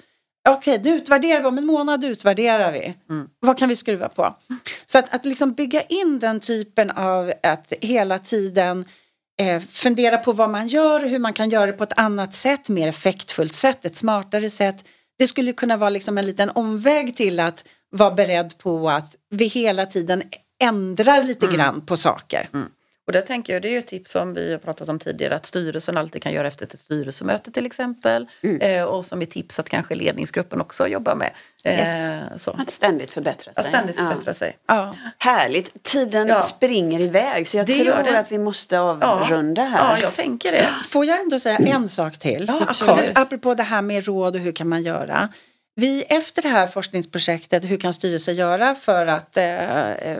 okej 0.49 0.81
nu 0.83 0.89
utvärderar 0.89 1.41
vi, 1.41 1.47
om 1.47 1.57
en 1.57 1.65
månad 1.65 2.03
utvärderar 2.03 2.71
vi. 2.71 2.93
Vad 3.39 3.57
kan 3.57 3.69
vi 3.69 3.75
skruva 3.75 4.09
på? 4.09 4.35
Så 4.85 4.97
att, 4.97 5.15
att 5.15 5.25
liksom 5.25 5.53
bygga 5.53 5.81
in 5.81 6.19
den 6.19 6.39
typen 6.39 6.91
av 6.91 7.33
att 7.43 7.73
hela 7.81 8.19
tiden 8.19 8.85
eh, 9.39 9.61
fundera 9.61 10.17
på 10.17 10.33
vad 10.33 10.49
man 10.49 10.67
gör, 10.67 10.99
hur 10.99 11.19
man 11.19 11.33
kan 11.33 11.49
göra 11.49 11.65
det 11.65 11.73
på 11.73 11.83
ett 11.83 11.99
annat 11.99 12.33
sätt, 12.33 12.69
mer 12.69 12.87
effektfullt 12.87 13.53
sätt, 13.53 13.85
ett 13.85 13.95
smartare 13.95 14.49
sätt. 14.49 14.85
Det 15.17 15.27
skulle 15.27 15.53
kunna 15.53 15.77
vara 15.77 15.89
liksom 15.89 16.17
en 16.17 16.25
liten 16.25 16.49
omväg 16.49 17.15
till 17.15 17.39
att 17.39 17.63
vara 17.91 18.11
beredd 18.11 18.57
på 18.57 18.89
att 18.89 19.15
vi 19.29 19.45
hela 19.45 19.85
tiden 19.85 20.23
ändrar 20.61 21.23
lite 21.23 21.47
grann 21.47 21.85
på 21.85 21.97
saker. 21.97 22.49
Och 23.09 23.13
där 23.13 23.21
tänker 23.21 23.53
jag, 23.53 23.61
det 23.61 23.67
är 23.67 23.71
ju 23.71 23.77
ett 23.77 23.87
tips 23.87 24.11
som 24.11 24.33
vi 24.33 24.51
har 24.51 24.57
pratat 24.59 24.89
om 24.89 24.99
tidigare, 24.99 25.35
att 25.35 25.45
styrelsen 25.45 25.97
alltid 25.97 26.23
kan 26.23 26.31
göra 26.33 26.47
efter 26.47 26.65
ett 26.65 26.79
styrelsemöte 26.79 27.51
till 27.51 27.65
exempel. 27.65 28.27
Eh, 28.61 28.83
och 28.83 29.05
som 29.05 29.21
är 29.21 29.25
tips 29.25 29.59
att 29.59 29.69
kanske 29.69 29.95
ledningsgruppen 29.95 30.61
också 30.61 30.87
jobbar 30.87 31.15
med. 31.15 31.31
Eh, 31.63 32.37
så. 32.37 32.51
Att 32.51 32.71
ständigt 32.71 33.11
förbättra 33.11 33.53
sig. 33.53 33.61
Att 33.61 33.67
ständigt 33.67 33.95
förbättra 33.95 34.33
sig. 34.33 34.57
Ja. 34.67 34.95
Härligt. 35.17 35.83
Tiden 35.83 36.27
Ja. 36.27 36.41
springer 36.41 37.01
iväg 37.01 37.47
så 37.47 37.57
jag 37.57 37.65
Det 37.65 37.83
tror 37.83 38.03
det. 38.03 38.19
att 38.19 38.31
vi 38.31 38.37
måste 38.37 38.79
avrunda 38.79 39.63
här. 39.63 39.95
Ja, 39.95 40.01
jag 40.01 40.13
tänker 40.13 40.51
det. 40.51 40.69
Får 40.89 41.05
jag 41.05 41.19
ändå 41.19 41.39
säga 41.39 41.57
en 41.57 41.89
sak 41.89 42.17
till? 42.19 42.45
Ja, 42.47 42.65
absolut. 42.67 43.11
apropå 43.17 43.53
det 43.55 43.63
här 43.63 43.81
med 43.81 44.05
råd 44.05 44.35
och 44.35 44.41
hur 44.41 44.51
kan 44.51 44.69
man 44.69 44.83
göra? 44.83 45.29
Vi 45.75 46.03
efter 46.03 46.41
det 46.41 46.49
här 46.49 46.67
forskningsprojektet, 46.67 47.63
hur 47.63 47.77
kan 47.77 47.93
styrelser 47.93 48.31
göra 48.31 48.75
för 48.75 49.07
att 49.07 49.37
eh, 49.37 49.91
eh, 49.91 50.17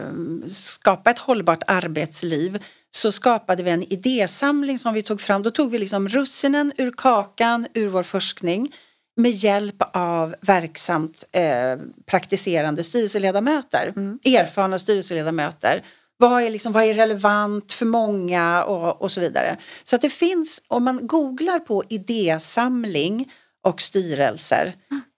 skapa 0.47 1.09
ett 1.11 1.19
hållbart 1.19 1.63
arbetsliv? 1.67 2.63
Så 2.91 3.11
skapade 3.11 3.63
vi 3.63 3.71
en 3.71 3.93
idésamling 3.93 4.79
som 4.79 4.93
vi 4.93 5.03
tog 5.03 5.21
fram. 5.21 5.43
Då 5.43 5.51
tog 5.51 5.71
vi 5.71 5.77
liksom 5.77 6.09
russinen 6.09 6.73
ur 6.77 6.91
kakan 6.91 7.67
ur 7.73 7.87
vår 7.87 8.03
forskning 8.03 8.73
med 9.15 9.31
hjälp 9.31 9.75
av 9.93 10.35
verksamt 10.41 11.23
eh, 11.31 11.77
praktiserande 12.05 12.83
styrelseledamöter, 12.83 13.93
erfarna 14.23 14.79
styrelseledamöter. 14.79 15.83
Vad 16.17 16.43
är, 16.43 16.49
liksom, 16.49 16.73
vad 16.73 16.83
är 16.83 16.93
relevant 16.93 17.73
för 17.73 17.85
många 17.85 18.63
och, 18.63 19.01
och 19.01 19.11
så 19.11 19.21
vidare. 19.21 19.57
Så 19.83 19.95
att 19.95 20.01
det 20.01 20.09
finns, 20.09 20.61
om 20.67 20.83
man 20.83 21.07
googlar 21.07 21.59
på 21.59 21.83
idésamling 21.89 23.31
och 23.61 23.81
styrelser, 23.81 24.73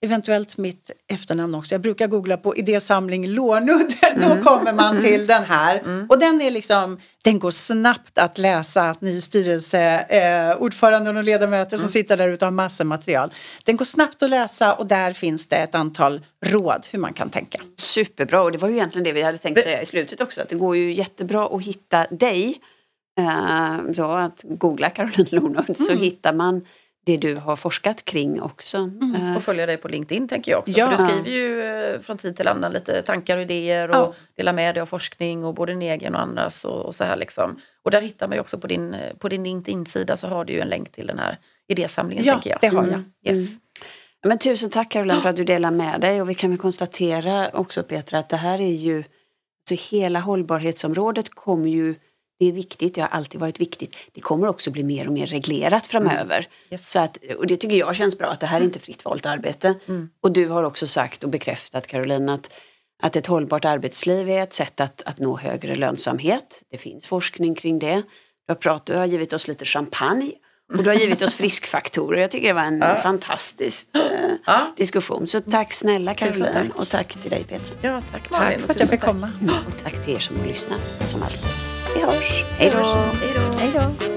eventuellt 0.05 0.57
mitt 0.57 0.91
efternamn 1.07 1.55
också. 1.55 1.73
Jag 1.73 1.81
brukar 1.81 2.07
googla 2.07 2.37
på 2.37 2.55
idésamling 2.55 3.27
Lånud, 3.27 3.93
då 4.15 4.43
kommer 4.43 4.73
man 4.73 5.01
till 5.01 5.27
den 5.27 5.43
här. 5.43 6.05
Och 6.09 6.19
den 6.19 6.41
är 6.41 6.51
liksom, 6.51 6.99
den 7.23 7.39
går 7.39 7.51
snabbt 7.51 8.17
att 8.17 8.37
läsa, 8.37 8.89
att 8.89 9.01
ni 9.01 9.21
styrelseordföranden 9.21 11.15
eh, 11.15 11.19
och 11.19 11.23
ledamöter 11.23 11.77
som 11.77 11.89
sitter 11.89 12.17
där 12.17 12.29
ute 12.29 12.45
har 12.45 12.51
massor 12.51 12.85
material. 12.85 13.33
Den 13.63 13.77
går 13.77 13.85
snabbt 13.85 14.23
att 14.23 14.29
läsa 14.29 14.73
och 14.73 14.87
där 14.87 15.13
finns 15.13 15.47
det 15.47 15.55
ett 15.55 15.75
antal 15.75 16.21
råd 16.45 16.87
hur 16.91 16.99
man 16.99 17.13
kan 17.13 17.29
tänka. 17.29 17.61
Superbra 17.75 18.41
och 18.41 18.51
det 18.51 18.57
var 18.57 18.69
ju 18.69 18.75
egentligen 18.75 19.03
det 19.03 19.11
vi 19.11 19.21
hade 19.21 19.37
tänkt 19.37 19.63
säga 19.63 19.81
i 19.81 19.85
slutet 19.85 20.21
också. 20.21 20.41
Att 20.41 20.49
det 20.49 20.55
går 20.55 20.75
ju 20.75 20.93
jättebra 20.93 21.45
att 21.55 21.63
hitta 21.63 22.05
dig. 22.05 22.61
Eh, 23.19 23.93
så 23.95 24.11
att 24.11 24.41
googla 24.43 24.89
Caroline 24.89 25.27
Lonard 25.31 25.77
så 25.77 25.93
hittar 25.93 26.33
man 26.33 26.65
det 27.05 27.17
du 27.17 27.35
har 27.35 27.55
forskat 27.55 28.05
kring 28.05 28.41
också. 28.41 28.77
Eh, 29.17 29.35
Och 29.35 29.43
följa 29.43 29.65
dig 29.65 29.77
på 29.77 29.87
LinkedIn 29.87 30.27
tänker 30.27 30.51
jag 30.51 30.59
också. 30.59 30.71
Ja. 30.71 30.91
För 30.91 31.03
du 31.03 31.09
skriver 31.11 31.29
ju 31.37 31.61
eh, 31.63 31.99
från 31.99 32.17
tid 32.17 32.37
till 32.37 32.47
annan 32.47 32.73
lite 32.73 33.01
tankar 33.01 33.37
och 33.37 33.43
idéer 33.43 33.89
och 33.89 33.95
Ja. 33.95 34.13
delar 34.37 34.53
med 34.53 34.75
dig 34.75 34.81
av 34.81 34.85
forskning 34.85 35.45
och 35.45 35.53
både 35.53 35.71
din 35.71 35.81
egen 35.81 36.15
och 36.15 36.21
andras 36.21 36.65
och, 36.65 36.85
och 36.85 36.95
så 36.95 37.03
här 37.03 37.17
liksom. 37.17 37.59
Och 37.83 37.91
där 37.91 38.01
hittar 38.01 38.27
man 38.27 38.35
ju 38.35 38.41
också 38.41 38.57
på 38.57 38.67
din, 38.67 38.93
eh, 38.93 39.13
på 39.13 39.29
din 39.29 39.43
LinkedIn-sida 39.43 40.17
så 40.17 40.27
har 40.27 40.45
du 40.45 40.53
ju 40.53 40.59
en 40.59 40.67
länk 40.67 40.91
till 40.91 41.07
den 41.07 41.19
här 41.19 41.37
idésamlingen 41.67 42.25
Ja, 42.25 42.33
tänker 42.33 42.49
jag. 42.49 42.59
det 42.61 42.67
har 42.77 42.87
jag. 43.23 43.35
Yes. 43.37 43.49
Men 44.25 44.37
tusen 44.37 44.69
tack 44.69 44.91
Caroline 44.91 45.21
för 45.21 45.29
att 45.29 45.35
du 45.35 45.43
delar 45.43 45.71
med 45.71 46.01
dig 46.01 46.21
och 46.21 46.29
vi 46.29 46.35
kan 46.35 46.49
väl 46.49 46.59
konstatera 46.59 47.49
också 47.53 47.83
Petra 47.83 48.19
att 48.19 48.29
det 48.29 48.37
här 48.37 48.61
är 48.61 48.73
ju, 48.75 48.97
alltså 49.71 49.95
hela 49.95 50.19
hållbarhetsområdet 50.19 51.29
kommer 51.29 51.69
ju, 51.69 51.95
det 52.41 52.47
är 52.47 52.51
viktigt, 52.51 52.95
det 52.95 53.01
har 53.01 53.07
alltid 53.07 53.39
varit 53.39 53.59
viktigt. 53.59 53.95
Det 54.13 54.21
kommer 54.21 54.47
också 54.47 54.71
bli 54.71 54.83
mer 54.83 55.07
och 55.07 55.13
mer 55.13 55.27
reglerat 55.27 55.85
framöver. 55.87 56.47
Yes. 56.71 56.91
Så 56.91 56.99
att, 56.99 57.17
och 57.37 57.47
det 57.47 57.57
tycker 57.57 57.75
jag 57.75 57.95
känns 57.95 58.17
bra 58.17 58.27
att 58.27 58.39
det 58.39 58.45
här 58.45 58.61
är 58.61 58.65
inte 58.65 58.79
fritt 58.79 59.05
valt 59.05 59.25
arbete. 59.25 59.75
Och 60.23 60.31
du 60.31 60.47
har 60.47 60.63
också 60.63 60.87
sagt 60.87 61.23
och 61.23 61.29
bekräftat 61.29 61.87
Caroline 61.87 62.29
att, 62.29 62.51
att 63.03 63.15
ett 63.15 63.27
hållbart 63.27 63.65
arbetsliv 63.65 64.29
är 64.29 64.43
ett 64.43 64.53
sätt 64.53 64.81
att, 64.81 65.01
att 65.05 65.19
nå 65.19 65.37
högre 65.37 65.75
lönsamhet. 65.75 66.63
Det 66.71 66.77
finns 66.77 67.07
forskning 67.07 67.55
kring 67.55 67.79
det. 67.79 67.95
Du 68.47 68.51
har, 68.53 68.55
pratat, 68.55 68.85
du 68.85 68.95
har 68.95 69.05
givit 69.05 69.33
oss 69.33 69.47
lite 69.47 69.65
champagne 69.65 70.31
och 70.77 70.83
du 70.83 70.89
har 70.89 70.97
givit 70.97 71.21
oss 71.21 71.35
friskfaktorer. 71.41 72.21
Jag 72.21 72.31
tycker 72.31 72.47
det 72.47 72.53
var 72.53 72.61
en 72.61 73.01
fantastisk 73.01 73.87
eh, 73.95 74.01
Ja. 74.45 74.73
diskussion. 74.77 75.27
Så 75.27 75.39
tack 75.39 75.73
snälla 75.73 76.13
Caroline 76.13 76.53
tack. 76.53 76.75
och 76.75 76.89
tack 76.89 77.21
till 77.21 77.31
dig 77.31 77.43
Petra. 77.43 77.75
Ja, 77.81 78.01
tack 78.11 78.29
Malin. 78.31 78.51
Tack 78.57 78.65
för 78.65 78.73
att 78.73 78.79
jag 78.79 78.89
fick 78.89 79.01
komma. 79.01 79.31
Och 79.67 79.77
tack 79.83 80.03
till 80.05 80.15
er 80.15 80.19
som 80.19 80.39
har 80.39 80.45
lyssnat 80.45 81.09
som 81.09 81.23
alltid. 81.23 81.80
Vi 81.95 82.01
hörs. 82.01 82.45
Hej 82.57 82.69
då. 82.69 82.77
Hej 83.21 83.33
då. 83.35 83.57
Hej 83.59 83.71
då. 83.73 84.10